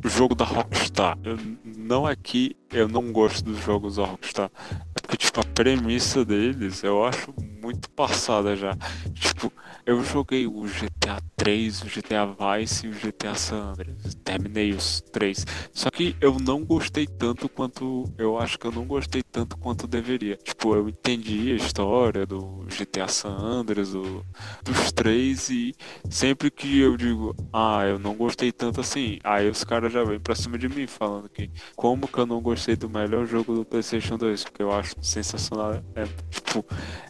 o 0.04 0.08
jogo 0.08 0.34
da 0.34 0.44
Rockstar. 0.44 1.18
Eu, 1.24 1.38
não 1.64 2.08
é 2.08 2.14
que 2.16 2.56
eu 2.74 2.88
não 2.88 3.12
gosto 3.12 3.44
dos 3.44 3.58
jogos 3.62 3.96
da 3.96 4.04
Rockstar. 4.04 4.50
É 4.94 5.00
porque, 5.00 5.16
tipo, 5.16 5.40
a 5.40 5.44
premissa 5.44 6.24
deles 6.24 6.82
eu 6.82 7.04
acho 7.04 7.32
muito 7.62 7.88
passada 7.90 8.56
já. 8.56 8.76
Tipo, 9.14 9.52
eu 9.86 10.02
joguei 10.02 10.46
o 10.46 10.62
GTA 10.62 11.18
3, 11.36 11.82
o 11.82 11.86
GTA 11.86 12.26
Vice 12.26 12.86
e 12.86 12.90
o 12.90 12.92
GTA 12.92 13.34
San 13.34 13.70
Andreas. 13.70 14.14
Terminei 14.24 14.72
os 14.72 15.00
três. 15.12 15.46
Só 15.72 15.90
que 15.90 16.16
eu 16.20 16.38
não 16.38 16.64
gostei 16.64 17.06
tanto 17.06 17.48
quanto. 17.48 18.04
Eu 18.18 18.38
acho 18.38 18.58
que 18.58 18.66
eu 18.66 18.72
não 18.72 18.84
gostei 18.86 19.22
tanto 19.22 19.56
quanto 19.58 19.86
deveria. 19.86 20.36
Tipo, 20.36 20.74
eu 20.74 20.88
entendi 20.88 21.52
a 21.52 21.56
história 21.56 22.26
do 22.26 22.64
GTA 22.68 23.08
San 23.08 23.36
Andreas, 23.36 23.92
do, 23.92 24.24
dos 24.62 24.92
três, 24.92 25.50
e 25.50 25.74
sempre 26.08 26.50
que 26.50 26.80
eu 26.80 26.96
digo, 26.96 27.34
ah, 27.52 27.84
eu 27.84 27.98
não 27.98 28.14
gostei 28.14 28.50
tanto 28.52 28.80
assim, 28.80 29.18
aí 29.22 29.48
os 29.48 29.64
caras 29.64 29.92
já 29.92 30.02
vêm 30.04 30.18
pra 30.18 30.34
cima 30.34 30.56
de 30.58 30.68
mim 30.68 30.86
falando 30.86 31.28
que 31.28 31.50
como 31.76 32.08
que 32.08 32.18
eu 32.18 32.26
não 32.26 32.40
gostei 32.40 32.63
do 32.76 32.88
melhor 32.88 33.26
jogo 33.26 33.54
do 33.54 33.64
PlayStation 33.64 34.16
2, 34.16 34.44
porque 34.44 34.62
eu 34.62 34.72
acho 34.72 34.94
sensacional. 35.02 35.82
É 35.94 36.04
tipo, 36.30 36.64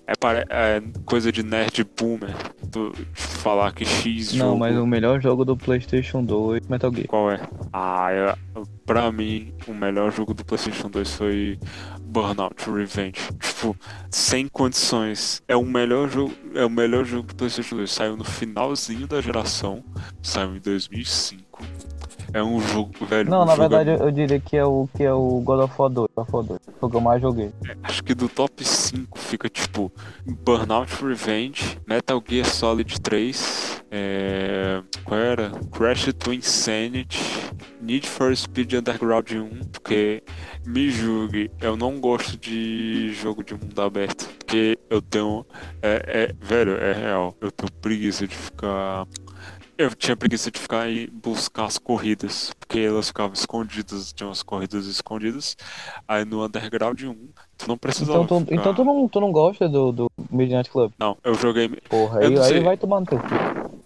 é, 0.06 0.12
é 0.50 0.82
coisa 1.04 1.30
de 1.30 1.42
nerd 1.42 1.84
boomer 1.96 2.34
tu 2.70 2.92
falar 3.14 3.72
que 3.72 3.84
X 3.84 4.32
Não, 4.34 4.46
jogo. 4.48 4.58
mas 4.58 4.76
o 4.76 4.86
melhor 4.86 5.20
jogo 5.20 5.44
do 5.44 5.56
PlayStation 5.56 6.24
2 6.24 6.66
Metal 6.68 6.92
Gear. 6.92 7.06
Qual 7.06 7.30
é? 7.30 7.40
Ah, 7.72 8.08
eu, 8.12 8.64
pra 8.84 9.10
mim, 9.12 9.54
o 9.68 9.72
melhor 9.72 10.12
jogo 10.12 10.34
do 10.34 10.44
PlayStation 10.44 10.90
2 10.90 11.14
foi 11.14 11.58
Burnout 12.02 12.68
Revenge. 12.70 13.14
Tipo, 13.40 13.76
sem 14.10 14.48
condições. 14.48 15.42
É 15.48 15.56
o 15.56 15.64
melhor 15.64 16.08
jogo, 16.08 16.34
é 16.54 16.64
o 16.64 16.70
melhor 16.70 17.04
jogo 17.04 17.28
do 17.28 17.34
PlayStation 17.34 17.76
2. 17.76 17.90
Saiu 17.90 18.16
no 18.16 18.24
finalzinho 18.24 19.06
da 19.06 19.20
geração, 19.20 19.84
saiu 20.22 20.56
em 20.56 20.60
2005. 20.60 21.62
É 22.34 22.42
um 22.42 22.60
jogo, 22.60 22.92
velho. 23.06 23.30
Não, 23.30 23.42
o 23.42 23.44
na 23.44 23.54
jogo 23.54 23.74
é- 23.74 23.84
verdade 23.84 24.02
eu 24.02 24.10
diria 24.10 24.40
que 24.40 24.56
é 24.56 24.64
o 24.64 24.88
que 24.92 25.04
é 25.04 25.12
o 25.12 25.40
God 25.40 25.60
of 25.60 25.74
War 25.78 25.88
2. 25.88 26.08
God 26.16 26.26
of 26.26 26.32
War 26.36 26.44
2. 26.44 26.60
Foi 26.80 26.88
o 26.88 26.90
que 26.90 26.96
eu 26.96 27.00
mais 27.00 27.22
joguei. 27.22 27.52
Acho 27.84 28.02
que 28.02 28.12
do 28.12 28.28
top 28.28 28.64
5 28.64 29.16
fica 29.20 29.48
tipo 29.48 29.92
Burnout 30.26 30.92
Revenge, 31.04 31.78
Metal 31.86 32.20
Gear 32.28 32.44
Solid 32.46 33.00
3, 33.00 33.84
é... 33.92 34.82
qual 35.04 35.20
era? 35.20 35.52
Crash 35.70 36.12
to 36.18 36.32
Insanity, 36.32 37.20
Need 37.80 38.08
for 38.08 38.36
Speed 38.36 38.72
Underground 38.72 39.30
1, 39.30 39.48
porque 39.70 40.20
me 40.66 40.90
julgue, 40.90 41.52
eu 41.60 41.76
não 41.76 42.00
gosto 42.00 42.36
de 42.36 43.12
jogo 43.14 43.44
de 43.44 43.54
mundo 43.54 43.80
aberto, 43.80 44.28
porque 44.38 44.76
eu 44.90 45.00
tenho, 45.00 45.46
é, 45.80 46.02
é- 46.32 46.34
velho, 46.44 46.72
é 46.78 46.92
real, 46.94 47.36
eu 47.40 47.52
tenho 47.52 47.70
preguiça 47.80 48.26
de 48.26 48.34
ficar 48.34 49.06
eu 49.76 49.94
tinha 49.94 50.16
preguiça 50.16 50.50
de 50.50 50.60
ficar 50.60 50.88
e 50.88 51.08
buscar 51.08 51.64
as 51.66 51.78
corridas, 51.78 52.52
porque 52.58 52.78
elas 52.78 53.08
ficavam 53.08 53.32
escondidas, 53.34 54.12
tinha 54.12 54.28
umas 54.28 54.42
corridas 54.42 54.86
escondidas. 54.86 55.56
Aí 56.06 56.24
no 56.24 56.44
Underground 56.44 57.00
1, 57.02 57.28
tu 57.64 57.68
não 57.68 57.78
precisava 57.78 58.22
Então 58.22 58.40
tu, 58.40 58.44
ficar... 58.46 58.54
então 58.60 58.74
tu, 58.74 58.84
não, 58.84 59.08
tu 59.08 59.20
não 59.20 59.32
gosta 59.32 59.68
do, 59.68 59.92
do 59.92 60.10
Midnight 60.30 60.70
Club? 60.70 60.92
Não, 60.98 61.16
eu 61.24 61.34
joguei... 61.34 61.68
Porra, 61.88 62.22
Eu 62.22 62.42
aí, 62.42 62.54
aí 62.54 62.60
vai 62.60 62.76
tomar 62.76 63.00
no 63.00 63.06
teu 63.06 63.18
cu. 63.18 63.24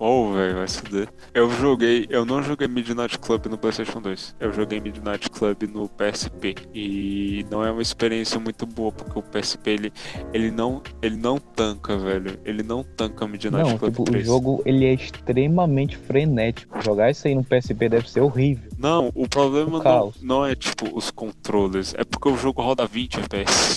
Oh, 0.01 0.33
velho, 0.33 0.57
vai 0.57 0.69
se 0.69 0.79
fuder. 0.79 1.09
Eu 1.35 1.51
joguei... 1.51 2.07
Eu 2.09 2.25
não 2.25 2.43
joguei 2.43 2.69
Midnight 2.69 3.19
Club 3.19 3.47
no 3.47 3.59
Playstation 3.59 4.01
2. 4.01 4.37
Eu 4.39 4.53
joguei 4.53 4.81
Midnight 4.81 5.29
Club 5.31 5.63
no 5.73 5.89
PSP. 5.89 6.55
E 6.75 7.45
não 7.51 7.65
é 7.65 7.71
uma 7.71 7.83
experiência 7.83 8.39
muito 8.39 8.65
boa, 8.67 8.93
porque 8.93 9.19
o 9.19 9.23
PSP, 9.23 9.71
ele, 9.71 9.93
ele, 10.33 10.51
não, 10.51 10.83
ele 11.03 11.17
não 11.17 11.39
tanca, 11.39 11.97
velho. 11.97 12.39
Ele 12.45 12.63
não 12.63 12.85
tanca 12.85 13.27
Midnight 13.27 13.71
Não, 13.71 13.79
Club 13.79 13.91
tipo, 13.91 14.03
o 14.03 14.05
3. 14.07 14.27
jogo 14.27 14.63
ele 14.65 14.85
é 14.87 14.95
extremamente 14.95 15.97
frenético. 15.97 16.81
Jogar 16.83 17.11
isso 17.11 17.27
aí 17.27 17.35
no 17.35 17.43
PSP 17.45 17.89
deve 17.89 18.09
ser 18.09 18.21
horrível. 18.21 18.71
Não, 18.79 19.11
o 19.15 19.29
problema 19.29 19.79
O 19.79 19.83
não, 19.83 20.13
não 20.23 20.47
é, 20.47 20.55
tipo, 20.55 20.97
os 20.97 21.11
controles. 21.11 21.95
É 21.97 22.05
porque 22.05 22.29
o 22.29 22.37
jogo 22.37 22.63
roda 22.63 22.87
20 22.87 23.19
FPS. 23.21 23.68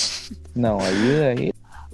Não, 0.56 0.80
aí, 0.80 1.24
aí 1.24 1.54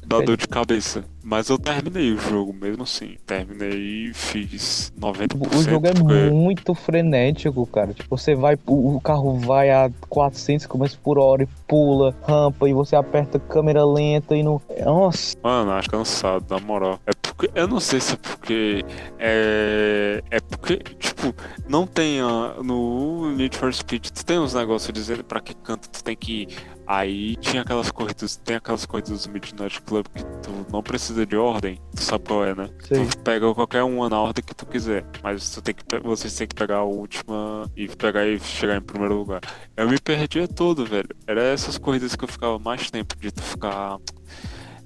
Dá 0.09 0.21
dor 0.21 0.37
de 0.37 0.47
cabeça. 0.47 1.03
Mas 1.21 1.49
eu 1.49 1.59
terminei 1.59 2.13
o 2.13 2.17
jogo 2.17 2.53
mesmo 2.53 2.83
assim. 2.83 3.17
Terminei 3.25 4.07
e 4.07 4.13
fiz 4.13 4.93
90%. 4.97 5.27
tipo, 5.27 5.53
o 5.57 5.61
jogo 5.63 5.85
é 5.85 5.93
porque- 5.93 6.29
muito 6.29 6.73
frenético, 6.73 7.65
cara. 7.67 7.93
Tipo, 7.93 8.17
você 8.17 8.33
vai, 8.33 8.57
o, 8.65 9.01
carro 9.01 9.37
vai 9.37 9.69
a 9.69 9.91
400 10.07 10.65
km 10.65 10.85
por 11.03 11.19
hora 11.19 11.43
e 11.43 11.47
pula 11.67 12.15
rampa 12.25 12.69
e 12.69 12.73
você 12.73 12.95
aperta 12.95 13.37
câmera 13.37 13.83
lenta 13.85 14.33
e 14.33 14.43
não. 14.43 14.61
Nossa, 14.85 15.35
Mano, 15.43 15.71
acho 15.71 15.89
cansado, 15.89 16.45
na 16.49 16.57
moral. 16.61 17.01
É 17.05 17.11
porque. 17.21 17.51
Eu 17.53 17.67
não 17.67 17.81
sei 17.81 17.99
se 17.99 18.13
é 18.13 18.17
porque. 18.17 18.85
É. 19.19 20.23
É 20.31 20.39
porque, 20.39 20.77
tipo, 20.97 21.33
não 21.67 21.85
tem. 21.85 22.21
a- 22.21 22.55
no 22.63 23.35
Need 23.35 23.57
for 23.57 23.73
Speed, 23.73 24.05
tu 24.09 24.25
tem 24.25 24.39
uns 24.39 24.53
negócios 24.53 24.93
dizendo 24.93 25.23
pra 25.25 25.41
que 25.41 25.53
canto 25.53 25.89
tu 25.89 26.01
tem 26.01 26.15
que 26.15 26.43
ir. 26.43 26.47
Aí 26.87 27.35
tinha 27.37 27.63
aquelas 27.63 27.91
corridas. 27.91 28.37
Tem 28.37 28.55
aquelas 28.55 28.85
corridas 28.85 29.25
do 29.25 29.33
Midnight 29.33 29.81
Club 29.81 30.05
que 30.07 30.23
tu 30.23 30.65
não 30.71 30.81
precisa 30.81 31.25
de 31.25 31.35
ordem. 31.35 31.79
Tu 31.93 32.01
sabe 32.01 32.23
qual 32.25 32.45
é, 32.45 32.55
né? 32.55 32.69
sei. 32.85 33.05
Tu 33.05 33.17
pega 33.19 33.53
qualquer 33.53 33.83
uma 33.83 34.09
na 34.09 34.19
ordem 34.19 34.43
que 34.43 34.55
tu 34.55 34.65
quiser. 34.65 35.05
Mas 35.21 35.49
tu 35.49 35.61
tem 35.61 35.75
que, 35.75 35.83
vocês 35.99 36.33
têm 36.33 36.47
que 36.47 36.55
pegar 36.55 36.77
a 36.77 36.83
última 36.83 37.69
e 37.75 37.87
pegar 37.89 38.25
e 38.25 38.39
chegar 38.39 38.77
em 38.77 38.81
primeiro 38.81 39.15
lugar. 39.15 39.41
Eu 39.75 39.89
me 39.89 39.99
perdia 39.99 40.47
todo, 40.47 40.85
velho. 40.85 41.09
Era 41.27 41.43
essas 41.43 41.77
corridas 41.77 42.15
que 42.15 42.23
eu 42.23 42.27
ficava 42.29 42.57
mais 42.57 42.89
tempo 42.89 43.15
de 43.19 43.31
tu 43.31 43.41
ficar. 43.41 43.97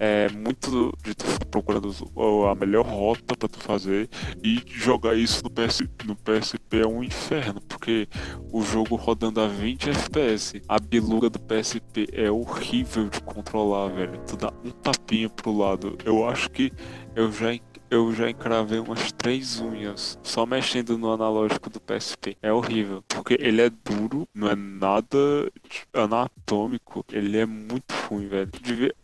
É 0.04 0.30
muito 0.30 0.92
de 1.04 1.14
tu 1.14 1.26
procurando 1.52 1.94
a 2.50 2.56
melhor 2.56 2.84
rota 2.84 3.36
pra 3.38 3.48
tu 3.48 3.60
fazer 3.60 4.10
e 4.44 4.60
jogar 4.66 5.16
isso 5.16 5.44
no, 5.44 5.50
PS, 5.52 5.84
no 6.06 6.16
PSP 6.16 6.80
é 6.80 6.88
um 6.88 7.04
inferno, 7.04 7.62
porque 7.62 8.08
o 8.52 8.64
jogo 8.64 8.96
rodando 8.96 9.40
a 9.40 9.48
20 9.48 9.92
FPS, 9.92 10.60
a 10.68 10.80
biluga 10.80 11.30
do 11.30 11.38
PSP 11.38 12.08
é 12.14 12.32
horrível 12.32 13.10
de 13.10 13.22
controlar, 13.22 13.90
velho. 13.90 14.20
Tu 14.26 14.38
dá 14.38 14.52
um 14.66 14.72
tapinha 14.72 15.30
pro 15.30 15.56
lado. 15.56 15.96
Eu 16.04 16.28
acho 16.28 16.50
que 16.50 16.74
eu 17.16 17.32
já 17.32 17.54
eu 17.92 18.14
já 18.14 18.30
encravei 18.30 18.80
umas 18.80 19.12
três 19.12 19.60
unhas 19.60 20.18
só 20.24 20.46
mexendo 20.46 20.98
no 20.98 21.12
analógico 21.12 21.70
do 21.70 21.82
PSP. 21.82 22.38
É 22.42 22.52
horrível, 22.52 23.04
porque 23.06 23.36
ele 23.38 23.62
é 23.62 23.70
duro, 23.70 24.26
não 24.34 24.48
é 24.48 24.56
nada 24.56 25.18
anatômico, 25.94 27.06
ele 27.12 27.38
é 27.38 27.46
muito 27.46 27.94
ruim, 28.08 28.30
velho. 28.30 28.50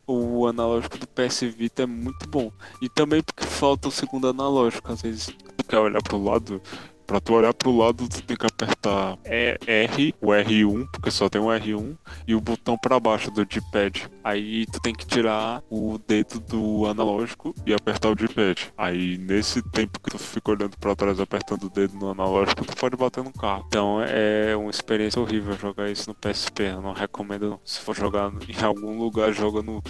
O 0.08 0.48
analógico 0.48 0.98
do 0.98 1.06
PS 1.06 1.42
Vita 1.42 1.84
é 1.84 1.86
muito 1.86 2.30
bom. 2.30 2.50
E 2.82 2.88
também 2.88 3.22
porque 3.22 3.44
falta 3.44 3.90
o 3.90 3.92
segundo 3.92 4.30
analógico, 4.30 4.90
às 4.90 5.02
vezes 5.02 5.26
tu 5.58 5.66
quer 5.66 5.80
olhar 5.80 6.02
pro 6.02 6.24
lado, 6.24 6.62
Pra 7.08 7.22
tu 7.22 7.34
olhar 7.34 7.54
pro 7.54 7.76
lado, 7.76 8.08
tu 8.10 8.22
tem 8.22 8.36
que 8.36 8.46
apertar 8.46 9.18
R, 9.24 10.14
o 10.22 10.28
R1, 10.28 10.88
porque 10.92 11.10
só 11.10 11.30
tem 11.30 11.40
o 11.40 11.46
R1, 11.46 11.96
e 12.28 12.36
o 12.36 12.42
botão 12.42 12.78
pra 12.78 13.00
baixo 13.00 13.32
do 13.32 13.46
D-pad. 13.46 14.10
Aí 14.24 14.66
tu 14.66 14.82
tem 14.82 14.94
que 14.94 15.08
tirar 15.08 15.64
o 15.70 15.98
dedo 16.06 16.40
do 16.42 16.86
analógico 16.86 17.56
e 17.66 17.74
apertar 17.74 18.10
o 18.10 18.16
D-pad. 18.16 18.74
Aí 18.78 19.18
nesse 19.18 19.62
tempo 19.72 20.02
que 20.02 20.12
tu 20.12 20.20
fica 20.20 20.52
olhando 20.52 20.78
pra 20.78 20.96
trás 20.96 21.20
apertando 21.20 21.64
o 21.64 21.70
dedo 21.70 21.96
no 21.98 22.12
analógico, 22.12 22.66
tu 22.66 22.76
pode 22.76 22.98
bater 22.98 23.24
no 23.24 23.32
carro. 23.32 23.64
Então 23.68 24.02
é 24.02 24.54
uma 24.56 24.70
experiência 24.70 25.22
horrível 25.22 25.58
jogar 25.58 25.90
isso 25.90 26.10
no 26.10 26.16
PSP. 26.16 26.64
Eu 26.64 26.82
não 26.82 26.92
recomendo. 26.92 27.60
Se 27.64 27.80
for 27.80 27.96
jogar 27.96 28.32
em 28.32 28.64
algum 28.64 29.00
lugar, 29.00 29.32
joga 29.32 29.62
no 29.62 29.82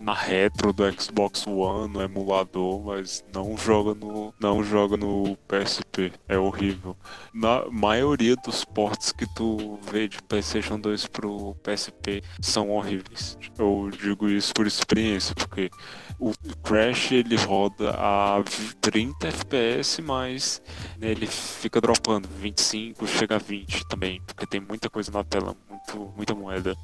na 0.00 0.14
retro 0.14 0.72
do 0.72 0.90
Xbox 0.92 1.46
One, 1.46 1.92
no 1.92 2.02
emulador, 2.02 2.80
mas 2.84 3.24
não 3.32 3.56
joga 3.56 3.94
no 3.94 4.32
não 4.40 4.62
joga 4.62 4.96
no 4.96 5.36
PSP. 5.48 6.12
É 6.28 6.38
horrível. 6.38 6.96
Na 7.34 7.64
maioria 7.70 8.36
dos 8.36 8.64
ports 8.64 9.12
que 9.12 9.26
tu 9.34 9.78
vê 9.90 10.08
de 10.08 10.22
PlayStation 10.22 10.78
2 10.78 11.06
pro 11.06 11.54
PSP 11.62 12.22
são 12.40 12.70
horríveis. 12.70 13.36
Eu 13.58 13.90
digo 14.00 14.28
isso 14.28 14.52
por 14.54 14.66
experiência, 14.66 15.34
porque 15.34 15.70
o 16.18 16.32
Crash 16.62 17.12
ele 17.12 17.36
roda 17.36 17.90
a 17.96 18.42
30 18.80 19.28
FPS, 19.28 20.02
mas 20.02 20.62
ele 21.00 21.26
fica 21.26 21.80
dropando 21.80 22.28
25, 22.28 23.06
chega 23.06 23.36
a 23.36 23.38
20 23.38 23.86
também, 23.88 24.20
porque 24.26 24.46
tem 24.46 24.60
muita 24.60 24.88
coisa 24.88 25.10
na 25.10 25.24
tela, 25.24 25.56
muito, 25.68 26.12
muita 26.16 26.34
moeda. 26.34 26.76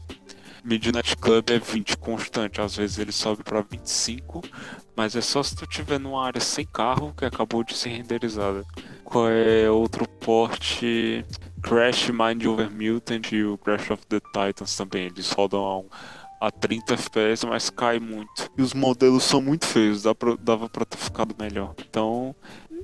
Midnight 0.64 1.16
Club 1.16 1.50
é 1.50 1.58
20 1.58 1.96
constante, 1.98 2.60
às 2.60 2.76
vezes 2.76 2.98
ele 2.98 3.12
sobe 3.12 3.42
para 3.44 3.60
25, 3.60 4.42
mas 4.96 5.14
é 5.14 5.20
só 5.20 5.42
se 5.42 5.54
tu 5.54 5.66
tiver 5.66 6.00
numa 6.00 6.24
área 6.24 6.40
sem 6.40 6.64
carro 6.64 7.12
que 7.16 7.24
acabou 7.24 7.62
de 7.62 7.76
ser 7.76 7.90
renderizada. 7.90 8.64
Qual 9.04 9.28
é 9.28 9.70
outro 9.70 10.08
porte? 10.08 11.24
Crash 11.62 12.10
Mind 12.10 12.44
Over 12.44 12.70
Mutant 12.70 13.32
e 13.32 13.44
o 13.44 13.56
Crash 13.58 13.90
of 13.90 14.06
the 14.06 14.20
Titans 14.20 14.76
também, 14.76 15.06
eles 15.06 15.30
rodam 15.30 15.86
a 15.90 16.24
a 16.46 16.50
30 16.50 16.92
FPS, 16.94 17.46
mas 17.46 17.70
cai 17.70 17.98
muito. 17.98 18.50
E 18.56 18.60
os 18.60 18.74
modelos 18.74 19.24
são 19.24 19.40
muito 19.40 19.66
feios, 19.66 20.02
dá 20.02 20.14
pra, 20.14 20.36
dava 20.36 20.68
pra 20.68 20.84
ter 20.84 20.98
ficado 20.98 21.34
melhor. 21.38 21.74
Então, 21.78 22.34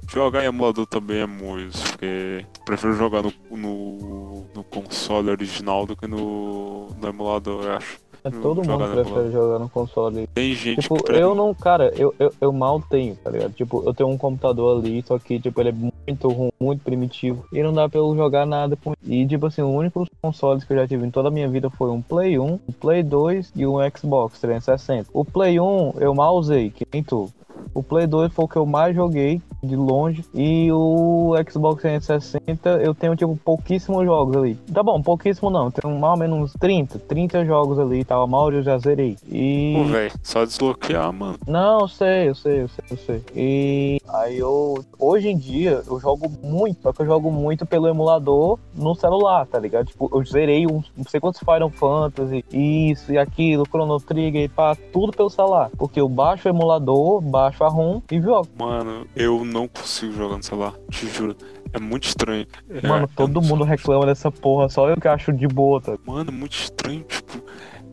jogar 0.08 0.42
em 0.42 0.46
emulador 0.46 0.86
também 0.86 1.20
é 1.20 1.26
muito, 1.26 1.78
porque 1.90 2.44
prefiro 2.64 2.94
jogar 2.94 3.22
no, 3.22 3.32
no, 3.50 4.46
no 4.54 4.64
console 4.64 5.30
original 5.30 5.86
do 5.86 5.96
que 5.96 6.06
no, 6.06 6.88
no 7.00 7.08
emulador, 7.08 7.64
eu 7.64 7.72
acho. 7.76 8.10
É, 8.22 8.30
todo 8.30 8.62
mundo 8.62 8.84
prefere 8.92 9.30
jogar 9.30 9.58
no 9.58 9.68
console. 9.68 10.26
Tem 10.34 10.54
gente 10.54 10.82
tipo, 10.82 11.02
que 11.02 11.12
eu 11.12 11.34
não, 11.34 11.54
cara, 11.54 11.92
eu, 11.96 12.14
eu, 12.18 12.32
eu, 12.40 12.52
mal 12.52 12.80
tenho, 12.80 13.16
tá 13.16 13.30
ligado? 13.30 13.52
Tipo, 13.52 13.82
eu 13.86 13.94
tenho 13.94 14.10
um 14.10 14.18
computador 14.18 14.78
ali, 14.78 15.02
só 15.06 15.18
que, 15.18 15.40
tipo, 15.40 15.60
ele 15.60 15.70
é 15.70 15.72
muito 15.72 16.28
ruim, 16.28 16.52
muito 16.60 16.82
primitivo. 16.82 17.44
E 17.52 17.62
não 17.62 17.72
dá 17.72 17.88
pra 17.88 17.98
eu 17.98 18.14
jogar 18.14 18.44
nada 18.44 18.76
com 18.76 18.92
E, 19.02 19.26
tipo 19.26 19.46
assim, 19.46 19.62
o 19.62 19.70
único 19.70 20.06
consoles 20.20 20.64
que 20.64 20.72
eu 20.72 20.76
já 20.76 20.86
tive 20.86 21.06
em 21.06 21.10
toda 21.10 21.28
a 21.28 21.32
minha 21.32 21.48
vida 21.48 21.70
foi 21.70 21.90
um 21.90 22.02
Play 22.02 22.38
1, 22.38 22.44
um 22.46 22.58
Play 22.78 23.02
2 23.02 23.52
e 23.56 23.66
um 23.66 23.76
Xbox 23.96 24.38
360. 24.40 25.10
O 25.12 25.24
Play 25.24 25.58
1 25.58 25.94
eu 25.98 26.14
mal 26.14 26.36
usei, 26.36 26.70
que 26.70 26.86
nem 26.92 27.02
tu. 27.02 27.30
O 27.74 27.82
Play 27.82 28.06
2 28.06 28.32
foi 28.32 28.44
o 28.44 28.48
que 28.48 28.56
eu 28.56 28.66
mais 28.66 28.94
joguei 28.94 29.40
de 29.62 29.76
longe. 29.76 30.24
E 30.34 30.70
o 30.72 31.34
Xbox 31.48 31.82
360 31.82 32.70
eu 32.82 32.94
tenho 32.94 33.14
tipo 33.14 33.36
pouquíssimos 33.36 34.04
jogos 34.04 34.36
ali. 34.36 34.54
Tá 34.72 34.82
bom, 34.82 35.00
pouquíssimo 35.02 35.50
não. 35.50 35.70
Tenho 35.70 35.98
mais 35.98 36.12
ou 36.12 36.18
menos 36.18 36.52
30, 36.58 36.98
30 37.00 37.44
jogos 37.44 37.78
ali 37.78 38.00
e 38.00 38.04
tal. 38.04 38.22
A 38.22 38.26
maioria 38.26 38.60
eu 38.60 38.64
já 38.64 38.78
zerei. 38.78 39.16
E. 39.28 39.74
Pô, 39.76 39.84
velho, 39.84 40.12
só 40.22 40.44
desbloquear, 40.44 41.12
mano. 41.12 41.38
Não, 41.46 41.80
eu 41.80 41.88
sei, 41.88 42.28
eu 42.28 42.34
sei, 42.34 42.62
eu 42.62 42.68
sei, 42.68 42.84
eu 42.90 42.96
sei. 42.96 43.24
E 43.34 44.00
aí 44.08 44.38
eu. 44.38 44.84
Hoje 44.98 45.28
em 45.28 45.36
dia 45.36 45.82
eu 45.86 46.00
jogo 46.00 46.30
muito, 46.42 46.82
só 46.82 46.92
que 46.92 47.02
eu 47.02 47.06
jogo 47.06 47.30
muito 47.30 47.66
pelo 47.66 47.88
emulador 47.88 48.58
no 48.74 48.94
celular, 48.94 49.46
tá 49.46 49.58
ligado? 49.58 49.86
Tipo, 49.86 50.10
eu 50.12 50.24
zerei 50.24 50.66
um, 50.66 50.82
não 50.96 51.04
sei 51.08 51.20
quantos 51.20 51.40
Final 51.40 51.70
Fantasy, 51.70 52.44
isso 52.52 53.12
e 53.12 53.18
aquilo, 53.18 53.66
Chrono 53.66 54.00
Trigger 54.00 54.44
e 54.44 54.48
pá, 54.48 54.76
tudo 54.92 55.12
pelo 55.12 55.30
celular. 55.30 55.70
Porque 55.76 56.00
eu 56.00 56.08
baixo 56.08 56.48
o 56.48 56.50
emulador, 56.50 57.20
baixo 57.20 57.49
baixo 57.50 57.64
a 57.64 57.68
ROM 57.68 58.00
e 58.10 58.20
jogo. 58.20 58.48
Mano, 58.56 59.06
eu 59.14 59.44
não 59.44 59.66
consigo 59.66 60.12
jogar 60.12 60.36
no 60.36 60.42
celular, 60.42 60.74
te 60.90 61.06
juro. 61.08 61.36
É 61.72 61.78
muito 61.78 62.04
estranho. 62.04 62.46
Mano, 62.82 63.04
é, 63.04 63.16
todo 63.16 63.40
é 63.40 63.46
mundo 63.46 63.64
reclama 63.64 64.06
dessa 64.06 64.30
porra, 64.30 64.68
só 64.68 64.88
eu 64.88 64.96
que 64.96 65.08
acho 65.08 65.32
de 65.32 65.46
boa, 65.46 65.80
tá? 65.80 65.96
Mano, 66.06 66.32
muito 66.32 66.52
estranho, 66.52 67.04
tipo. 67.04 67.44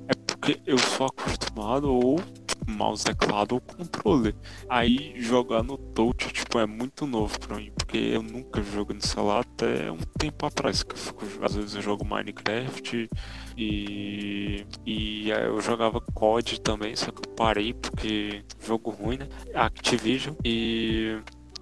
É 0.07 0.13
porque 0.25 0.59
eu 0.65 0.77
sou 0.77 1.07
acostumado 1.07 1.93
ou 1.93 2.19
mouse, 2.65 3.03
teclado 3.03 3.55
ou 3.55 3.61
controle. 3.61 4.33
Aí 4.69 5.13
jogar 5.17 5.63
no 5.63 5.77
touch, 5.77 6.31
tipo, 6.31 6.59
é 6.59 6.65
muito 6.65 7.05
novo 7.05 7.37
pra 7.39 7.57
mim, 7.57 7.71
porque 7.75 7.97
eu 7.97 8.21
nunca 8.21 8.61
jogo 8.61 8.93
no 8.93 9.05
celular 9.05 9.41
até 9.41 9.91
um 9.91 9.99
tempo 10.17 10.45
atrás, 10.45 10.83
que 10.83 10.93
eu 10.93 10.97
fico, 10.97 11.25
às 11.41 11.55
vezes 11.55 11.75
eu 11.75 11.81
jogo 11.81 12.05
Minecraft 12.05 13.09
e, 13.57 14.65
e 14.85 15.29
eu 15.29 15.59
jogava 15.61 15.99
COD 15.99 16.61
também, 16.61 16.95
só 16.95 17.11
que 17.11 17.27
eu 17.27 17.33
parei 17.33 17.73
porque 17.73 18.43
jogo 18.63 18.91
ruim, 18.91 19.17
né? 19.17 19.27
Activision 19.53 20.35
e 20.45 21.17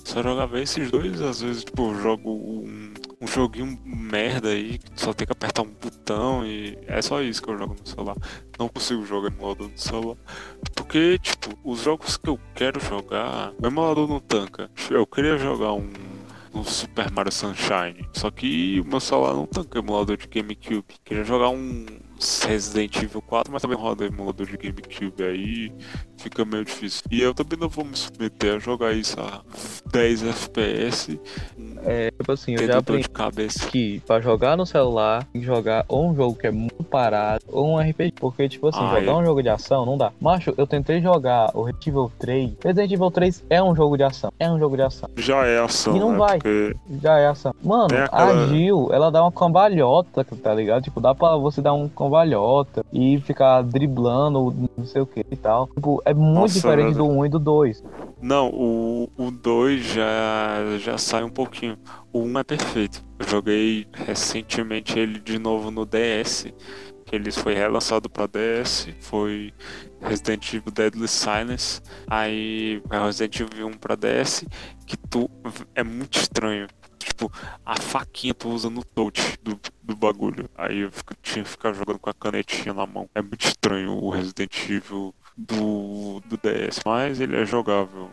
só 0.06 0.22
jogava 0.22 0.60
esses 0.60 0.92
dois, 0.92 1.20
às 1.20 1.42
vezes, 1.42 1.64
tipo, 1.64 1.96
jogo 1.96 2.30
um, 2.30 2.94
um 3.20 3.28
joguinho 3.28 3.80
merda 3.84 4.50
aí, 4.50 4.80
só 4.96 5.12
tem 5.14 5.26
que 5.26 5.34
apertar 5.34 5.64
um 5.64 5.74
botão 5.74 6.46
e 6.46 6.78
é 6.86 7.02
só 7.02 7.24
isso 7.24 7.42
que 7.42 7.50
eu 7.50 7.58
jogo 7.58 7.76
no 7.80 7.88
celular. 7.88 8.16
Não 8.60 8.70
consigo 8.70 9.04
jogar 9.04 9.30
emulador 9.30 9.68
no 9.68 9.78
celular. 9.78 10.18
Porque, 10.76 11.18
tipo, 11.18 11.58
os 11.64 11.82
jogos 11.82 12.18
que 12.18 12.30
eu 12.30 12.40
quero 12.54 12.80
jogar, 12.80 13.52
o 13.62 13.66
emulador 13.66 14.08
não 14.08 14.20
tanca. 14.20 14.70
Eu 14.92 15.08
queria 15.08 15.40
jogar 15.40 15.74
um 15.74 15.90
no 16.56 16.64
Super 16.64 17.12
Mario 17.12 17.32
Sunshine. 17.32 18.08
Só 18.14 18.32
que 18.32 18.80
o 18.80 18.86
meu 18.86 19.00
celular 19.00 19.34
não 19.34 19.46
tanca 19.46 19.80
emulador 19.80 20.18
de 20.18 20.28
GameCube. 20.28 20.86
Queria 21.04 21.24
jogar 21.24 21.50
um 21.50 21.86
Resident 22.48 22.96
Evil 22.98 23.22
4, 23.22 23.52
mas 23.52 23.62
também 23.62 23.78
roda 23.78 24.06
emulador 24.06 24.46
de 24.46 24.58
GameCube 24.58 25.24
aí 25.24 25.72
fica 26.18 26.46
meio 26.46 26.66
difícil. 26.66 27.04
E 27.12 27.22
eu 27.22 27.34
também 27.34 27.60
não 27.60 27.70
vou 27.70 27.86
me 27.86 27.96
submeter 27.96 28.56
a 28.56 28.60
jogar 28.60 28.94
isso 28.94 29.20
a 29.20 29.42
10 29.92 30.24
FPS. 30.24 31.20
É, 31.84 32.12
tipo 32.12 32.32
assim, 32.32 32.56
eu 32.56 32.66
já 32.66 32.80
aprendi 32.80 33.08
que 33.70 34.00
pra 34.08 34.20
jogar 34.20 34.58
no 34.58 34.66
celular, 34.66 35.24
tem 35.32 35.42
que 35.42 35.48
jogar 35.48 35.86
ou 35.88 36.10
um 36.10 36.16
jogo 36.16 36.36
que 36.36 36.48
é 36.48 36.52
muito 36.52 36.84
parado, 36.84 37.44
ou 37.48 37.76
um 37.76 37.80
RPG. 37.80 38.14
Porque, 38.20 38.50
tipo 38.50 38.68
assim, 38.68 38.80
ah, 38.82 39.00
jogar 39.00 39.12
é. 39.12 39.16
um 39.16 39.26
jogo 39.26 39.44
de 39.44 39.50
ação 39.50 39.86
não 39.86 39.98
dá. 39.98 40.12
Macho, 40.20 40.54
eu 40.58 40.66
tentei 40.66 41.02
jogar 41.02 41.52
o 41.54 41.64
Resident 41.64 41.88
Evil 41.88 42.12
3. 42.18 42.52
Resident 42.64 42.92
Evil 42.92 43.12
3 43.12 43.44
é 43.50 43.62
um 43.62 43.76
jogo 43.76 43.98
de 43.98 44.04
ação. 44.04 44.32
É 44.40 44.50
um 44.50 44.58
jogo 44.58 44.76
de 44.76 44.82
ação. 44.82 45.10
Já 45.18 45.46
é 45.46 45.60
ação. 45.60 45.96
E 45.96 46.00
não 46.00 46.12
né? 46.12 46.18
vai. 46.18 46.38
Porque... 46.40 46.76
Já 47.02 47.20
é 47.20 47.28
ação. 47.28 47.54
Mano, 47.64 47.96
aquela... 47.96 48.46
a 48.46 48.48
Jill, 48.48 48.90
ela 48.92 49.12
dá 49.12 49.22
uma 49.22 49.32
cambalhota, 49.32 50.24
tá 50.24 50.54
ligado? 50.54 50.84
Tipo, 50.84 51.00
dá 51.00 51.14
pra 51.14 51.36
você 51.36 51.62
dar 51.62 51.74
um 51.74 51.88
cambalhota 51.88 52.15
e 52.94 53.20
ficar 53.22 53.62
driblando, 53.64 54.70
não 54.78 54.86
sei 54.86 55.02
o 55.02 55.06
que 55.06 55.26
e 55.30 55.36
tal. 55.36 55.68
Tipo, 55.68 56.02
é 56.06 56.14
muito 56.14 56.34
Nossa, 56.34 56.54
diferente 56.54 56.96
do 56.96 57.06
1 57.06 57.26
e 57.26 57.30
do 57.30 57.40
2. 57.40 57.84
Não, 58.22 58.50
o, 58.50 59.10
o 59.18 59.32
2 59.32 59.86
já, 59.86 60.78
já 60.80 60.98
sai 60.98 61.24
um 61.24 61.30
pouquinho. 61.30 61.78
O 62.12 62.22
1 62.22 62.40
é 62.40 62.44
perfeito. 62.44 63.06
Eu 63.20 63.28
joguei 63.28 63.88
recentemente 63.94 64.98
ele 64.98 65.20
de 65.20 65.38
novo 65.38 65.72
no 65.72 65.86
DS. 65.86 66.54
Que 67.06 67.16
ele 67.16 67.32
foi 67.32 67.54
relançado 67.54 68.10
para 68.10 68.28
DS. 68.28 68.88
Foi 69.00 69.54
Resident 70.02 70.54
Evil 70.54 70.72
Deadly 70.72 71.08
Silence. 71.08 71.82
Aí 72.08 72.82
é 72.90 73.06
Resident 73.06 73.40
Evil 73.42 73.68
1 73.68 73.74
para 73.74 73.96
DS. 73.96 74.46
Que 74.88 74.98
tu 74.98 75.30
é 75.76 75.84
muito 75.84 76.18
estranho 76.18 76.68
tipo, 77.06 77.32
a 77.66 77.80
faquinha 77.80 78.34
tu 78.34 78.50
usa 78.50 78.70
no 78.70 78.84
touch 78.84 79.38
do, 79.42 79.60
do 79.82 79.96
bagulho. 79.96 80.50
Aí 80.58 80.80
eu 80.80 80.92
fico, 80.92 81.14
tinha 81.22 81.44
que 81.44 81.50
ficar 81.50 81.74
jogando 81.74 82.00
com 82.00 82.10
a 82.10 82.14
canetinha 82.14 82.74
na 82.74 82.86
mão. 82.86 83.10
É 83.14 83.22
muito 83.22 83.46
estranho 83.46 83.92
o 83.92 84.10
Resident 84.10 84.70
Evil 84.70 85.14
do, 85.38 86.22
do 86.26 86.38
DS, 86.38 86.82
mas 86.86 87.20
ele 87.20 87.36
é 87.36 87.46
jogável. 87.46 88.12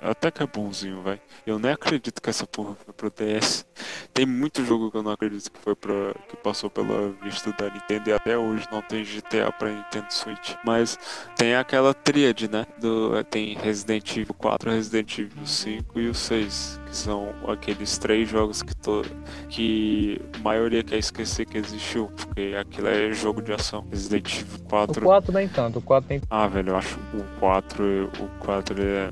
Até 0.00 0.30
que 0.30 0.42
é 0.42 0.46
bonzinho, 0.46 1.02
vai. 1.02 1.20
Eu 1.46 1.58
nem 1.58 1.72
acredito 1.72 2.20
que 2.20 2.30
essa 2.30 2.46
porra 2.46 2.74
foi 2.84 2.94
pro 2.94 3.10
DS. 3.10 3.66
Tem 4.12 4.26
muito 4.26 4.64
jogo 4.64 4.90
que 4.90 4.96
eu 4.96 5.02
não 5.02 5.12
acredito 5.12 5.50
que 5.50 5.58
foi 5.58 5.74
pra. 5.74 6.14
que 6.28 6.36
passou 6.36 6.70
pela 6.70 7.12
vista 7.22 7.52
da 7.52 7.70
Nintendo 7.70 8.10
e 8.10 8.12
até 8.12 8.36
hoje 8.36 8.66
não 8.70 8.82
tem 8.82 9.04
GTA 9.04 9.52
pra 9.52 9.70
Nintendo 9.70 10.12
Switch. 10.12 10.54
Mas 10.64 10.98
tem 11.36 11.54
aquela 11.54 11.92
tríade, 11.94 12.50
né? 12.50 12.66
Do, 12.78 13.22
tem 13.24 13.56
Resident 13.56 14.16
Evil 14.16 14.34
4, 14.34 14.70
Resident 14.70 15.18
Evil 15.18 15.46
5 15.46 16.00
e 16.00 16.08
o 16.08 16.14
6. 16.14 16.80
Que 16.86 16.96
são 16.96 17.34
aqueles 17.48 17.98
três 17.98 18.28
jogos 18.28 18.62
que 18.62 18.74
to, 18.76 19.02
que 19.48 20.20
a 20.34 20.38
maioria 20.38 20.82
quer 20.84 20.98
esquecer 20.98 21.46
que 21.46 21.58
existiu. 21.58 22.10
Porque 22.16 22.56
aquilo 22.58 22.88
é 22.88 23.12
jogo 23.12 23.42
de 23.42 23.52
ação. 23.52 23.86
Resident 23.90 24.40
Evil 24.40 24.66
4. 24.68 25.00
O 25.00 25.04
4 25.04 25.32
nem 25.32 25.48
tanto, 25.48 25.78
o 25.78 25.82
4 25.82 26.08
tem. 26.08 26.20
Ah, 26.30 26.46
velho, 26.46 26.70
eu 26.70 26.76
acho 26.76 26.98
o 27.14 27.38
4. 27.40 28.10
O 28.20 28.28
4 28.40 28.82
é 28.82 29.10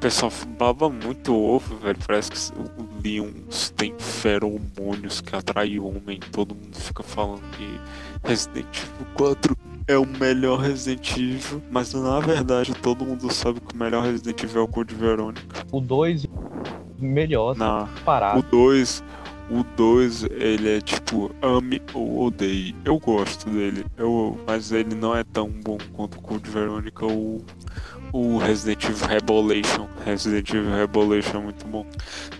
pessoal 0.00 0.32
baba 0.58 0.88
muito 0.88 1.34
ovo, 1.34 1.76
velho. 1.76 1.98
Parece 2.06 2.30
que 2.30 2.38
o 2.58 2.88
Leon 3.02 3.30
tem 3.76 3.94
feromônios 3.98 5.20
que 5.20 5.36
atrai 5.36 5.78
homem. 5.78 6.18
Todo 6.32 6.54
mundo 6.54 6.74
fica 6.76 7.02
falando 7.02 7.42
que 7.52 7.80
Resident 8.24 8.66
Evil 8.76 9.06
4 9.14 9.56
é 9.86 9.98
o 9.98 10.06
melhor 10.06 10.60
Resident 10.60 11.16
Evil, 11.16 11.62
mas 11.70 11.92
na 11.94 12.20
verdade 12.20 12.74
todo 12.74 13.04
mundo 13.04 13.32
sabe 13.32 13.60
que 13.60 13.74
o 13.74 13.78
melhor 13.78 14.04
Resident 14.04 14.42
Evil 14.42 14.62
é 14.62 14.64
o 14.64 14.68
Code 14.68 14.94
Verônica. 14.94 15.66
O 15.72 15.80
2 15.80 16.26
melhor, 16.98 17.56
Na, 17.56 17.88
parado. 18.04 18.40
o 18.40 18.42
2, 18.42 19.02
o 19.50 19.64
2, 19.76 20.24
ele 20.24 20.76
é 20.76 20.80
tipo 20.80 21.30
ame 21.42 21.80
ou 21.94 22.26
odeie. 22.26 22.74
Eu 22.84 22.98
gosto 22.98 23.48
dele, 23.50 23.84
eu, 23.96 24.38
mas 24.46 24.70
ele 24.70 24.94
não 24.94 25.16
é 25.16 25.24
tão 25.24 25.48
bom 25.48 25.78
quanto 25.92 26.18
o 26.18 26.22
Code 26.22 26.48
Verônica 26.50 27.04
ou 27.04 27.42
o 28.12 28.38
Resident 28.38 28.84
Evil 28.84 29.06
Revelation. 29.06 29.88
Resident 30.04 30.48
Evil 30.50 30.70
Revelation 30.70 31.38
é 31.38 31.40
muito 31.40 31.66
bom. 31.66 31.86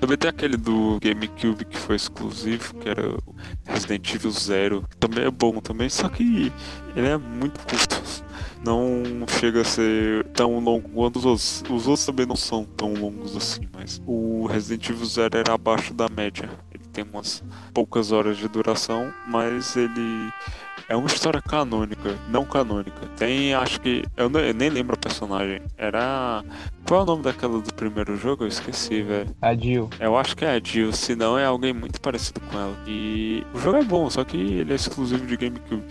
Também 0.01 0.17
tem 0.17 0.31
aquele 0.31 0.57
do 0.57 0.99
GameCube 1.01 1.65
que 1.65 1.77
foi 1.77 1.97
exclusivo, 1.97 2.75
que 2.75 2.89
era 2.89 3.17
Resident 3.65 4.15
Evil 4.15 4.31
Zero, 4.31 4.85
também 4.99 5.25
é 5.25 5.31
bom 5.31 5.61
também, 5.61 5.89
só 5.89 6.09
que 6.09 6.53
ele 6.97 7.07
é 7.07 7.17
muito 7.17 7.61
curto. 7.61 8.03
Não 8.63 9.27
chega 9.27 9.63
a 9.63 9.65
ser 9.65 10.25
tão 10.35 10.59
longo 10.59 10.89
quanto 10.91 11.19
os 11.19 11.25
outros. 11.25 11.63
Os 11.71 11.87
outros 11.87 12.05
também 12.05 12.27
não 12.27 12.37
são 12.37 12.65
tão 12.65 12.93
longos 12.93 13.35
assim, 13.35 13.63
mas 13.73 14.03
o 14.07 14.47
Resident 14.47 14.91
Evil 14.91 15.07
Zero 15.07 15.39
era 15.39 15.55
abaixo 15.55 15.95
da 15.95 16.09
média. 16.09 16.49
Ele 16.71 16.85
tem 16.93 17.05
umas 17.05 17.43
poucas 17.73 18.13
horas 18.13 18.37
de 18.37 18.47
duração, 18.49 19.13
mas 19.27 19.77
ele 19.77 20.31
é 20.91 20.97
uma 20.97 21.07
história 21.07 21.41
canônica, 21.41 22.19
não 22.29 22.45
canônica. 22.45 23.07
Tem, 23.17 23.55
acho 23.55 23.81
que. 23.81 24.05
Eu, 24.17 24.29
ne- 24.29 24.51
eu 24.51 24.55
nem 24.55 24.69
lembro 24.69 24.95
a 24.95 24.99
personagem. 24.99 25.63
Era. 25.79 26.45
Qual 26.87 27.01
é 27.01 27.03
o 27.05 27.07
nome 27.07 27.23
daquela 27.23 27.61
do 27.61 27.73
primeiro 27.75 28.17
jogo? 28.17 28.45
Eu 28.45 28.49
esqueci, 28.49 29.01
velho. 29.03 29.35
A 29.41 29.55
Jill. 29.55 29.89
Eu 30.01 30.17
acho 30.19 30.37
que 30.37 30.45
é 30.45 30.51
a 30.57 30.61
Jill, 30.63 30.93
se 30.93 31.15
não 31.15 31.39
é 31.39 31.45
alguém 31.47 31.73
muito 31.73 32.01
parecido 32.01 32.41
com 32.41 32.59
ela. 32.59 32.77
E 32.87 33.47
o 33.55 33.59
jogo 33.61 33.79
é 33.79 33.85
bom, 33.85 34.11
só 34.11 34.25
que 34.25 34.37
ele 34.37 34.73
é 34.73 34.77
exclusivo 34.77 35.25
de 35.27 35.37
GameCube. 35.37 35.85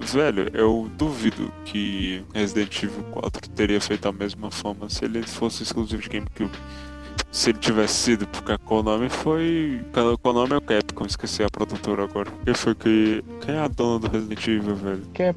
Velho, 0.00 0.48
eu 0.54 0.88
duvido 0.96 1.52
que 1.64 2.24
Resident 2.32 2.82
Evil 2.82 3.02
4 3.10 3.50
teria 3.50 3.80
feito 3.80 4.06
a 4.08 4.12
mesma 4.12 4.50
fama 4.50 4.88
se 4.88 5.04
ele 5.04 5.22
fosse 5.24 5.62
exclusivo 5.64 6.00
de 6.00 6.08
GameCube. 6.08 6.56
Se 7.30 7.50
ele 7.50 7.58
tivesse 7.58 7.94
sido, 7.94 8.26
porque 8.28 8.52
a 8.52 8.58
Konami 8.58 9.08
foi. 9.10 9.84
A 9.92 10.16
Konami 10.18 10.54
é 10.54 10.56
o 10.56 10.60
Capcom, 10.62 11.04
esqueci 11.04 11.42
a 11.42 11.50
produtora 11.50 12.04
agora. 12.04 12.30
Quem 12.44 12.54
foi 12.54 12.74
que. 12.74 13.22
Quem 13.44 13.54
é 13.54 13.58
a 13.58 13.68
dona 13.68 13.98
do 14.00 14.08
Resident 14.08 14.46
Evil, 14.48 14.74
velho? 14.74 15.02
Que 15.12 15.22
é. 15.24 15.34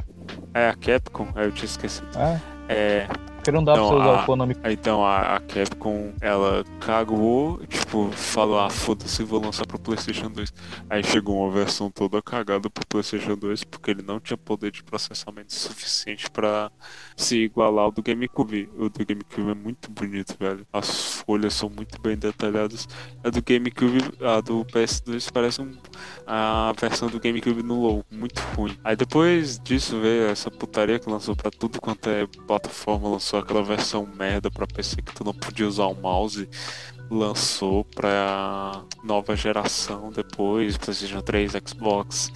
É 0.53 0.69
a 0.69 0.73
Capcom? 0.75 1.27
É, 1.35 1.45
eu 1.45 1.51
tinha 1.51 1.65
esquecido. 1.65 2.07
Ah, 2.15 2.39
É. 2.69 3.07
porque 3.35 3.51
não 3.51 3.61
dá 3.63 3.73
pra 3.73 3.81
Não, 3.81 3.89
você 3.89 3.95
usar 3.95 4.19
a- 4.19 4.23
o 4.23 4.25
Konami. 4.25 4.55
Então 4.63 5.05
a, 5.05 5.35
a 5.35 5.39
Capcom, 5.41 6.13
ela 6.21 6.63
cagou, 6.79 7.57
tipo, 7.67 8.09
falou, 8.13 8.59
ah, 8.59 8.69
foda-se, 8.69 9.21
vou 9.23 9.41
lançar 9.43 9.67
pro 9.67 9.77
Playstation 9.79 10.29
2. 10.29 10.53
Aí 10.89 11.03
chegou 11.03 11.43
uma 11.43 11.51
versão 11.51 11.91
toda 11.91 12.21
cagada 12.21 12.69
pro 12.69 12.87
Playstation 12.87 13.35
2, 13.35 13.63
porque 13.65 13.91
ele 13.91 14.01
não 14.01 14.19
tinha 14.19 14.37
poder 14.37 14.71
de 14.71 14.81
processamento 14.83 15.53
suficiente 15.53 16.29
pra 16.31 16.71
se 17.15 17.37
igualar 17.37 17.85
ao 17.85 17.91
do 17.91 18.01
GameCube. 18.01 18.69
O 18.77 18.89
do 18.89 19.05
GameCube 19.05 19.51
é 19.51 19.53
muito 19.53 19.91
bonito, 19.91 20.35
velho. 20.39 20.65
As 20.71 21.21
folhas 21.21 21.53
são 21.53 21.69
muito 21.69 21.99
bem 22.01 22.17
detalhadas. 22.17 22.87
A 23.23 23.29
do 23.29 23.41
GameCube, 23.41 23.99
a 24.21 24.41
do 24.41 24.65
PS2 24.65 25.31
parece 25.31 25.61
um, 25.61 25.71
a 26.25 26.73
versão 26.79 27.09
do 27.09 27.19
GameCube 27.19 27.63
no 27.63 27.81
low, 27.81 28.05
muito 28.11 28.39
ruim. 28.55 28.77
Aí 28.83 28.95
depois 28.95 29.59
disso 29.59 29.99
veio 29.99 30.27
essa 30.27 30.49
putaria 30.49 30.99
que 30.99 31.09
lançou 31.09 31.35
pra 31.35 31.51
tudo 31.51 31.79
quanto 31.79 32.09
é 32.09 32.27
plataforma, 32.47 33.09
lançou 33.09 33.39
aquela 33.39 33.63
versão 33.63 34.07
merda 34.17 34.49
pra 34.49 34.67
PC 34.67 35.01
que 35.01 35.13
tu 35.13 35.23
não 35.23 35.33
podia 35.33 35.67
usar 35.67 35.85
o 35.85 35.95
mouse. 35.95 36.47
Lançou 37.09 37.83
pra 37.83 38.85
nova 39.03 39.35
geração 39.35 40.11
depois, 40.13 40.77
PlayStation 40.77 41.21
3, 41.21 41.51
Xbox, 41.67 42.31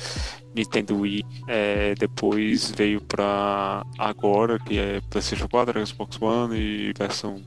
Nintendo 0.56 1.00
Wii. 1.00 1.26
É, 1.48 1.96
depois 1.96 2.72
veio 2.72 3.02
pra 3.02 3.86
agora, 3.98 4.58
que 4.60 4.78
é 4.80 5.02
PlayStation 5.10 5.48
4, 5.48 5.86
Xbox 5.86 6.22
One 6.22 6.58
e 6.58 6.94
versão 6.98 7.42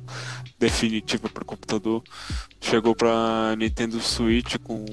definitiva 0.59 1.28
para 1.28 1.44
computador. 1.44 2.02
Chegou 2.61 2.94
pra 2.94 3.54
Nintendo 3.56 4.00
Switch 4.00 4.56
com 4.59 4.84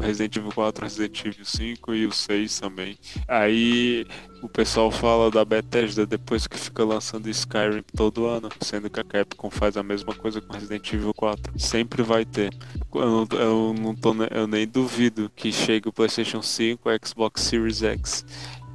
Resident 0.00 0.36
Evil 0.36 0.52
4, 0.52 0.84
Resident 0.84 1.24
Evil 1.24 1.44
5 1.44 1.94
e 1.94 2.06
o 2.06 2.12
6 2.12 2.60
também. 2.60 2.98
Aí 3.28 4.06
o 4.42 4.48
pessoal 4.48 4.90
fala 4.90 5.30
da 5.30 5.44
Bethesda 5.44 6.06
depois 6.06 6.46
que 6.46 6.58
fica 6.58 6.84
lançando 6.84 7.28
Skyrim 7.28 7.82
todo 7.94 8.26
ano, 8.26 8.48
sendo 8.60 8.90
que 8.90 9.00
a 9.00 9.04
Capcom 9.04 9.50
faz 9.50 9.76
a 9.76 9.82
mesma 9.82 10.14
coisa 10.14 10.40
com 10.40 10.52
Resident 10.52 10.92
Evil 10.92 11.14
4. 11.14 11.58
Sempre 11.58 12.02
vai 12.02 12.24
ter. 12.24 12.52
Eu 12.94 13.26
não, 13.26 13.38
eu 13.38 13.74
não 13.78 13.94
tô, 13.94 14.14
eu 14.30 14.46
nem 14.46 14.66
duvido 14.66 15.30
que 15.34 15.52
chegue 15.52 15.88
o 15.88 15.92
PlayStation 15.92 16.42
5, 16.42 16.88
o 16.88 17.06
Xbox 17.06 17.43
Series 17.44 17.82
X 17.82 18.24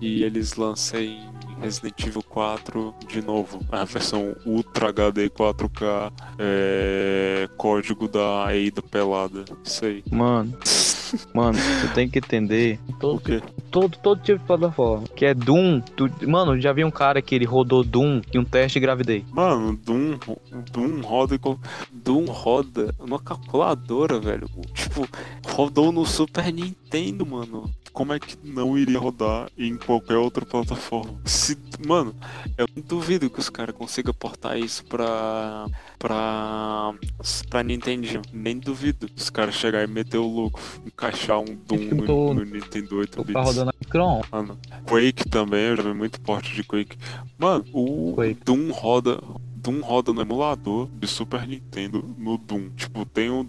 e 0.01 0.23
eles 0.23 0.55
lancem 0.55 1.19
Resident 1.61 1.99
Evil 2.05 2.23
4 2.23 2.95
de 3.07 3.21
novo, 3.21 3.59
a 3.71 3.83
versão 3.83 4.33
Ultra 4.45 4.89
HD 4.89 5.29
4K, 5.29 6.11
é, 6.37 7.49
código 7.57 8.07
da 8.07 8.47
Eida 8.55 8.81
pelada. 8.81 9.43
Isso 9.63 9.83
aí. 9.85 10.01
Mano, 10.09 10.57
mano, 11.35 11.57
você 11.57 11.87
tem 11.93 12.07
que 12.07 12.19
entender 12.19 12.79
O 12.87 12.93
Todo, 12.93 13.21
todo, 13.69 13.97
todo 13.97 14.21
tipo 14.21 14.39
de 14.39 14.45
plataforma. 14.45 15.05
Que 15.15 15.25
é 15.25 15.33
Doom. 15.33 15.81
tu- 15.81 16.09
mano, 16.29 16.59
já 16.61 16.71
vi 16.71 16.85
um 16.85 16.91
cara 16.91 17.21
que 17.21 17.35
ele 17.35 17.45
rodou 17.45 17.83
Doom 17.83 18.21
em 18.33 18.39
um 18.39 18.45
teste 18.45 18.79
de 18.79 18.85
gravidez. 18.85 19.23
Mano, 19.31 19.75
Doom, 19.83 20.17
Doom 20.71 21.01
roda 21.01 21.37
com. 21.37 21.57
Doom 21.91 22.23
roda 22.25 22.95
numa 22.99 23.19
calculadora, 23.19 24.17
velho. 24.19 24.47
Tipo, 24.73 25.05
rodou 25.45 25.91
no 25.91 26.05
Super 26.05 26.53
Nintendo, 26.53 27.25
mano. 27.25 27.69
Como 27.91 28.13
é 28.13 28.19
que 28.19 28.37
não 28.43 28.77
iria 28.77 28.99
rodar 28.99 29.49
em 29.57 29.75
qualquer 29.77 30.15
outra 30.17 30.45
plataforma? 30.45 31.19
Se, 31.25 31.57
mano, 31.85 32.15
eu 32.57 32.65
duvido 32.85 33.29
que 33.29 33.39
os 33.39 33.49
caras 33.49 33.75
consigam 33.75 34.13
portar 34.13 34.57
isso 34.57 34.83
pra. 34.85 35.65
pra. 35.97 36.93
pra 37.49 37.63
Nintendo. 37.63 38.21
Nem 38.31 38.57
duvido. 38.57 39.09
Os 39.15 39.29
caras 39.29 39.55
chegar 39.55 39.83
e 39.83 39.87
meter 39.87 40.17
o 40.17 40.27
louco, 40.27 40.59
encaixar 40.85 41.39
um 41.39 41.45
Doom 41.67 41.77
no, 41.95 42.05
tô- 42.05 42.33
no 42.33 42.43
Nintendo 42.45 42.97
8 42.97 43.17
Tô 43.17 43.23
bits. 43.23 43.33
tá 43.33 43.41
rodando 43.41 43.71
Chrome. 43.89 44.23
Mano, 44.31 44.57
Quake 44.85 45.27
também, 45.29 45.61
eu 45.67 45.75
já 45.77 45.83
vi 45.83 45.93
muito 45.93 46.21
porte 46.21 46.53
de 46.53 46.63
Quake. 46.63 46.97
Mano, 47.37 47.65
o 47.73 48.13
Quake. 48.15 48.39
Doom 48.45 48.71
roda. 48.71 49.19
Doom 49.61 49.81
roda 49.81 50.13
no 50.13 50.21
emulador 50.21 50.87
de 50.93 51.05
Super 51.05 51.45
Nintendo 51.45 52.15
no 52.17 52.37
Doom. 52.37 52.69
Tipo, 52.77 53.05
tem 53.05 53.29
um 53.29 53.45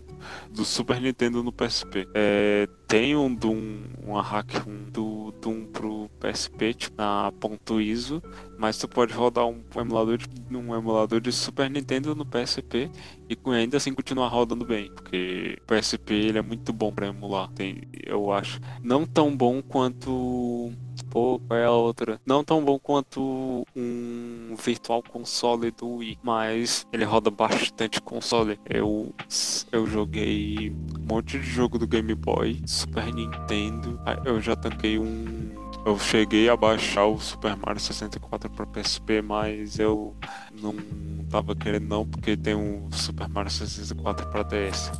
do 0.50 0.64
Super 0.64 1.00
Nintendo 1.00 1.40
no 1.40 1.52
PSP. 1.52 2.08
É, 2.12 2.68
tem 2.90 3.14
um 3.14 3.32
Doom, 3.32 3.84
uma 4.04 4.20
hack 4.20 4.66
um 4.66 4.90
do 4.90 5.32
Doom 5.40 5.64
pro 5.66 6.10
PSP, 6.18 6.74
tipo, 6.74 6.96
na 6.98 7.32
ponto 7.38 7.80
ISO, 7.80 8.20
mas 8.58 8.78
tu 8.78 8.88
pode 8.88 9.14
rodar 9.14 9.46
um 9.46 9.62
emulador 9.76 10.18
de, 10.18 10.56
um 10.56 10.74
emulador 10.74 11.20
de 11.20 11.30
Super 11.30 11.70
Nintendo 11.70 12.16
no 12.16 12.26
PSP 12.26 12.90
e 13.28 13.38
ainda 13.52 13.76
assim 13.76 13.94
continuar 13.94 14.26
rodando 14.26 14.64
bem, 14.64 14.90
porque 14.92 15.56
o 15.62 15.66
PSP 15.66 16.14
ele 16.14 16.38
é 16.38 16.42
muito 16.42 16.72
bom 16.72 16.92
pra 16.92 17.06
emular, 17.06 17.48
tem, 17.52 17.82
eu 18.04 18.32
acho. 18.32 18.60
Não 18.82 19.06
tão 19.06 19.36
bom 19.36 19.62
quanto 19.62 20.72
Pô, 21.10 21.40
qual 21.40 21.58
é 21.58 21.64
a 21.64 21.70
outra? 21.72 22.20
Não 22.24 22.44
tão 22.44 22.64
bom 22.64 22.78
quanto 22.78 23.66
um 23.74 24.54
Virtual 24.56 25.02
Console 25.02 25.70
do 25.72 25.96
Wii, 25.96 26.18
mas 26.22 26.86
ele 26.92 27.04
roda 27.04 27.30
bastante 27.30 28.00
console. 28.00 28.58
Eu, 28.68 29.12
eu 29.72 29.86
joguei 29.86 30.70
um 30.70 31.06
monte 31.08 31.38
de 31.38 31.44
jogo 31.44 31.78
do 31.78 31.86
Game 31.86 32.14
Boy, 32.14 32.60
Super 32.80 33.12
Nintendo. 33.12 34.00
Ah, 34.06 34.16
Eu 34.24 34.40
já 34.40 34.56
tanquei 34.56 34.98
um. 34.98 35.50
Eu 35.84 35.98
cheguei 35.98 36.48
a 36.48 36.56
baixar 36.56 37.06
o 37.06 37.18
Super 37.18 37.56
Mario 37.56 37.80
64 37.80 38.50
para 38.50 38.66
PSP, 38.66 39.22
mas 39.22 39.78
eu 39.78 40.14
não 40.60 40.74
tava 41.30 41.54
querendo 41.54 41.88
não, 41.88 42.06
porque 42.06 42.36
tem 42.36 42.54
um 42.54 42.88
Super 42.92 43.28
Mario 43.28 43.50
64 43.50 44.28
para 44.28 44.42
DS. 44.42 44.92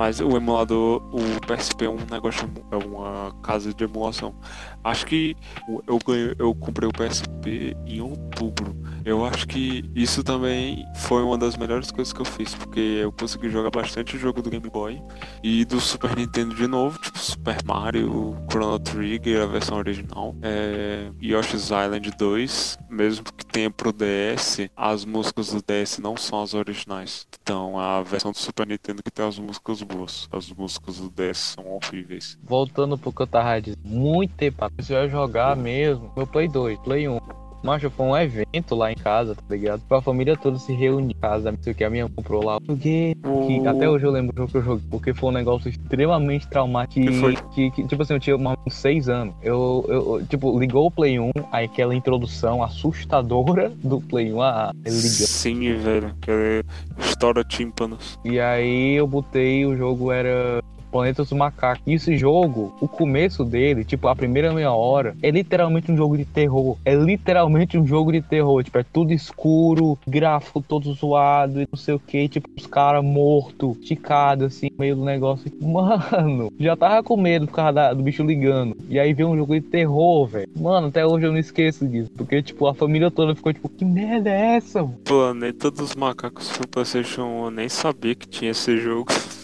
Mas 0.00 0.18
o 0.18 0.36
emulador, 0.36 1.02
o 1.14 1.40
PSP 1.46 1.84
é 1.84 1.90
um 1.90 1.98
negócio, 2.10 2.50
é 2.72 2.76
uma 2.76 3.32
casa 3.42 3.72
de 3.72 3.84
emulação. 3.84 4.34
Acho 4.82 5.06
que 5.06 5.36
o- 5.68 5.82
eu 5.86 5.98
ganhei, 6.06 6.34
eu 6.38 6.54
comprei 6.54 6.88
o 6.88 6.92
PSP 6.92 7.76
em 7.86 8.00
outubro. 8.00 8.76
Eu 9.04 9.24
acho 9.24 9.46
que 9.46 9.84
isso 9.94 10.22
também 10.22 10.84
foi 10.94 11.22
uma 11.22 11.36
das 11.38 11.56
melhores 11.56 11.90
coisas 11.90 12.12
que 12.12 12.20
eu 12.20 12.24
fiz, 12.24 12.54
porque 12.54 12.80
eu 12.80 13.10
consegui 13.12 13.48
jogar 13.48 13.70
bastante 13.70 14.18
jogo 14.18 14.42
do 14.42 14.50
Game 14.50 14.68
Boy 14.68 15.02
e 15.42 15.64
do 15.64 15.80
Super 15.80 16.14
Nintendo 16.16 16.54
de 16.54 16.66
novo, 16.66 16.98
tipo 16.98 17.18
Super 17.18 17.56
Mario, 17.64 18.36
Chrono 18.50 18.78
Trigger, 18.78 19.42
a 19.42 19.46
versão 19.46 19.78
original, 19.78 20.34
é, 20.42 21.10
Yoshi's 21.22 21.64
Island 21.70 22.10
2, 22.18 22.78
mesmo 22.90 23.24
que 23.24 23.44
tenha 23.46 23.70
pro 23.70 23.92
DS, 23.92 24.70
as 24.76 25.04
músicas 25.04 25.50
do 25.52 25.62
DS 25.62 25.98
não 26.00 26.16
são 26.16 26.42
as 26.42 26.52
originais. 26.54 27.26
Então 27.42 27.78
a 27.78 28.02
versão 28.02 28.32
do 28.32 28.38
Super 28.38 28.66
Nintendo 28.66 29.02
que 29.02 29.10
tem 29.10 29.26
as 29.26 29.38
músicas 29.38 29.82
boas, 29.82 30.28
as 30.30 30.50
músicas 30.52 30.98
do 30.98 31.08
DS 31.10 31.38
são 31.56 31.64
horríveis. 31.66 32.38
Voltando 32.42 32.98
pro 32.98 33.12
que 33.12 33.22
eu 33.22 33.26
tava 33.26 33.60
dizendo. 33.60 33.80
Muito 33.84 34.34
tempo 34.34 34.62
Você 34.78 34.94
vai 34.94 35.08
jogar 35.08 35.56
mesmo. 35.56 36.10
Meu 36.16 36.26
Play 36.26 36.48
2, 36.48 36.78
Play 36.80 37.08
1. 37.08 37.18
Macho, 37.62 37.90
foi 37.90 38.06
um 38.06 38.16
evento 38.16 38.74
lá 38.74 38.90
em 38.90 38.94
casa, 38.94 39.34
tá 39.34 39.42
ligado? 39.50 39.82
Pra 39.86 40.00
família 40.00 40.34
toda 40.36 40.58
se 40.58 40.72
reunir 40.72 41.14
em 41.14 41.20
casa, 41.20 41.52
não 41.52 41.62
sei 41.62 41.72
o 41.72 41.76
que, 41.76 41.84
a 41.84 41.90
minha 41.90 42.08
comprou 42.08 42.42
lá. 42.42 42.58
Porque 42.60 43.14
que 43.14 43.68
até 43.68 43.88
hoje 43.88 44.06
eu 44.06 44.10
lembro 44.10 44.32
do 44.32 44.38
jogo 44.38 44.50
que 44.50 44.58
eu 44.58 44.62
joguei, 44.62 44.86
porque 44.90 45.14
foi 45.14 45.28
um 45.28 45.32
negócio 45.32 45.68
extremamente 45.68 46.48
traumático. 46.48 47.06
Que 47.06 47.12
foi? 47.20 47.36
Que, 47.54 47.70
que, 47.70 47.86
tipo 47.86 48.02
assim, 48.02 48.14
eu 48.14 48.20
tinha 48.20 48.36
uns 48.36 48.74
seis 48.74 49.08
anos. 49.08 49.34
Eu, 49.42 49.84
eu, 49.88 50.26
tipo, 50.26 50.58
ligou 50.58 50.86
o 50.86 50.90
Play 50.90 51.20
1, 51.20 51.30
aí 51.52 51.66
aquela 51.66 51.94
introdução 51.94 52.62
assustadora 52.62 53.68
do 53.68 54.00
Play 54.00 54.32
1, 54.32 54.40
ah, 54.40 54.72
ele 54.84 54.96
liga. 54.96 55.08
Sim, 55.08 55.74
velho. 55.74 56.14
Que 56.20 56.30
é 56.30 56.62
história 56.98 57.44
tímpanos. 57.44 58.18
E 58.24 58.40
aí 58.40 58.94
eu 58.94 59.06
botei, 59.06 59.66
o 59.66 59.76
jogo 59.76 60.10
era 60.10 60.62
Planeta 60.90 61.22
dos 61.22 61.32
Macacos. 61.32 61.82
E 61.86 61.94
esse 61.94 62.16
jogo, 62.16 62.74
o 62.80 62.88
começo 62.88 63.44
dele, 63.44 63.84
tipo, 63.84 64.08
a 64.08 64.16
primeira 64.16 64.52
meia 64.52 64.72
hora, 64.72 65.14
é 65.22 65.30
literalmente 65.30 65.90
um 65.90 65.96
jogo 65.96 66.16
de 66.16 66.24
terror. 66.24 66.76
É 66.84 66.94
literalmente 66.94 67.78
um 67.78 67.86
jogo 67.86 68.12
de 68.12 68.20
terror. 68.22 68.62
Tipo, 68.64 68.78
é 68.78 68.84
tudo 68.84 69.12
escuro, 69.12 69.98
gráfico 70.06 70.60
todo 70.60 70.92
zoado 70.92 71.60
e 71.62 71.68
não 71.70 71.78
sei 71.78 71.94
o 71.94 71.98
que. 72.00 72.28
Tipo, 72.28 72.48
os 72.56 72.66
caras 72.66 73.04
mortos, 73.04 73.76
esticados, 73.80 74.46
assim, 74.46 74.68
no 74.70 74.78
meio 74.78 74.96
do 74.96 75.04
negócio. 75.04 75.50
Mano, 75.60 76.52
já 76.58 76.76
tava 76.76 77.02
com 77.02 77.16
medo 77.16 77.46
por 77.46 77.54
causa 77.54 77.72
da- 77.72 77.94
do 77.94 78.02
bicho 78.02 78.22
ligando. 78.22 78.76
E 78.88 78.98
aí 78.98 79.12
veio 79.14 79.28
um 79.28 79.36
jogo 79.36 79.54
de 79.54 79.60
terror, 79.62 80.26
velho. 80.26 80.48
Mano, 80.58 80.88
até 80.88 81.06
hoje 81.06 81.26
eu 81.26 81.32
não 81.32 81.38
esqueço 81.38 81.86
disso. 81.86 82.10
Porque, 82.16 82.42
tipo, 82.42 82.66
a 82.66 82.74
família 82.74 83.10
toda 83.10 83.34
ficou, 83.34 83.52
tipo, 83.52 83.68
que 83.68 83.84
merda 83.84 84.30
é 84.30 84.56
essa? 84.56 84.84
Planeta 85.04 85.70
dos 85.70 85.94
Macacos 85.94 86.48
pro 86.50 86.68
PlayStation 86.68 87.22
1. 87.24 87.44
Eu 87.46 87.50
nem 87.50 87.68
sabia 87.68 88.14
que 88.14 88.28
tinha 88.28 88.50
esse 88.50 88.76
jogo. 88.78 89.10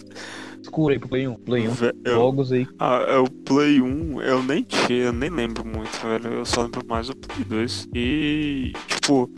Escuro 0.67 0.91
aí 0.93 0.99
pro 0.99 1.07
Play 1.07 1.27
1. 1.27 1.35
Play 1.35 1.67
1. 1.67 1.71
Vé- 1.71 1.93
eu- 2.03 2.13
Jogos 2.15 2.51
aí. 2.51 2.67
Ah, 2.77 3.05
é 3.07 3.17
o 3.17 3.29
Play 3.29 3.81
1, 3.81 4.21
eu 4.21 4.43
nem 4.43 4.63
tinha, 4.63 5.05
eu 5.05 5.13
nem 5.13 5.29
lembro 5.29 5.65
muito, 5.65 5.89
velho. 6.05 6.27
Eu 6.39 6.45
só 6.45 6.63
lembro 6.63 6.85
mais 6.85 7.07
do 7.07 7.15
Play 7.15 7.43
2. 7.45 7.87
E, 7.95 8.73
tipo, 8.87 9.29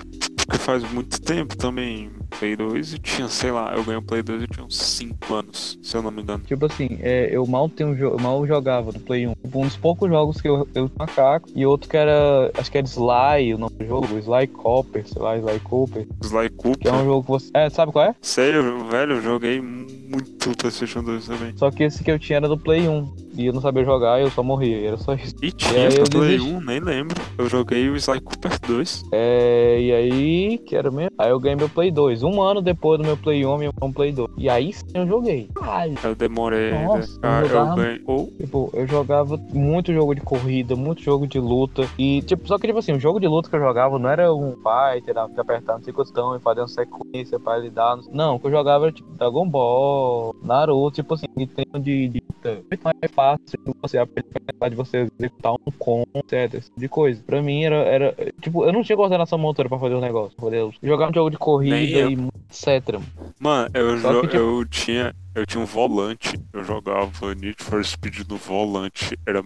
porque 0.45 0.57
faz 0.57 0.83
muito 0.91 1.21
tempo 1.21 1.55
também. 1.55 2.09
Play 2.29 2.55
2 2.55 2.93
e 2.93 2.99
tinha, 2.99 3.27
sei 3.27 3.51
lá, 3.51 3.73
eu 3.75 3.83
ganhei 3.83 3.97
o 3.99 4.01
Play 4.01 4.21
2 4.21 4.43
e 4.43 4.47
tinha 4.47 4.65
uns 4.65 4.77
5 4.77 5.33
anos, 5.33 5.77
se 5.81 5.95
eu 5.97 6.01
não 6.01 6.11
me 6.11 6.21
engano. 6.21 6.43
Tipo 6.45 6.65
assim, 6.65 6.97
é, 7.01 7.29
eu 7.31 7.45
mal 7.45 7.67
tenho 7.69 7.97
eu 7.97 8.17
mal 8.19 8.45
jogava 8.47 8.91
no 8.91 8.99
Play 8.99 9.27
1. 9.27 9.33
Tipo, 9.43 9.59
um 9.59 9.63
dos 9.67 9.77
poucos 9.77 10.09
jogos 10.09 10.39
que 10.41 10.47
eu, 10.47 10.67
eu 10.75 10.87
tinha 10.87 10.91
macaco. 10.99 11.49
E 11.55 11.65
outro 11.65 11.89
que 11.89 11.97
era. 11.97 12.51
Acho 12.57 12.71
que 12.71 12.77
era 12.77 12.87
Sly, 12.87 13.53
o 13.53 13.57
nome 13.57 13.75
do 13.75 13.85
jogo, 13.85 14.17
Sly 14.19 14.47
Copper, 14.47 15.07
sei 15.07 15.21
lá, 15.21 15.37
Sly 15.37 15.59
Cooper. 15.61 16.07
Sly 16.23 16.49
Que 16.49 16.87
é 16.87 16.91
um 16.91 16.95
Cooper. 16.97 17.05
jogo 17.05 17.21
que 17.23 17.29
você. 17.29 17.49
É, 17.53 17.69
sabe 17.69 17.91
qual 17.91 18.05
é? 18.05 18.15
Sério, 18.21 18.85
velho, 18.89 19.13
eu 19.13 19.21
joguei 19.21 19.61
muito 19.61 20.55
PlayStation 20.57 21.03
2 21.03 21.27
também. 21.27 21.53
Só 21.55 21.69
que 21.71 21.83
esse 21.83 22.03
que 22.03 22.11
eu 22.11 22.19
tinha 22.19 22.37
era 22.37 22.47
do 22.47 22.57
Play 22.57 22.87
1. 22.87 23.29
E 23.35 23.45
eu 23.45 23.53
não 23.53 23.61
sabia 23.61 23.85
jogar, 23.85 24.19
eu 24.19 24.29
só 24.31 24.43
morria. 24.43 24.87
Era 24.87 24.97
só 24.97 25.13
isso. 25.13 25.33
E 25.41 25.51
tinha 25.51 25.85
eu 25.85 26.03
pra 26.03 26.19
Play 26.19 26.37
desisti. 26.37 26.53
1, 26.55 26.61
nem 26.61 26.79
lembro. 26.79 27.15
Eu 27.37 27.47
joguei 27.47 27.87
o 27.89 27.95
Sly 27.95 28.19
Cooper 28.19 28.51
2. 28.67 29.03
É, 29.13 29.79
e 29.79 29.91
aí, 29.93 30.57
que 30.57 30.75
era 30.75 30.91
mesmo? 30.91 31.11
Aí 31.17 31.29
eu 31.29 31.39
ganhei 31.39 31.55
meu 31.55 31.69
Play 31.69 31.89
2. 31.91 32.18
Um 32.23 32.41
ano 32.41 32.61
depois 32.61 32.99
do 32.99 33.05
meu 33.05 33.17
Play 33.17 33.45
1, 33.45 33.57
meu 33.57 33.71
um 33.81 33.91
Play 33.91 34.11
2. 34.11 34.29
E 34.37 34.49
aí 34.49 34.73
sim 34.73 34.85
eu 34.93 35.07
joguei. 35.07 35.49
Ai, 35.61 35.93
Eu 36.03 36.15
demorei. 36.15 36.71
Nossa, 36.71 36.97
velho. 36.97 37.19
Ah, 37.23 37.39
eu 37.39 37.43
eu 37.43 37.49
jogava- 37.49 37.75
ganhei. 37.75 38.01
Ou 38.05 38.27
Tipo, 38.39 38.69
eu 38.73 38.87
jogava 38.87 39.37
muito 39.53 39.93
jogo 39.93 40.15
de 40.15 40.21
corrida, 40.21 40.75
muito 40.75 41.01
jogo 41.01 41.27
de 41.27 41.39
luta. 41.39 41.87
E, 41.97 42.21
tipo, 42.21 42.47
só 42.47 42.57
que, 42.57 42.67
tipo 42.67 42.79
assim, 42.79 42.93
o 42.93 42.99
jogo 42.99 43.19
de 43.19 43.27
luta 43.27 43.49
que 43.49 43.55
eu 43.55 43.59
jogava 43.59 43.99
não 43.99 44.09
era 44.09 44.33
um 44.33 44.51
fighter, 44.53 45.09
era 45.15 45.27
ficar 45.27 45.41
apertando 45.41 45.83
circunstão 45.83 46.35
e 46.35 46.39
fazer 46.39 46.61
uma 46.61 46.67
sequência 46.67 47.39
pra 47.39 47.57
ele 47.59 47.69
dar. 47.69 47.97
Não, 48.11 48.35
o 48.35 48.39
que 48.39 48.47
eu 48.47 48.51
jogava 48.51 48.85
era 48.85 48.91
tipo 48.93 49.09
Dragon 49.17 49.47
Ball, 49.47 50.35
Naruto, 50.43 50.95
tipo 50.95 51.13
assim, 51.13 51.27
de 51.35 51.45
tempo 51.47 51.79
de, 51.79 52.07
de. 52.09 52.23
Muito 52.43 52.83
mais 52.83 53.11
fácil 53.13 53.59
você 53.81 53.97
aprender 53.97 54.29
de 54.69 54.75
você 54.75 55.07
executar 55.19 55.53
um 55.53 55.71
combo, 55.77 56.05
etc. 56.15 56.61
Tipo 56.63 56.79
de 56.79 56.87
coisa. 56.89 57.21
Pra 57.25 57.41
mim 57.41 57.63
era, 57.63 57.75
era. 57.77 58.15
Tipo, 58.41 58.63
eu 58.65 58.71
não 58.73 58.81
tinha 58.83 58.95
coordenação 58.95 59.37
motora 59.37 59.67
pra 59.69 59.77
fazer 59.79 59.95
os 59.95 60.01
negócios. 60.01 60.35
Eu 60.51 60.71
jogava 60.81 61.11
um 61.11 61.13
jogo 61.13 61.29
de 61.29 61.37
corrida 61.37 61.75
eu. 61.97 62.08
E 62.09 62.29
etc. 62.49 62.99
Mano, 63.39 63.69
eu, 63.73 63.95
que, 64.21 64.27
tipo- 64.27 64.37
eu 64.37 64.65
tinha. 64.65 65.15
Eu 65.35 65.45
tinha 65.45 65.63
um 65.63 65.65
volante, 65.65 66.39
eu 66.51 66.63
jogava 66.63 67.33
Need 67.35 67.63
for 67.63 67.83
Speed 67.85 68.27
no 68.27 68.37
volante. 68.37 69.17
Era, 69.25 69.43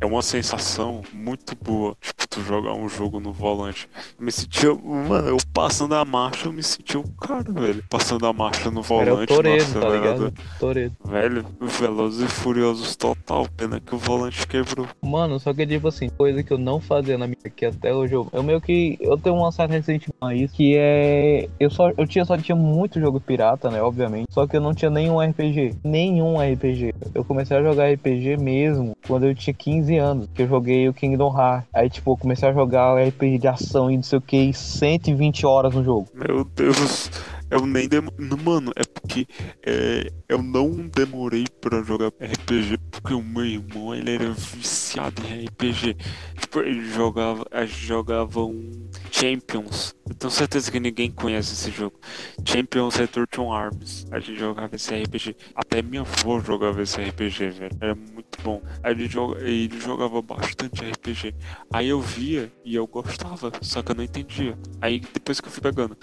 é 0.00 0.06
uma 0.06 0.22
sensação 0.22 1.02
muito 1.12 1.56
boa. 1.56 1.96
Tipo, 2.00 2.28
tu 2.28 2.42
jogar 2.42 2.74
um 2.74 2.88
jogo 2.88 3.20
no 3.20 3.32
volante. 3.32 3.88
Eu 4.18 4.24
me 4.24 4.32
sentia. 4.32 4.74
Mano, 4.74 5.28
eu 5.28 5.36
passando 5.52 5.94
a 5.94 6.04
marcha, 6.04 6.48
eu 6.48 6.52
me 6.52 6.62
sentia 6.62 7.00
um 7.00 7.06
cara, 7.20 7.50
velho. 7.52 7.84
Passando 7.88 8.26
a 8.26 8.32
marcha 8.32 8.70
no 8.70 8.80
Era 8.80 9.14
o 9.14 9.26
volante, 9.26 9.74
no 9.74 9.80
tá 9.80 9.88
ligado? 9.88 10.34
Toreto. 10.58 10.96
Velho, 11.04 11.46
Velozes 11.60 12.22
e 12.22 12.28
Furiosos 12.28 12.96
total. 12.96 13.46
Pena 13.56 13.80
que 13.80 13.94
o 13.94 13.98
volante 13.98 14.46
quebrou. 14.46 14.86
Mano, 15.02 15.38
só 15.38 15.52
que 15.52 15.66
tipo 15.66 15.88
assim, 15.88 16.08
coisa 16.08 16.42
que 16.42 16.52
eu 16.52 16.58
não 16.58 16.80
fazia 16.80 17.18
na 17.18 17.26
minha 17.26 17.36
que 17.54 17.66
até 17.66 17.94
hoje 17.94 18.14
eu, 18.14 18.28
eu 18.32 18.42
meio 18.42 18.60
que 18.60 18.96
eu 19.00 19.16
tenho 19.18 19.36
uma 19.36 19.52
certa 19.52 19.74
ressentimento 19.74 20.16
a 20.20 20.34
isso, 20.34 20.54
que 20.54 20.76
é 20.76 21.48
eu 21.58 21.70
só 21.70 21.90
eu 21.96 22.06
tinha 22.06 22.24
só 22.24 22.36
tinha 22.36 22.56
muito 22.56 23.00
jogo 23.00 23.20
pirata, 23.20 23.70
né, 23.70 23.82
obviamente, 23.82 24.26
só 24.30 24.46
que 24.46 24.56
eu 24.56 24.60
não 24.60 24.74
tinha 24.74 24.90
nenhum 24.90 25.21
RPG, 25.22 25.76
nenhum 25.84 26.36
RPG. 26.38 26.94
Eu 27.14 27.24
comecei 27.24 27.56
a 27.56 27.62
jogar 27.62 27.92
RPG 27.92 28.36
mesmo 28.36 28.96
quando 29.06 29.26
eu 29.26 29.34
tinha 29.34 29.54
15 29.54 29.96
anos, 29.96 30.28
que 30.34 30.42
eu 30.42 30.48
joguei 30.48 30.88
o 30.88 30.94
Kingdom 30.94 31.36
Hearts. 31.36 31.68
Aí 31.74 31.88
tipo, 31.88 32.12
eu 32.12 32.16
comecei 32.16 32.48
a 32.48 32.52
jogar 32.52 32.96
RPG 32.96 33.38
de 33.38 33.48
ação 33.48 33.90
e 33.90 33.96
não 33.96 34.02
sei 34.02 34.18
o 34.18 34.22
que, 34.22 34.36
e 34.36 34.54
120 34.54 35.46
horas 35.46 35.74
no 35.74 35.84
jogo. 35.84 36.08
Meu 36.14 36.44
Deus, 36.44 37.10
eu 37.50 37.66
nem 37.66 37.88
demorei. 37.88 38.12
Mano, 38.42 38.72
é 38.76 38.82
porque 38.82 39.26
é, 39.64 40.10
eu 40.28 40.42
não 40.42 40.88
demorei 40.94 41.44
pra 41.60 41.82
jogar 41.82 42.08
RPG 42.08 42.78
porque 42.90 43.14
o 43.14 43.22
meu 43.22 43.44
irmão 43.44 43.94
ele 43.94 44.14
era 44.14 44.30
viciado 44.30 45.22
em 45.26 45.44
RPG. 45.44 45.96
Tipo, 46.40 46.60
ele 46.60 46.84
jogava, 46.90 47.44
gente 47.52 47.86
jogava 47.86 48.40
um 48.40 48.88
Champions. 49.12 49.94
Eu 50.08 50.14
tenho 50.14 50.30
certeza 50.30 50.72
que 50.72 50.80
ninguém 50.80 51.10
conhece 51.10 51.52
esse 51.52 51.70
jogo. 51.70 52.00
Champions 52.44 52.96
Return 52.96 53.26
to 53.30 53.52
Arms. 53.52 54.06
A 54.10 54.18
gente 54.18 54.38
jogava 54.38 54.74
esse 54.74 54.92
RPG. 54.94 55.36
Até 55.54 55.82
minha 55.82 56.00
avó 56.00 56.40
jogava 56.40 56.82
esse 56.82 57.00
RPG, 57.00 57.50
velho. 57.50 57.76
Era 57.80 57.94
muito 57.94 58.42
bom. 58.42 58.62
Ele, 58.82 59.06
joga, 59.06 59.40
ele 59.40 59.78
jogava 59.78 60.22
bastante 60.22 60.82
RPG. 60.82 61.34
Aí 61.72 61.88
eu 61.88 62.00
via 62.00 62.50
e 62.64 62.74
eu 62.74 62.86
gostava, 62.86 63.52
só 63.60 63.82
que 63.82 63.92
eu 63.92 63.94
não 63.94 64.02
entendia. 64.02 64.58
Aí 64.80 65.00
depois 65.00 65.40
que 65.40 65.46
eu 65.46 65.52
fui 65.52 65.62
pegando. 65.62 65.96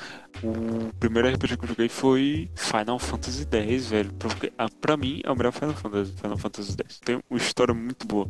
O 0.44 0.94
primeiro 1.00 1.28
RPG 1.28 1.58
que 1.58 1.64
eu 1.66 1.70
joguei 1.70 1.90
foi 1.90 2.50
Final 2.56 3.00
Fantasy 3.00 3.46
X, 3.52 3.88
velho. 3.88 4.12
Ah, 4.58 4.68
pra 4.80 4.96
mim 4.96 5.22
é 5.24 5.32
o 5.32 5.36
melhor 5.36 5.52
Final 5.52 5.74
Fantasy, 5.74 6.14
Final 6.14 6.38
Fantasy 6.38 6.72
X. 6.72 7.00
Tem 7.00 7.20
uma 7.30 7.38
história 7.38 7.74
muito 7.74 8.06
boa. 8.08 8.30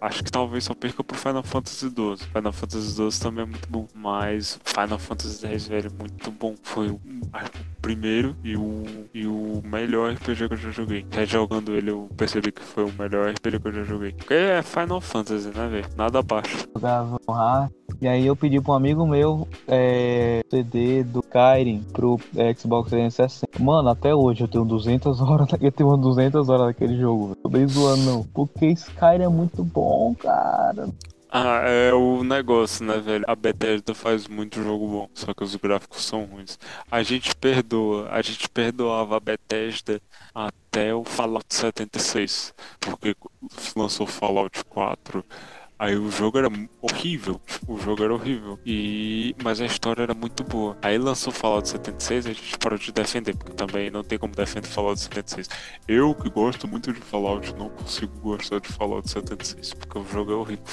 Acho 0.00 0.22
que 0.22 0.30
talvez 0.30 0.64
só 0.64 0.74
perca 0.74 1.02
pro 1.02 1.16
Final 1.16 1.42
Fantasy 1.42 1.88
XII. 1.88 2.28
Final 2.32 2.52
Fantasy 2.52 2.90
XII 2.94 3.20
também 3.20 3.42
é 3.42 3.46
muito 3.46 3.68
bom. 3.68 3.86
Mas 3.94 4.58
Final 4.64 4.98
Fantasy 4.98 5.46
X, 5.46 5.66
velho, 5.68 5.90
muito 5.98 6.30
bom. 6.30 6.54
Foi 6.62 6.88
o, 6.88 7.00
primeiro 7.80 8.36
e 8.44 8.56
o, 8.56 8.84
e 9.12 9.26
o 9.26 9.62
melhor 9.64 10.12
RPG 10.12 10.48
que 10.48 10.54
eu 10.54 10.58
já 10.58 10.70
joguei. 10.70 11.06
Rejogando 11.10 11.74
ele, 11.74 11.90
eu 11.90 12.08
percebi 12.16 12.52
que 12.52 12.62
foi 12.62 12.84
o 12.84 12.92
melhor 12.92 13.30
RPG 13.30 13.60
que 13.60 13.68
eu 13.68 13.72
já 13.72 13.82
joguei. 13.84 14.12
Porque 14.12 14.34
é 14.34 14.62
Final 14.62 15.00
Fantasy, 15.00 15.48
né, 15.48 15.68
velho? 15.68 15.88
Nada 15.96 16.20
abaixo. 16.20 16.68
jogava 16.74 17.18
no 17.26 17.34
Hearts. 17.34 17.77
E 18.00 18.06
aí 18.06 18.26
eu 18.26 18.36
pedi 18.36 18.60
pra 18.60 18.72
um 18.72 18.76
amigo 18.76 19.06
meu 19.06 19.48
é, 19.66 20.42
CD 20.48 21.02
do 21.02 21.20
Skyrim 21.20 21.82
pro 21.92 22.20
Xbox 22.56 22.90
360. 22.90 23.62
Mano, 23.62 23.88
até 23.88 24.14
hoje 24.14 24.42
eu 24.42 24.48
tenho 24.48 24.64
200 24.64 25.20
horas, 25.22 25.48
eu 25.60 25.72
tenho 25.72 25.88
umas 25.88 26.00
200 26.00 26.48
horas 26.48 26.66
daquele 26.68 26.96
jogo. 26.96 27.34
Tô 27.42 27.48
bem 27.48 27.66
zoando 27.66 28.02
não. 28.02 28.22
Porque 28.22 28.66
Skyrim 28.66 29.24
é 29.24 29.28
muito 29.28 29.64
bom, 29.64 30.14
cara. 30.14 30.88
Ah, 31.30 31.60
é 31.66 31.92
o 31.92 32.24
negócio, 32.24 32.84
né, 32.86 32.98
velho? 32.98 33.24
A 33.28 33.36
Bethesda 33.36 33.94
faz 33.94 34.26
muito 34.26 34.62
jogo 34.62 34.88
bom, 34.88 35.08
só 35.12 35.34
que 35.34 35.44
os 35.44 35.54
gráficos 35.56 36.02
são 36.02 36.24
ruins. 36.24 36.58
A 36.90 37.02
gente 37.02 37.36
perdoa, 37.36 38.08
a 38.10 38.22
gente 38.22 38.48
perdoava 38.48 39.18
a 39.18 39.20
Bethesda 39.20 40.00
até 40.34 40.94
o 40.94 41.04
Fallout 41.04 41.54
76, 41.54 42.54
porque 42.80 43.14
lançou 43.76 44.06
Fallout 44.06 44.64
4. 44.64 45.22
Aí 45.78 45.96
o 45.96 46.10
jogo 46.10 46.38
era 46.38 46.48
horrível, 46.82 47.40
o 47.68 47.78
jogo 47.78 48.02
era 48.02 48.12
horrível. 48.12 48.58
E 48.66 49.34
mas 49.42 49.60
a 49.60 49.66
história 49.66 50.02
era 50.02 50.14
muito 50.14 50.42
boa. 50.42 50.76
Aí 50.82 50.98
lançou 50.98 51.32
Fallout 51.32 51.68
76, 51.68 52.26
a 52.26 52.32
gente 52.32 52.58
parou 52.58 52.78
de 52.78 52.90
defender, 52.90 53.36
porque 53.36 53.52
também 53.52 53.88
não 53.90 54.02
tem 54.02 54.18
como 54.18 54.34
defender 54.34 54.66
Fallout 54.66 55.00
76. 55.00 55.48
Eu 55.86 56.14
que 56.14 56.28
gosto 56.28 56.66
muito 56.66 56.92
de 56.92 57.00
Fallout, 57.00 57.54
não 57.54 57.68
consigo 57.70 58.12
gostar 58.20 58.60
de 58.60 58.68
Fallout 58.68 59.08
76, 59.08 59.74
porque 59.74 59.98
o 59.98 60.04
jogo 60.04 60.32
é 60.32 60.34
horrível. 60.34 60.64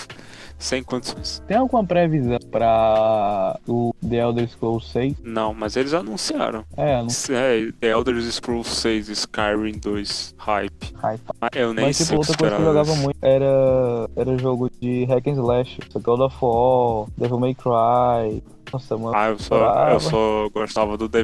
Sem 0.57 0.81
condições. 0.83 1.43
Tem 1.47 1.57
alguma 1.57 1.83
previsão 1.85 2.39
pra 2.51 3.59
o 3.67 3.93
The 4.07 4.15
Elder 4.15 4.49
Scrolls 4.49 4.89
6? 4.89 5.15
Não, 5.23 5.53
mas 5.53 5.75
eles 5.75 5.93
anunciaram. 5.93 6.63
É, 6.77 7.01
não 7.01 7.07
É, 7.35 7.71
The 7.79 7.87
Elder 7.89 8.21
Scrolls 8.31 8.69
6, 8.69 9.09
Skyrim 9.09 9.79
2, 9.79 10.33
hype. 10.37 10.93
hype. 10.95 11.21
Ah, 11.41 11.49
Eu 11.53 11.73
nem 11.73 11.85
Mas 11.85 11.97
sei 11.97 12.05
tipo, 12.05 12.21
que 12.21 12.31
outra 12.31 12.37
coisa 12.37 12.55
que 12.55 12.61
eu 12.61 12.65
jogava 12.65 12.95
muito 12.95 13.17
era, 13.21 14.09
era 14.15 14.37
jogo 14.37 14.69
de 14.81 15.05
hack 15.05 15.27
and 15.27 15.33
slash. 15.33 15.77
God 16.01 16.19
of 16.21 16.35
War, 16.41 17.07
Devil 17.17 17.39
May 17.39 17.55
Cry, 17.55 18.41
Nossa, 18.75 18.97
mano. 18.97 19.15
Ah, 19.15 19.29
eu 19.29 19.39
só, 19.39 19.57
Brava. 19.57 19.91
eu 19.93 19.99
só 20.01 20.49
gostava 20.49 20.97
do 20.97 21.07
Cry. 21.09 21.23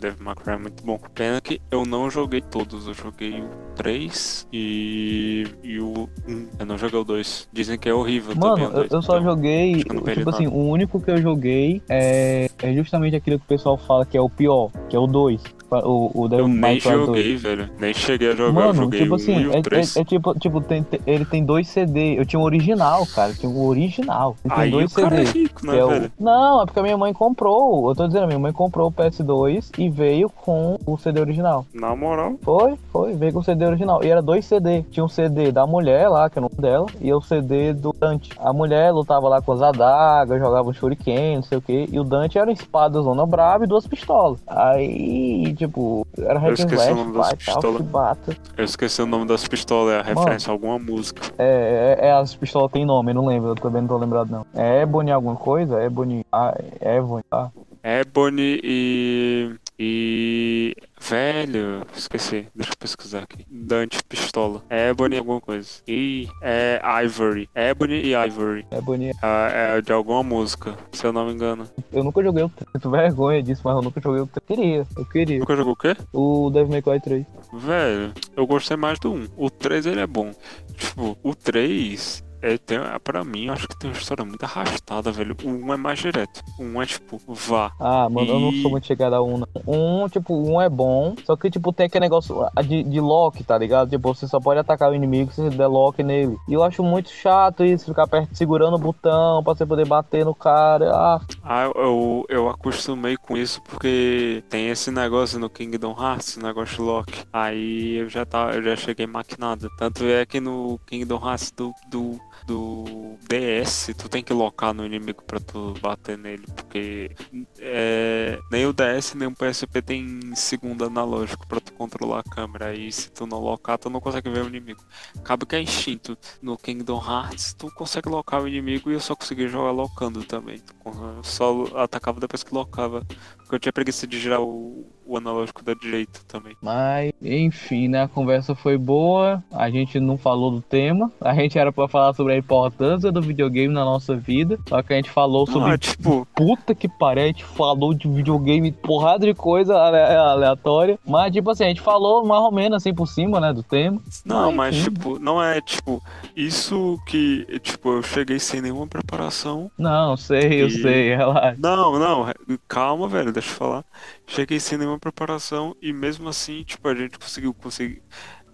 Devil 0.00 0.24
May 0.24 0.34
Cry 0.34 0.52
é 0.54 0.58
muito 0.58 0.82
bom. 0.82 0.98
Pena 1.14 1.40
que 1.42 1.60
eu 1.70 1.84
não 1.84 2.08
joguei 2.10 2.40
todos. 2.40 2.86
Eu 2.86 2.94
joguei 2.94 3.40
o 3.40 3.48
3 3.74 4.48
e, 4.52 5.44
e 5.62 5.78
o 5.78 6.08
1. 6.26 6.48
Eu 6.60 6.66
não 6.66 6.78
joguei 6.78 6.98
o 6.98 7.04
2. 7.04 7.48
Dizem 7.52 7.78
que 7.78 7.88
é 7.88 7.92
horrível 7.94 8.34
Mano, 8.34 8.54
também. 8.56 8.68
o 8.68 8.84
eu, 8.84 8.88
eu 8.90 9.02
só 9.02 9.18
então- 9.18 9.24
joguei. 9.34 9.84
não 9.92 10.02
perdi 10.02 10.20
Tipo 10.20 10.30
assim, 10.30 10.44
nada. 10.44 10.56
o 10.56 10.68
único 10.68 11.00
que 11.00 11.10
eu 11.10 11.18
joguei 11.20 11.82
é, 11.88 12.50
é 12.62 12.72
justamente 12.74 13.14
aquilo 13.14 13.38
que 13.38 13.44
o 13.44 13.48
pessoal 13.48 13.76
fala 13.76 14.06
que 14.06 14.16
é 14.16 14.20
o 14.20 14.30
pior, 14.30 14.70
que 14.88 14.96
é 14.96 14.98
o 14.98 15.06
2. 15.06 15.42
O, 15.70 16.10
o 16.14 16.28
Eu 16.32 16.46
nem 16.48 16.56
May 16.58 16.80
Cry 16.80 16.92
2. 16.92 17.06
joguei, 17.06 17.36
velho. 17.36 17.70
Nem 17.78 17.92
cheguei 17.92 18.28
a 18.30 18.34
jogar. 18.36 18.48
eu 18.48 18.52
Mano, 18.52 18.74
joguei 18.74 19.00
tipo 19.00 19.12
o 19.12 19.16
assim, 19.16 19.34
1 19.34 19.40
e 19.52 19.56
é, 19.56 19.58
o 19.58 19.62
3. 19.62 19.96
é- 19.96 20.00
é 20.00 20.04
tipo, 20.04 20.38
tipo 20.38 20.60
tem, 20.60 20.82
tem- 20.82 21.00
ele 21.06 21.24
tem 21.24 21.44
dois 21.44 21.68
CD. 21.68 22.18
Eu 22.18 22.24
tinha 22.24 22.38
o 22.40 22.42
original, 22.44 23.04
cara. 23.14 23.30
Eu 23.32 23.36
tinha 23.36 23.50
o 23.50 23.66
original. 23.66 24.36
Ele 24.44 24.54
tem 24.54 24.62
Aí 24.64 24.70
dois 24.70 24.92
o 24.92 24.94
cara 24.94 25.20
é 25.20 25.26
CD. 25.26 25.38
rico, 25.40 25.66
né, 25.66 25.78
é 25.78 25.84
o-? 25.84 26.10
Não, 26.20 26.62
é 26.62 26.66
porque 26.66 26.78
a 26.78 26.82
minha 26.82 26.96
mãe 26.96 27.12
comprou. 27.12 27.88
Eu 27.88 27.94
tô 27.96 28.06
dizendo, 28.06 28.24
a 28.24 28.26
minha 28.28 28.38
mãe 28.38 28.52
comprou 28.52 28.88
o 28.88 28.92
PS2 28.92 29.70
e 29.78 29.88
veio 29.90 30.30
com 30.30 30.78
o 30.86 30.96
CD 30.96 31.20
original. 31.20 31.66
Na 31.74 31.94
moral. 31.96 32.34
Foi, 32.42 32.74
foi, 32.92 33.12
veio 33.14 33.32
com 33.32 33.40
o 33.40 33.44
CD 33.44 33.66
original. 33.66 34.04
E 34.04 34.08
era 34.08 34.22
dois 34.22 34.44
CD. 34.44 34.82
Tinha 34.90 35.04
um 35.04 35.08
CD 35.08 35.50
da 35.50 35.66
mulher 35.66 36.08
lá, 36.08 36.30
que 36.30 36.38
é 36.38 36.40
o 36.40 36.42
nome 36.42 36.56
dela, 36.60 36.86
e 37.00 37.12
o 37.12 37.20
CD 37.20 37.72
do 37.72 37.92
Dante. 37.98 38.30
A 38.38 38.52
mulher 38.52 38.92
lutava 38.92 39.28
lá 39.28 39.42
com 39.42 39.52
as 39.52 39.62
adagas, 39.62 40.38
jogava 40.38 40.68
um 40.68 40.72
shuriken, 40.72 41.36
não 41.36 41.42
sei 41.42 41.58
o 41.58 41.62
que. 41.62 41.88
E 41.90 41.98
o 41.98 42.04
Dante 42.04 42.38
era 42.38 42.52
espada 42.52 43.00
zona 43.02 43.26
brava 43.26 43.64
e 43.64 43.66
duas 43.66 43.86
pistolas. 43.86 44.38
Aí, 44.46 45.52
tipo, 45.56 46.06
era 46.18 46.38
hack 46.38 46.60
and 46.60 46.66
slash, 46.66 47.44
tal, 47.44 47.54
pistolas. 47.54 47.76
chibata. 47.78 48.36
Eu 48.56 48.64
esqueci 48.64 49.02
o 49.02 49.06
nome 49.06 49.26
das 49.26 49.46
pistolas, 49.48 49.94
é 49.94 49.98
a 50.00 50.02
referência 50.02 50.50
a 50.50 50.52
alguma 50.52 50.78
música. 50.78 51.22
É, 51.38 51.96
é, 52.00 52.06
é, 52.08 52.12
as 52.12 52.34
pistolas 52.34 52.70
tem 52.70 52.84
nome, 52.84 53.12
não 53.12 53.26
lembro, 53.26 53.50
eu 53.50 53.54
também 53.54 53.80
não 53.80 53.88
tô 53.88 53.96
lembrado 53.96 54.30
não. 54.30 54.46
É 54.54 54.82
Ebony 54.82 55.10
alguma 55.10 55.36
coisa? 55.36 55.82
Ebony, 55.82 56.24
ah, 56.32 56.54
Ebony, 56.80 57.22
tá? 57.28 57.50
Ebony 57.82 58.60
e. 58.62 59.54
E. 59.78 60.75
Velho, 61.08 61.86
esqueci. 61.96 62.48
Deixa 62.54 62.72
eu 62.72 62.76
pesquisar 62.76 63.20
aqui. 63.22 63.46
Dante 63.48 64.02
Pistola. 64.04 64.62
Ebony 64.68 65.18
alguma 65.18 65.40
coisa. 65.40 65.68
E 65.86 66.28
é 66.42 66.80
Ivory. 67.04 67.48
Ebony 67.54 67.94
e 68.02 68.12
Ivory. 68.14 68.66
Ebony, 68.72 69.10
É, 69.22 69.76
é 69.78 69.80
de 69.80 69.92
alguma 69.92 70.22
música, 70.24 70.74
se 70.90 71.06
eu 71.06 71.12
não 71.12 71.26
me 71.26 71.32
engano. 71.32 71.68
eu 71.92 72.02
nunca 72.02 72.20
joguei 72.22 72.42
o 72.42 72.48
3. 72.48 72.70
Sinto 72.72 72.90
vergonha 72.90 73.42
disso, 73.42 73.62
mas 73.64 73.76
eu 73.76 73.82
nunca 73.82 74.00
joguei 74.00 74.20
o 74.22 74.26
3. 74.26 74.44
Queria, 74.46 74.86
eu 74.96 75.04
queria. 75.04 75.38
Nunca 75.38 75.54
jogou 75.56 75.74
o 75.74 75.76
quê? 75.76 75.96
O 76.12 76.50
Devil 76.50 76.68
May 76.70 76.82
Cry 76.82 77.00
3. 77.00 77.24
Velho, 77.52 78.12
eu 78.36 78.46
gostei 78.46 78.76
mais 78.76 78.98
do 78.98 79.12
1. 79.12 79.28
O 79.36 79.48
3 79.48 79.86
ele 79.86 80.00
é 80.00 80.06
bom. 80.06 80.32
Tipo, 80.76 81.16
o 81.22 81.34
3. 81.36 82.24
É, 82.46 82.56
tem, 82.58 82.78
pra 83.02 83.24
mim, 83.24 83.46
eu 83.46 83.52
acho 83.54 83.66
que 83.66 83.76
tem 83.76 83.90
uma 83.90 83.96
história 83.98 84.24
muito 84.24 84.42
arrastada, 84.44 85.10
velho. 85.10 85.36
O 85.44 85.48
1 85.48 85.74
é 85.74 85.76
mais 85.76 85.98
direto. 85.98 86.42
O 86.58 86.62
1 86.62 86.82
é 86.82 86.86
tipo, 86.86 87.20
vá. 87.26 87.72
Ah, 87.80 88.08
mano, 88.08 88.28
eu 88.28 88.38
não 88.40 88.50
E- 88.50 88.62
sou 88.62 88.70
muito 88.70 88.86
chegado 88.86 89.14
a 89.14 89.22
um, 89.22 89.38
não. 89.38 89.48
Um, 89.66 90.08
tipo, 90.08 90.32
um 90.32 90.60
é 90.60 90.68
bom, 90.68 91.16
só 91.24 91.34
que, 91.36 91.50
tipo, 91.50 91.72
tem 91.72 91.86
aquele 91.86 92.04
negócio 92.04 92.46
ah, 92.54 92.62
de, 92.62 92.84
de 92.84 93.00
lock, 93.00 93.42
tá 93.42 93.58
ligado? 93.58 93.90
Tipo, 93.90 94.14
você 94.14 94.28
só 94.28 94.38
pode 94.38 94.60
atacar 94.60 94.90
o 94.90 94.94
inimigo 94.94 95.32
se 95.32 95.42
você 95.42 95.50
der 95.56 95.66
lock 95.66 96.02
nele. 96.02 96.36
E 96.48 96.52
eu 96.54 96.62
acho 96.62 96.82
muito 96.84 97.10
chato 97.10 97.64
isso, 97.64 97.86
ficar 97.86 98.06
perto, 98.06 98.34
segurando 98.36 98.76
o 98.76 98.78
botão 98.78 99.42
pra 99.42 99.54
você 99.54 99.66
poder 99.66 99.86
bater 99.86 100.24
no 100.24 100.34
cara. 100.34 100.90
Ah, 100.94 101.20
Ah, 101.42 101.64
eu, 101.74 102.24
eu 102.28 102.48
acostumei 102.48 103.16
com 103.16 103.36
isso 103.36 103.60
porque 103.62 104.44
tem 104.48 104.68
esse 104.68 104.90
negócio 104.92 105.38
no 105.40 105.50
Kingdom 105.50 105.96
Hearts, 105.98 106.36
negócio 106.36 106.84
lock. 106.84 107.12
Aí 107.32 107.96
eu 107.96 108.08
já, 108.08 108.24
tá, 108.24 108.52
eu 108.54 108.62
já 108.62 108.76
cheguei 108.76 109.06
maquinado. 109.06 109.68
Tanto 109.76 110.04
é 110.04 110.24
que 110.24 110.38
no 110.38 110.78
Kingdom 110.86 111.20
Hearts 111.28 111.50
do, 111.50 111.72
do, 111.90 112.20
do 112.46 113.18
DS, 113.28 113.92
tu 113.98 114.08
tem 114.08 114.22
que 114.22 114.32
locar 114.32 114.72
no 114.72 114.86
inimigo 114.86 115.22
pra 115.24 115.40
tu 115.40 115.74
bater 115.80 116.16
nele. 116.16 116.46
Porque 116.54 117.10
é, 117.58 118.38
nem 118.50 118.66
o 118.66 118.72
DS 118.72 119.14
nem 119.14 119.28
o 119.28 119.34
PSP 119.34 119.82
tem 119.82 120.34
segundo 120.34 120.84
analógico 120.84 121.46
pra 121.46 121.60
tu 121.60 121.72
controlar 121.72 122.20
a 122.20 122.22
câmera. 122.22 122.66
Aí 122.66 122.90
se 122.92 123.10
tu 123.10 123.26
não 123.26 123.40
locar, 123.40 123.78
tu 123.78 123.90
não 123.90 124.00
consegue 124.00 124.30
ver 124.30 124.44
o 124.44 124.48
inimigo. 124.48 124.82
Acaba 125.18 125.44
que 125.44 125.56
é 125.56 125.60
instinto. 125.60 126.16
No 126.40 126.56
Kingdom 126.56 127.02
Hearts, 127.02 127.54
tu 127.54 127.70
consegue 127.74 128.08
locar 128.08 128.42
o 128.42 128.48
inimigo 128.48 128.90
e 128.90 128.94
eu 128.94 129.00
só 129.00 129.14
consegui 129.16 129.48
jogar 129.48 129.72
locando 129.72 130.22
também. 130.24 130.62
Eu 130.84 131.22
só 131.24 131.64
atacava 131.76 132.20
depois 132.20 132.42
que 132.42 132.54
locava. 132.54 133.04
Porque 133.46 133.54
eu 133.56 133.60
tinha 133.60 133.72
preguiça 133.72 134.06
de 134.08 134.18
girar 134.18 134.40
o, 134.40 134.84
o 135.06 135.16
analógico 135.16 135.62
da 135.64 135.72
direita 135.72 136.18
também. 136.26 136.56
Mas, 136.60 137.12
enfim, 137.22 137.86
né? 137.86 138.02
A 138.02 138.08
conversa 138.08 138.56
foi 138.56 138.76
boa. 138.76 139.40
A 139.52 139.70
gente 139.70 140.00
não 140.00 140.18
falou 140.18 140.50
do 140.50 140.60
tema. 140.60 141.12
A 141.20 141.32
gente 141.32 141.56
era 141.56 141.70
pra 141.72 141.86
falar 141.86 142.12
sobre 142.12 142.32
a 142.32 142.36
importância 142.36 143.12
do 143.12 143.22
videogame 143.22 143.72
na 143.72 143.84
nossa 143.84 144.16
vida. 144.16 144.58
Só 144.68 144.82
que 144.82 144.92
a 144.92 144.96
gente 144.96 145.10
falou 145.10 145.46
sobre. 145.46 145.70
Ah, 145.72 145.78
tipo, 145.78 146.26
Puta 146.34 146.74
que 146.74 146.88
pariu, 146.88 147.22
a 147.22 147.26
gente 147.28 147.44
falou 147.44 147.94
de 147.94 148.08
videogame, 148.08 148.72
porrada 148.72 149.24
de 149.24 149.32
coisa 149.34 149.76
ale- 149.76 149.96
aleatória. 150.16 150.98
Mas, 151.06 151.32
tipo 151.32 151.48
assim, 151.50 151.64
a 151.64 151.68
gente 151.68 151.80
falou 151.80 152.26
mais 152.26 152.42
ou 152.42 152.50
menos 152.50 152.76
assim 152.78 152.92
por 152.92 153.06
cima, 153.06 153.38
né? 153.38 153.52
Do 153.52 153.62
tema. 153.62 154.00
não, 154.24 154.50
Mas, 154.50 154.74
mas 154.76 154.84
tipo, 154.84 155.18
não 155.20 155.40
é 155.40 155.60
tipo, 155.60 156.02
isso 156.34 156.98
que, 157.06 157.46
tipo, 157.62 157.90
eu 157.90 158.02
cheguei 158.02 158.40
sem 158.40 158.60
nenhuma 158.60 158.88
preparação. 158.88 159.70
Não, 159.78 160.16
sei, 160.16 160.62
eu 160.62 160.66
E- 160.66 160.70
sei, 160.82 161.14
relaxa. 161.14 161.56
Não, 161.60 161.96
não, 161.98 162.26
calma, 162.66 163.06
velho, 163.06 163.35
deixa 163.40 163.52
eu 163.52 163.56
falar. 163.56 163.84
Cheguei 164.26 164.58
sem 164.58 164.78
nenhuma 164.78 164.98
preparação 164.98 165.76
e 165.80 165.92
mesmo 165.92 166.28
assim, 166.28 166.62
tipo, 166.64 166.88
a 166.88 166.94
gente 166.94 167.18
conseguiu 167.18 167.52
conseguir 167.52 168.02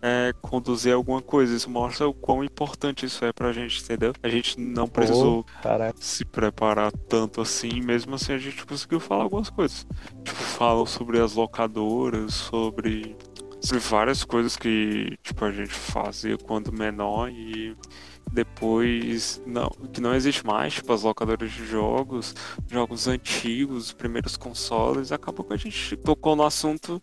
é, 0.02 0.34
conduzir 0.42 0.92
alguma 0.92 1.22
coisa. 1.22 1.54
Isso 1.54 1.70
mostra 1.70 2.08
o 2.08 2.12
quão 2.12 2.42
importante 2.42 3.06
isso 3.06 3.24
é 3.24 3.32
pra 3.32 3.52
gente, 3.52 3.82
entendeu? 3.82 4.12
A 4.22 4.28
gente 4.28 4.58
não 4.58 4.88
precisou 4.88 5.44
Caraca. 5.62 5.94
se 6.00 6.24
preparar 6.24 6.90
tanto 7.08 7.40
assim, 7.40 7.80
mesmo 7.80 8.14
assim 8.16 8.32
a 8.32 8.38
gente 8.38 8.66
conseguiu 8.66 8.98
falar 8.98 9.22
algumas 9.22 9.48
coisas. 9.48 9.86
Tipo, 10.24 10.42
falam 10.42 10.84
sobre 10.84 11.20
as 11.20 11.34
locadoras, 11.34 12.34
sobre, 12.34 13.16
sobre 13.60 13.82
várias 13.82 14.24
coisas 14.24 14.56
que 14.56 15.16
tipo, 15.22 15.44
a 15.44 15.52
gente 15.52 15.72
fazia 15.72 16.36
quando 16.36 16.72
menor 16.72 17.30
e 17.30 17.76
depois 18.32 19.40
não, 19.46 19.70
que 19.92 20.00
não 20.00 20.14
existe 20.14 20.44
mais, 20.46 20.74
tipo, 20.74 20.92
as 20.92 21.02
locadoras 21.02 21.50
de 21.52 21.66
jogos, 21.66 22.34
jogos 22.70 23.06
antigos, 23.08 23.86
os 23.86 23.92
primeiros 23.92 24.36
consoles, 24.36 25.12
acabou 25.12 25.44
que 25.44 25.52
a 25.54 25.56
gente 25.56 25.96
tocou 25.96 26.34
no 26.34 26.42
assunto, 26.44 27.02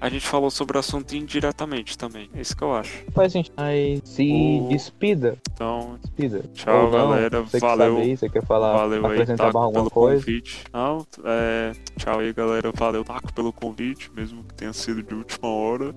a 0.00 0.08
gente 0.08 0.26
falou 0.26 0.50
sobre 0.50 0.76
o 0.76 0.80
assunto 0.80 1.14
indiretamente 1.14 1.98
também. 1.98 2.30
É 2.34 2.40
isso 2.40 2.56
que 2.56 2.62
eu 2.62 2.74
acho. 2.74 3.04
Faz 3.12 3.32
sentido. 3.32 3.54
Aí, 3.56 4.00
se 4.04 4.60
O- 4.62 4.68
despida. 4.68 5.36
Então, 5.52 5.98
Despida. 6.00 6.42
Tchau, 6.54 6.76
Ou 6.86 6.90
não, 6.90 6.90
galera. 6.90 7.42
Você 7.42 7.58
que 7.60 7.66
Valeu. 7.66 7.94
sabe 7.96 8.06
aí, 8.06 8.16
você 8.16 8.28
quer 8.28 8.44
falar, 8.46 8.72
Valeu 8.76 9.06
aí, 9.06 9.26
Taco, 9.36 9.72
pelo 9.72 9.90
coisa? 9.90 10.20
convite. 10.24 10.64
Não, 10.72 11.06
é, 11.24 11.72
tchau 11.98 12.20
aí, 12.20 12.32
galera. 12.32 12.72
Valeu, 12.74 13.04
Taco, 13.04 13.32
pelo 13.32 13.52
convite, 13.52 14.10
mesmo 14.14 14.44
que 14.44 14.54
tenha 14.54 14.72
sido 14.72 15.02
de 15.02 15.14
última 15.14 15.48
hora. 15.48 15.94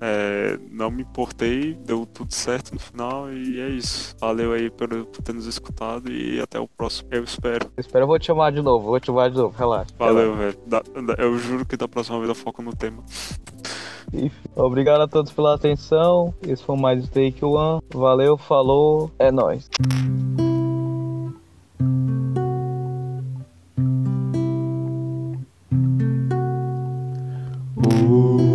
É, 0.00 0.58
não 0.70 0.90
me 0.90 1.02
importei, 1.02 1.74
deu 1.74 2.04
tudo 2.04 2.34
certo 2.34 2.72
no 2.74 2.80
final 2.80 3.32
e 3.32 3.60
é 3.60 3.68
isso. 3.68 4.15
Valeu 4.20 4.52
aí 4.52 4.70
por, 4.70 4.88
por 4.88 5.22
ter 5.22 5.34
nos 5.34 5.46
escutado 5.46 6.10
e 6.10 6.40
até 6.40 6.58
o 6.58 6.66
próximo. 6.66 7.08
Eu 7.10 7.24
espero. 7.24 7.70
Espera, 7.76 8.04
eu 8.04 8.08
vou 8.08 8.18
te 8.18 8.26
chamar 8.26 8.50
de 8.52 8.62
novo, 8.62 8.86
vou 8.86 8.98
te 8.98 9.06
chamar 9.06 9.30
de 9.30 9.36
novo, 9.36 9.56
relaxa. 9.56 9.94
Valeu, 9.98 10.34
velho. 10.34 10.56
Eu 11.18 11.38
juro 11.38 11.66
que 11.66 11.76
da 11.76 11.86
próxima 11.86 12.18
vez 12.18 12.28
eu 12.28 12.34
foco 12.34 12.62
no 12.62 12.74
tema. 12.74 13.02
Obrigado 14.54 15.02
a 15.02 15.08
todos 15.08 15.32
pela 15.32 15.54
atenção. 15.54 16.32
Esse 16.46 16.62
foi 16.62 16.76
mais 16.76 17.04
o 17.04 17.08
Take 17.08 17.44
One. 17.44 17.82
Valeu, 17.92 18.36
falou, 18.36 19.10
é 19.18 19.30
nóis. 19.30 19.68
Ooh. 28.08 28.45